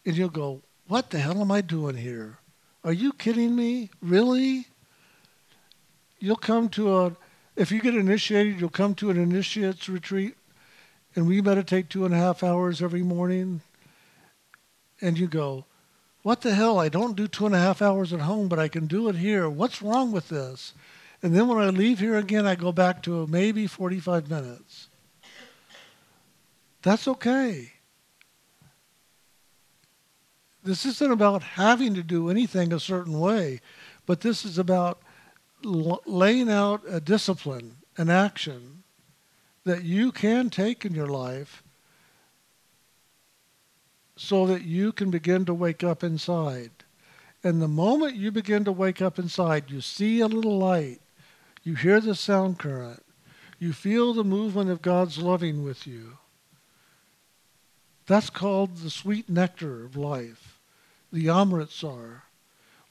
and 0.06 0.16
you'll 0.16 0.28
go, 0.28 0.62
What 0.86 1.10
the 1.10 1.18
hell 1.18 1.40
am 1.40 1.50
I 1.50 1.60
doing 1.60 1.96
here? 1.96 2.38
Are 2.84 2.92
you 2.92 3.12
kidding 3.12 3.56
me? 3.56 3.90
Really? 4.00 4.66
You'll 6.20 6.36
come 6.36 6.68
to 6.70 6.96
a, 6.98 7.16
if 7.56 7.72
you 7.72 7.80
get 7.80 7.96
initiated, 7.96 8.60
you'll 8.60 8.70
come 8.70 8.94
to 8.96 9.10
an 9.10 9.20
initiate's 9.20 9.88
retreat 9.88 10.36
and 11.16 11.26
we 11.26 11.40
meditate 11.40 11.90
two 11.90 12.04
and 12.04 12.14
a 12.14 12.18
half 12.18 12.42
hours 12.42 12.80
every 12.80 13.02
morning. 13.02 13.60
And 15.00 15.18
you 15.18 15.26
go, 15.26 15.64
What 16.22 16.42
the 16.42 16.54
hell? 16.54 16.78
I 16.78 16.88
don't 16.88 17.16
do 17.16 17.26
two 17.26 17.46
and 17.46 17.54
a 17.54 17.58
half 17.58 17.82
hours 17.82 18.12
at 18.12 18.20
home, 18.20 18.48
but 18.48 18.60
I 18.60 18.68
can 18.68 18.86
do 18.86 19.08
it 19.08 19.16
here. 19.16 19.48
What's 19.50 19.82
wrong 19.82 20.12
with 20.12 20.28
this? 20.28 20.72
And 21.22 21.34
then 21.34 21.46
when 21.46 21.58
I 21.58 21.68
leave 21.68 22.00
here 22.00 22.16
again, 22.16 22.46
I 22.46 22.54
go 22.54 22.72
back 22.72 23.02
to 23.04 23.26
maybe 23.28 23.66
45 23.66 24.28
minutes. 24.28 24.88
That's 26.82 27.06
okay. 27.06 27.72
This 30.64 30.84
isn't 30.84 31.12
about 31.12 31.42
having 31.42 31.94
to 31.94 32.02
do 32.02 32.28
anything 32.28 32.72
a 32.72 32.80
certain 32.80 33.18
way, 33.18 33.60
but 34.06 34.20
this 34.20 34.44
is 34.44 34.58
about 34.58 35.00
laying 35.64 36.50
out 36.50 36.82
a 36.88 37.00
discipline, 37.00 37.76
an 37.96 38.10
action 38.10 38.82
that 39.64 39.84
you 39.84 40.10
can 40.10 40.50
take 40.50 40.84
in 40.84 40.94
your 40.94 41.06
life 41.06 41.62
so 44.16 44.46
that 44.46 44.62
you 44.62 44.92
can 44.92 45.10
begin 45.10 45.44
to 45.44 45.54
wake 45.54 45.82
up 45.84 46.02
inside. 46.04 46.70
And 47.44 47.60
the 47.60 47.68
moment 47.68 48.14
you 48.14 48.30
begin 48.30 48.64
to 48.64 48.72
wake 48.72 49.02
up 49.02 49.18
inside, 49.18 49.70
you 49.70 49.80
see 49.80 50.20
a 50.20 50.28
little 50.28 50.58
light. 50.58 51.01
You 51.62 51.74
hear 51.74 52.00
the 52.00 52.14
sound 52.14 52.58
current. 52.58 53.04
You 53.58 53.72
feel 53.72 54.12
the 54.12 54.24
movement 54.24 54.70
of 54.70 54.82
God's 54.82 55.18
loving 55.18 55.62
with 55.62 55.86
you. 55.86 56.18
That's 58.06 58.30
called 58.30 58.78
the 58.78 58.90
sweet 58.90 59.28
nectar 59.28 59.84
of 59.84 59.96
life, 59.96 60.58
the 61.12 61.28
Amritsar. 61.28 62.24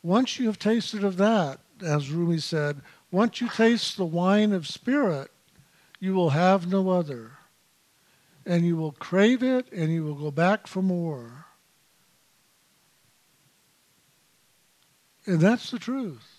Once 0.02 0.40
you 0.40 0.48
have 0.48 0.58
tasted 0.58 1.04
of 1.04 1.18
that, 1.18 1.60
as 1.86 2.10
Rumi 2.10 2.40
said, 2.40 2.82
once 3.12 3.42
you 3.42 3.50
taste 3.50 3.98
the 3.98 4.06
wine 4.06 4.54
of 4.54 4.68
spirit, 4.68 5.30
you 6.00 6.14
will 6.14 6.30
have 6.30 6.72
no 6.72 6.90
other. 6.90 7.34
And 8.46 8.66
you 8.66 8.78
will 8.78 8.94
crave 8.94 9.44
it 9.44 9.72
and 9.72 9.92
you 9.92 10.04
will 10.04 10.16
go 10.16 10.32
back 10.32 10.66
for 10.66 10.82
more. 10.82 11.46
And 15.26 15.40
that's 15.40 15.70
the 15.70 15.78
truth. 15.78 16.31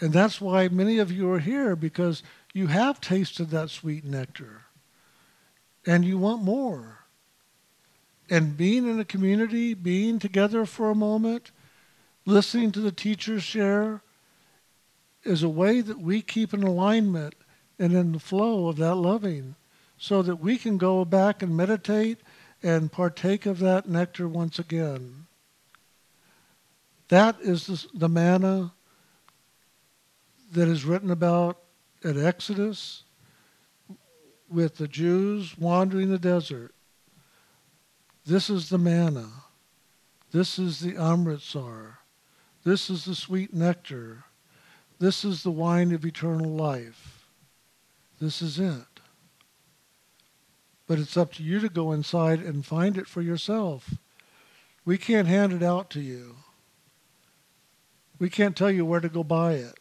And 0.00 0.12
that's 0.12 0.40
why 0.40 0.68
many 0.68 0.98
of 0.98 1.10
you 1.10 1.30
are 1.32 1.40
here 1.40 1.74
because 1.74 2.22
you 2.54 2.68
have 2.68 3.00
tasted 3.00 3.50
that 3.50 3.70
sweet 3.70 4.04
nectar 4.04 4.62
and 5.86 6.04
you 6.04 6.18
want 6.18 6.42
more. 6.42 7.00
And 8.30 8.56
being 8.56 8.88
in 8.88 9.00
a 9.00 9.04
community, 9.04 9.74
being 9.74 10.18
together 10.18 10.66
for 10.66 10.90
a 10.90 10.94
moment, 10.94 11.50
listening 12.26 12.72
to 12.72 12.80
the 12.80 12.92
teachers 12.92 13.42
share, 13.42 14.02
is 15.24 15.42
a 15.42 15.48
way 15.48 15.80
that 15.80 15.98
we 15.98 16.22
keep 16.22 16.54
in 16.54 16.62
alignment 16.62 17.34
and 17.78 17.92
in 17.92 18.12
the 18.12 18.20
flow 18.20 18.68
of 18.68 18.76
that 18.76 18.96
loving 18.96 19.54
so 19.98 20.22
that 20.22 20.36
we 20.36 20.56
can 20.56 20.78
go 20.78 21.04
back 21.04 21.42
and 21.42 21.56
meditate 21.56 22.18
and 22.62 22.92
partake 22.92 23.46
of 23.46 23.58
that 23.58 23.88
nectar 23.88 24.28
once 24.28 24.58
again. 24.58 25.26
That 27.08 27.36
is 27.40 27.66
the, 27.66 27.86
the 27.94 28.08
manna 28.08 28.72
that 30.52 30.68
is 30.68 30.84
written 30.84 31.10
about 31.10 31.58
at 32.04 32.16
Exodus 32.16 33.04
with 34.48 34.76
the 34.76 34.88
Jews 34.88 35.56
wandering 35.58 36.10
the 36.10 36.18
desert. 36.18 36.74
This 38.24 38.50
is 38.50 38.68
the 38.68 38.78
manna. 38.78 39.28
This 40.30 40.58
is 40.58 40.80
the 40.80 40.96
Amritsar. 40.96 41.98
This 42.64 42.90
is 42.90 43.04
the 43.04 43.14
sweet 43.14 43.54
nectar. 43.54 44.24
This 44.98 45.24
is 45.24 45.42
the 45.42 45.50
wine 45.50 45.92
of 45.92 46.04
eternal 46.04 46.50
life. 46.50 47.26
This 48.20 48.42
is 48.42 48.58
it. 48.58 49.00
But 50.86 50.98
it's 50.98 51.16
up 51.16 51.32
to 51.34 51.42
you 51.42 51.60
to 51.60 51.68
go 51.68 51.92
inside 51.92 52.40
and 52.40 52.64
find 52.64 52.96
it 52.96 53.06
for 53.06 53.22
yourself. 53.22 53.94
We 54.84 54.98
can't 54.98 55.28
hand 55.28 55.52
it 55.52 55.62
out 55.62 55.90
to 55.90 56.00
you. 56.00 56.36
We 58.18 58.28
can't 58.30 58.56
tell 58.56 58.70
you 58.70 58.84
where 58.84 59.00
to 59.00 59.08
go 59.08 59.22
buy 59.22 59.54
it. 59.54 59.78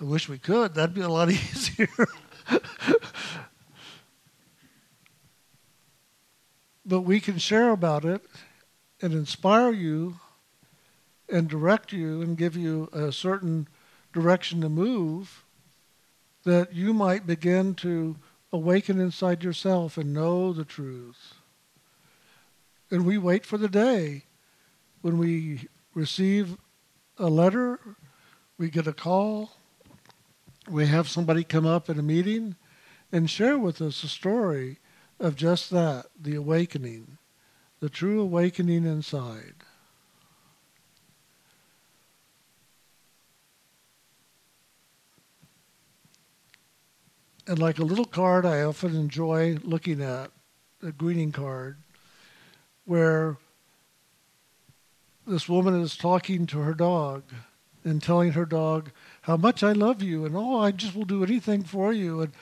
I 0.00 0.04
wish 0.04 0.28
we 0.28 0.38
could. 0.38 0.74
That'd 0.74 0.94
be 0.94 1.02
a 1.02 1.08
lot 1.08 1.30
easier. 1.30 1.88
but 6.84 7.02
we 7.02 7.20
can 7.20 7.38
share 7.38 7.70
about 7.70 8.04
it 8.04 8.22
and 9.00 9.12
inspire 9.12 9.70
you 9.70 10.18
and 11.28 11.48
direct 11.48 11.92
you 11.92 12.22
and 12.22 12.36
give 12.36 12.56
you 12.56 12.88
a 12.92 13.12
certain 13.12 13.68
direction 14.12 14.60
to 14.60 14.68
move 14.68 15.44
that 16.44 16.74
you 16.74 16.92
might 16.92 17.26
begin 17.26 17.74
to 17.74 18.16
awaken 18.52 19.00
inside 19.00 19.42
yourself 19.42 19.96
and 19.96 20.12
know 20.12 20.52
the 20.52 20.64
truth. 20.64 21.34
And 22.90 23.06
we 23.06 23.16
wait 23.16 23.46
for 23.46 23.58
the 23.58 23.68
day 23.68 24.24
when 25.00 25.18
we 25.18 25.68
receive 25.94 26.56
a 27.18 27.28
letter, 27.28 27.80
we 28.58 28.70
get 28.70 28.86
a 28.86 28.92
call, 28.92 29.52
we 30.68 30.86
have 30.86 31.08
somebody 31.08 31.44
come 31.44 31.66
up 31.66 31.90
in 31.90 31.98
a 31.98 32.02
meeting 32.02 32.56
and 33.12 33.28
share 33.28 33.58
with 33.58 33.80
us 33.80 34.02
a 34.02 34.08
story 34.08 34.78
of 35.20 35.36
just 35.36 35.70
that 35.70 36.06
the 36.20 36.34
awakening, 36.34 37.18
the 37.80 37.88
true 37.88 38.20
awakening 38.20 38.84
inside. 38.84 39.54
And 47.46 47.58
like 47.58 47.78
a 47.78 47.84
little 47.84 48.06
card, 48.06 48.46
I 48.46 48.62
often 48.62 48.96
enjoy 48.96 49.58
looking 49.62 50.00
at 50.00 50.30
a 50.82 50.92
greeting 50.92 51.30
card 51.30 51.76
where 52.86 53.36
this 55.26 55.48
woman 55.48 55.80
is 55.80 55.96
talking 55.96 56.46
to 56.46 56.60
her 56.60 56.74
dog 56.74 57.22
and 57.84 58.02
telling 58.02 58.32
her 58.32 58.46
dog 58.46 58.90
how 59.22 59.36
much 59.36 59.62
I 59.62 59.72
love 59.72 60.02
you 60.02 60.24
and 60.24 60.36
oh 60.36 60.58
I 60.58 60.70
just 60.70 60.94
will 60.94 61.04
do 61.04 61.22
anything 61.22 61.62
for 61.62 61.92
you 61.92 62.22
and 62.22 62.32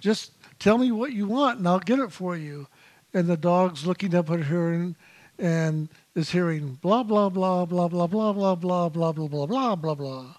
just 0.00 0.32
tell 0.58 0.78
me 0.78 0.92
what 0.92 1.12
you 1.12 1.26
want 1.26 1.58
and 1.58 1.68
I'll 1.68 1.80
get 1.80 1.98
it 1.98 2.12
for 2.12 2.36
you. 2.36 2.68
And 3.14 3.26
the 3.26 3.36
dog's 3.36 3.86
looking 3.86 4.14
up 4.14 4.30
at 4.30 4.40
her 4.40 4.72
and, 4.72 4.96
and 5.38 5.88
is 6.14 6.30
hearing 6.30 6.78
blah 6.80 7.02
blah 7.02 7.28
blah 7.28 7.64
blah 7.66 7.88
blah 7.88 8.06
blah 8.06 8.32
blah 8.32 8.54
blah 8.54 8.88
blah 8.88 9.12
blah 9.12 9.28
blah 9.28 9.46
blah 9.46 9.76
blah 9.76 9.94
blah. 9.94 10.34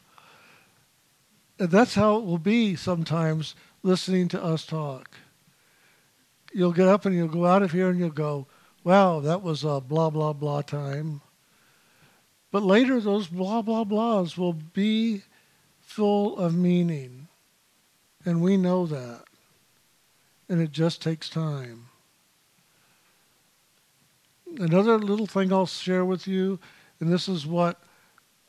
And 1.59 1.69
that's 1.69 1.95
how 1.95 2.17
it 2.17 2.25
will 2.25 2.39
be 2.39 2.75
sometimes 2.75 3.55
listening 3.83 4.27
to 4.29 4.43
us 4.43 4.65
talk. 4.65 5.15
You'll 6.53 6.71
get 6.71 6.87
up 6.87 7.05
and 7.05 7.15
you'll 7.15 7.27
go 7.27 7.45
out 7.45 7.63
of 7.63 7.71
here 7.71 7.89
and 7.89 7.99
you'll 7.99 8.09
go, 8.09 8.47
wow, 8.83 9.19
that 9.19 9.41
was 9.41 9.63
a 9.63 9.79
blah 9.81 10.09
blah 10.09 10.33
blah 10.33 10.61
time. 10.61 11.21
But 12.53 12.61
later, 12.61 13.01
those 13.01 13.25
blah, 13.25 13.63
blah, 13.63 13.83
blahs 13.83 14.37
will 14.37 14.53
be 14.53 15.23
full 15.81 16.37
of 16.37 16.53
meaning. 16.53 17.27
And 18.25 18.43
we 18.43 18.57
know 18.57 18.85
that. 18.85 19.23
And 20.47 20.61
it 20.61 20.71
just 20.71 21.01
takes 21.01 21.31
time. 21.31 21.87
Another 24.55 24.99
little 24.99 25.25
thing 25.25 25.51
I'll 25.51 25.65
share 25.65 26.05
with 26.05 26.27
you, 26.27 26.59
and 26.99 27.11
this 27.11 27.27
is 27.27 27.47
what 27.47 27.81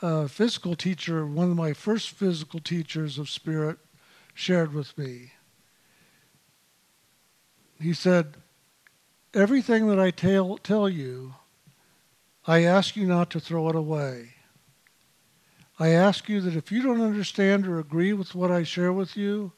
a 0.03 0.29
physical 0.29 0.77
teacher, 0.77 1.25
one 1.25 1.51
of 1.51 1.57
my 1.57 1.73
first 1.73 2.11
physical 2.11 2.61
teachers 2.61 3.19
of 3.19 3.31
spirit, 3.31 3.79
shared 4.35 4.75
with 4.75 4.99
me. 4.99 5.33
He 7.81 7.95
said, 7.95 8.35
Everything 9.33 9.89
that 9.89 9.99
I 9.99 10.11
tell, 10.11 10.59
tell 10.59 10.91
you 10.91 11.37
I 12.47 12.63
ask 12.65 12.95
you 12.95 13.07
not 13.07 13.31
to 13.31 13.41
throw 13.41 13.69
it 13.71 13.77
away. 13.77 14.35
I 15.79 15.89
ask 15.89 16.29
you 16.29 16.41
that 16.43 16.55
if 16.55 16.71
you 16.71 16.83
don't 16.83 17.01
understand 17.01 17.67
or 17.67 17.79
agree 17.79 18.13
with 18.13 18.35
what 18.35 18.51
I 18.51 18.63
share 18.63 18.93
with 18.93 19.17
you, 19.17 19.53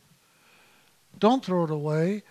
don't 1.18 1.44
throw 1.44 1.64
it 1.64 1.70
away, 1.70 2.22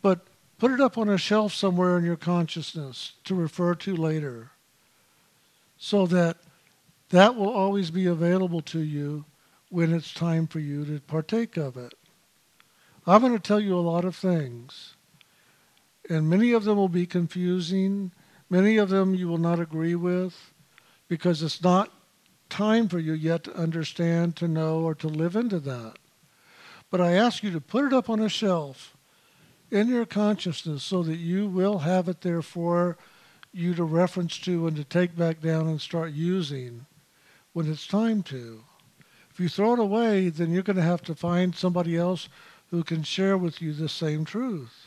but 0.00 0.26
put 0.58 0.72
it 0.72 0.80
up 0.80 0.96
on 0.96 1.08
a 1.08 1.18
shelf 1.18 1.52
somewhere 1.52 1.98
in 1.98 2.04
your 2.04 2.16
consciousness 2.16 3.12
to 3.24 3.34
refer 3.34 3.74
to 3.76 3.94
later 3.94 4.50
so 5.76 6.06
that 6.06 6.38
that 7.10 7.36
will 7.36 7.50
always 7.50 7.90
be 7.90 8.06
available 8.06 8.60
to 8.62 8.80
you 8.80 9.24
when 9.70 9.94
it's 9.94 10.12
time 10.12 10.46
for 10.46 10.58
you 10.58 10.84
to 10.84 11.00
partake 11.00 11.56
of 11.56 11.76
it. 11.76 11.94
I'm 13.06 13.20
going 13.20 13.32
to 13.32 13.38
tell 13.38 13.60
you 13.60 13.78
a 13.78 13.80
lot 13.80 14.04
of 14.04 14.16
things, 14.16 14.96
and 16.10 16.28
many 16.28 16.52
of 16.52 16.64
them 16.64 16.76
will 16.76 16.88
be 16.88 17.06
confusing 17.06 18.12
Many 18.50 18.76
of 18.76 18.88
them 18.88 19.14
you 19.14 19.28
will 19.28 19.38
not 19.38 19.60
agree 19.60 19.94
with 19.94 20.52
because 21.08 21.42
it's 21.42 21.62
not 21.62 21.92
time 22.48 22.88
for 22.88 22.98
you 22.98 23.12
yet 23.12 23.44
to 23.44 23.54
understand, 23.54 24.36
to 24.36 24.48
know, 24.48 24.80
or 24.80 24.94
to 24.94 25.08
live 25.08 25.36
into 25.36 25.60
that. 25.60 25.96
But 26.90 27.00
I 27.00 27.12
ask 27.12 27.42
you 27.42 27.50
to 27.50 27.60
put 27.60 27.84
it 27.84 27.92
up 27.92 28.08
on 28.08 28.20
a 28.20 28.28
shelf 28.28 28.96
in 29.70 29.88
your 29.88 30.06
consciousness 30.06 30.82
so 30.82 31.02
that 31.02 31.16
you 31.16 31.46
will 31.46 31.80
have 31.80 32.08
it 32.08 32.22
there 32.22 32.42
for 32.42 32.96
you 33.52 33.74
to 33.74 33.84
reference 33.84 34.38
to 34.38 34.66
and 34.66 34.76
to 34.76 34.84
take 34.84 35.16
back 35.16 35.40
down 35.40 35.68
and 35.68 35.80
start 35.80 36.12
using 36.12 36.86
when 37.52 37.70
it's 37.70 37.86
time 37.86 38.22
to. 38.22 38.64
If 39.30 39.40
you 39.40 39.48
throw 39.48 39.74
it 39.74 39.78
away, 39.78 40.30
then 40.30 40.50
you're 40.50 40.62
going 40.62 40.76
to 40.76 40.82
have 40.82 41.02
to 41.02 41.14
find 41.14 41.54
somebody 41.54 41.96
else 41.96 42.28
who 42.70 42.82
can 42.82 43.02
share 43.02 43.36
with 43.36 43.60
you 43.60 43.72
the 43.72 43.88
same 43.88 44.24
truth. 44.24 44.86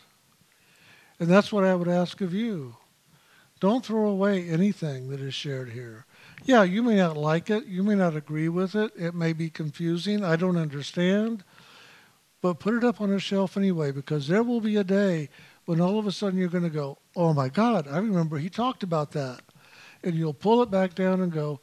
And 1.19 1.29
that's 1.29 1.51
what 1.51 1.63
I 1.63 1.75
would 1.75 1.87
ask 1.87 2.21
of 2.21 2.33
you. 2.33 2.75
Don't 3.61 3.85
throw 3.85 4.07
away 4.07 4.49
anything 4.49 5.09
that 5.11 5.21
is 5.21 5.35
shared 5.35 5.69
here. 5.69 6.05
Yeah, 6.43 6.63
you 6.63 6.81
may 6.81 6.95
not 6.95 7.15
like 7.15 7.51
it. 7.51 7.67
You 7.67 7.83
may 7.83 7.93
not 7.93 8.15
agree 8.15 8.49
with 8.49 8.73
it. 8.73 8.91
It 8.97 9.13
may 9.13 9.33
be 9.33 9.51
confusing. 9.51 10.23
I 10.25 10.35
don't 10.35 10.57
understand. 10.57 11.43
But 12.41 12.59
put 12.59 12.73
it 12.73 12.83
up 12.83 12.99
on 12.99 13.13
a 13.13 13.19
shelf 13.19 13.55
anyway 13.55 13.91
because 13.91 14.27
there 14.27 14.41
will 14.41 14.61
be 14.61 14.77
a 14.77 14.83
day 14.83 15.29
when 15.65 15.79
all 15.79 15.99
of 15.99 16.07
a 16.07 16.11
sudden 16.11 16.39
you're 16.39 16.49
going 16.49 16.63
to 16.63 16.71
go, 16.71 16.97
oh 17.15 17.35
my 17.35 17.49
God, 17.49 17.87
I 17.87 17.99
remember 17.99 18.39
he 18.39 18.49
talked 18.49 18.81
about 18.81 19.11
that. 19.11 19.41
And 20.03 20.15
you'll 20.15 20.33
pull 20.33 20.63
it 20.63 20.71
back 20.71 20.95
down 20.95 21.21
and 21.21 21.31
go, 21.31 21.59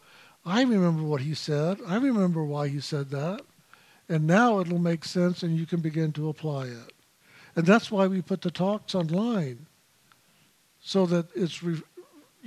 I 0.46 0.62
remember 0.62 1.02
what 1.02 1.22
he 1.22 1.34
said. 1.34 1.80
I 1.84 1.96
remember 1.96 2.44
why 2.44 2.68
he 2.68 2.78
said 2.78 3.10
that. 3.10 3.40
And 4.08 4.24
now 4.24 4.60
it'll 4.60 4.78
make 4.78 5.04
sense 5.04 5.42
and 5.42 5.58
you 5.58 5.66
can 5.66 5.80
begin 5.80 6.12
to 6.12 6.28
apply 6.28 6.66
it. 6.66 6.92
And 7.56 7.66
that's 7.66 7.90
why 7.90 8.06
we 8.06 8.22
put 8.22 8.42
the 8.42 8.52
talks 8.52 8.94
online 8.94 9.66
so 10.80 11.06
that 11.06 11.26
it's 11.34 11.62
re- 11.62 11.82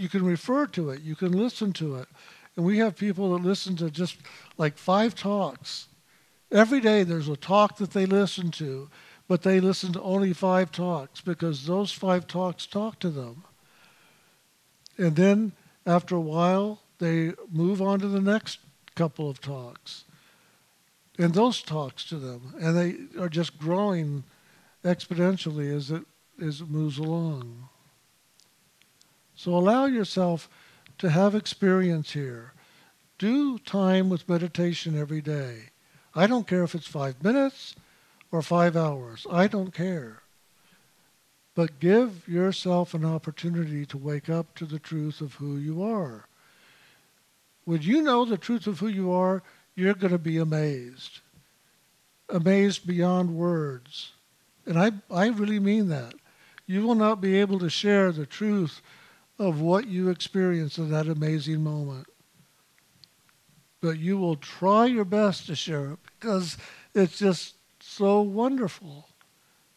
you 0.01 0.09
can 0.09 0.25
refer 0.25 0.65
to 0.67 0.89
it, 0.89 1.01
you 1.01 1.15
can 1.15 1.31
listen 1.31 1.71
to 1.73 1.95
it. 1.95 2.07
And 2.55 2.65
we 2.65 2.79
have 2.79 2.97
people 2.97 3.33
that 3.33 3.47
listen 3.47 3.75
to 3.77 3.89
just 3.89 4.17
like 4.57 4.77
five 4.77 5.15
talks. 5.15 5.87
Every 6.51 6.81
day 6.81 7.03
there's 7.03 7.29
a 7.29 7.37
talk 7.37 7.77
that 7.77 7.91
they 7.91 8.05
listen 8.05 8.51
to, 8.51 8.89
but 9.27 9.43
they 9.43 9.61
listen 9.61 9.93
to 9.93 10.01
only 10.01 10.33
five 10.33 10.71
talks 10.71 11.21
because 11.21 11.65
those 11.65 11.91
five 11.91 12.27
talks 12.27 12.65
talk 12.65 12.99
to 12.99 13.09
them. 13.09 13.43
And 14.97 15.15
then 15.15 15.53
after 15.85 16.15
a 16.15 16.21
while, 16.21 16.81
they 16.99 17.33
move 17.49 17.81
on 17.81 17.99
to 17.99 18.07
the 18.07 18.19
next 18.19 18.59
couple 18.95 19.29
of 19.29 19.39
talks. 19.39 20.03
And 21.17 21.33
those 21.33 21.61
talks 21.61 22.03
to 22.05 22.15
them. 22.15 22.53
And 22.59 22.75
they 22.75 23.21
are 23.21 23.29
just 23.29 23.57
growing 23.57 24.23
exponentially 24.83 25.73
as 25.73 25.91
it, 25.91 26.03
as 26.41 26.61
it 26.61 26.69
moves 26.69 26.97
along. 26.97 27.69
So 29.41 29.55
allow 29.55 29.85
yourself 29.85 30.47
to 30.99 31.09
have 31.09 31.33
experience 31.33 32.11
here. 32.11 32.53
Do 33.17 33.57
time 33.57 34.07
with 34.07 34.29
meditation 34.29 34.95
every 34.95 35.19
day. 35.19 35.71
I 36.13 36.27
don't 36.27 36.45
care 36.45 36.63
if 36.63 36.75
it's 36.75 36.85
five 36.85 37.23
minutes 37.23 37.73
or 38.31 38.43
five 38.43 38.77
hours. 38.77 39.25
I 39.31 39.47
don't 39.47 39.73
care. 39.73 40.21
But 41.55 41.79
give 41.79 42.27
yourself 42.27 42.93
an 42.93 43.03
opportunity 43.03 43.83
to 43.87 43.97
wake 43.97 44.29
up 44.29 44.53
to 44.57 44.67
the 44.67 44.77
truth 44.77 45.21
of 45.21 45.33
who 45.33 45.57
you 45.57 45.81
are. 45.81 46.27
When 47.65 47.81
you 47.81 48.03
know 48.03 48.25
the 48.25 48.37
truth 48.37 48.67
of 48.67 48.79
who 48.79 48.89
you 48.89 49.11
are, 49.11 49.41
you're 49.73 49.95
going 49.95 50.13
to 50.13 50.19
be 50.19 50.37
amazed. 50.37 51.21
Amazed 52.29 52.85
beyond 52.85 53.35
words. 53.35 54.11
And 54.67 54.77
I, 54.77 54.91
I 55.09 55.29
really 55.29 55.59
mean 55.59 55.89
that. 55.89 56.13
You 56.67 56.85
will 56.85 56.93
not 56.93 57.21
be 57.21 57.39
able 57.39 57.57
to 57.57 57.71
share 57.71 58.11
the 58.11 58.27
truth 58.27 58.83
of 59.41 59.59
what 59.59 59.87
you 59.87 60.09
experience 60.09 60.77
in 60.77 60.91
that 60.91 61.07
amazing 61.07 61.63
moment. 61.63 62.07
But 63.81 63.97
you 63.97 64.17
will 64.17 64.35
try 64.35 64.85
your 64.85 65.05
best 65.05 65.47
to 65.47 65.55
share 65.55 65.93
it 65.93 65.99
because 66.19 66.57
it's 66.93 67.17
just 67.17 67.55
so 67.79 68.21
wonderful. 68.21 69.09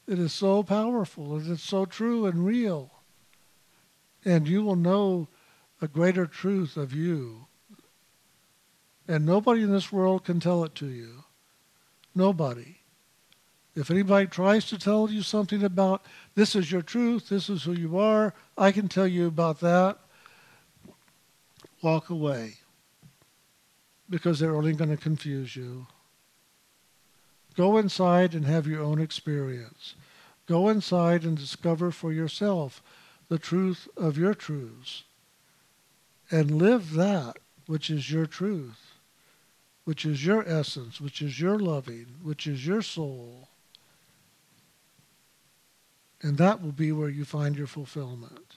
It 0.07 0.19
is 0.19 0.35
so 0.35 0.63
powerful 0.63 1.37
and 1.37 1.51
it's 1.51 1.63
so 1.63 1.87
true 1.87 2.27
and 2.27 2.45
real. 2.45 2.91
And 4.23 4.47
you 4.47 4.63
will 4.63 4.77
know 4.77 5.29
a 5.81 5.89
greater 5.89 6.27
truth 6.27 6.77
of 6.77 6.93
you 6.93 7.47
And 9.09 9.27
nobody 9.27 9.63
in 9.63 9.71
this 9.71 9.93
world 9.93 10.25
can 10.25 10.41
tell 10.41 10.65
it 10.65 10.75
to 10.77 10.87
you. 10.87 11.25
Nobody. 12.15 12.79
If 13.77 13.91
anybody 13.91 14.27
tries 14.27 14.67
to 14.67 14.79
tell 14.79 15.11
you 15.11 15.23
something 15.23 15.65
about 15.65 16.05
this 16.35 16.55
is 16.55 16.71
your 16.71 16.83
truth, 16.83 17.29
this 17.29 17.49
is 17.49 17.65
who 17.65 17.73
you 17.73 17.99
are, 17.99 18.33
I 18.57 18.71
can 18.71 18.89
tell 18.89 19.07
you 19.07 19.27
about 19.27 19.61
that, 19.61 19.99
walk 21.83 22.09
away 22.09 22.55
because 24.09 24.39
they're 24.39 24.55
only 24.55 24.75
going 24.75 24.91
to 24.91 24.97
confuse 24.97 25.57
you. 25.57 25.87
Go 27.57 27.77
inside 27.77 28.35
and 28.35 28.45
have 28.45 28.67
your 28.67 28.83
own 28.83 29.01
experience. 29.01 29.95
Go 30.47 30.69
inside 30.69 31.25
and 31.25 31.37
discover 31.37 31.91
for 31.91 32.13
yourself 32.13 32.83
the 33.29 33.39
truth 33.39 33.89
of 33.97 34.19
your 34.19 34.35
truths 34.35 35.05
and 36.31 36.51
live 36.51 36.93
that 36.93 37.39
which 37.67 37.91
is 37.91 38.11
your 38.11 38.27
truth, 38.27 38.95
which 39.85 40.05
is 40.05 40.25
your 40.25 40.47
essence, 40.49 41.01
which 41.01 41.23
is 41.23 41.41
your 41.41 41.59
loving, 41.59 42.07
which 42.23 42.47
is 42.47 42.67
your 42.67 42.83
soul. 42.83 43.49
And 46.25 46.39
that 46.39 46.63
will 46.63 46.73
be 46.73 46.91
where 46.91 47.11
you 47.11 47.27
find 47.27 47.55
your 47.55 47.67
fulfillment. 47.67 48.54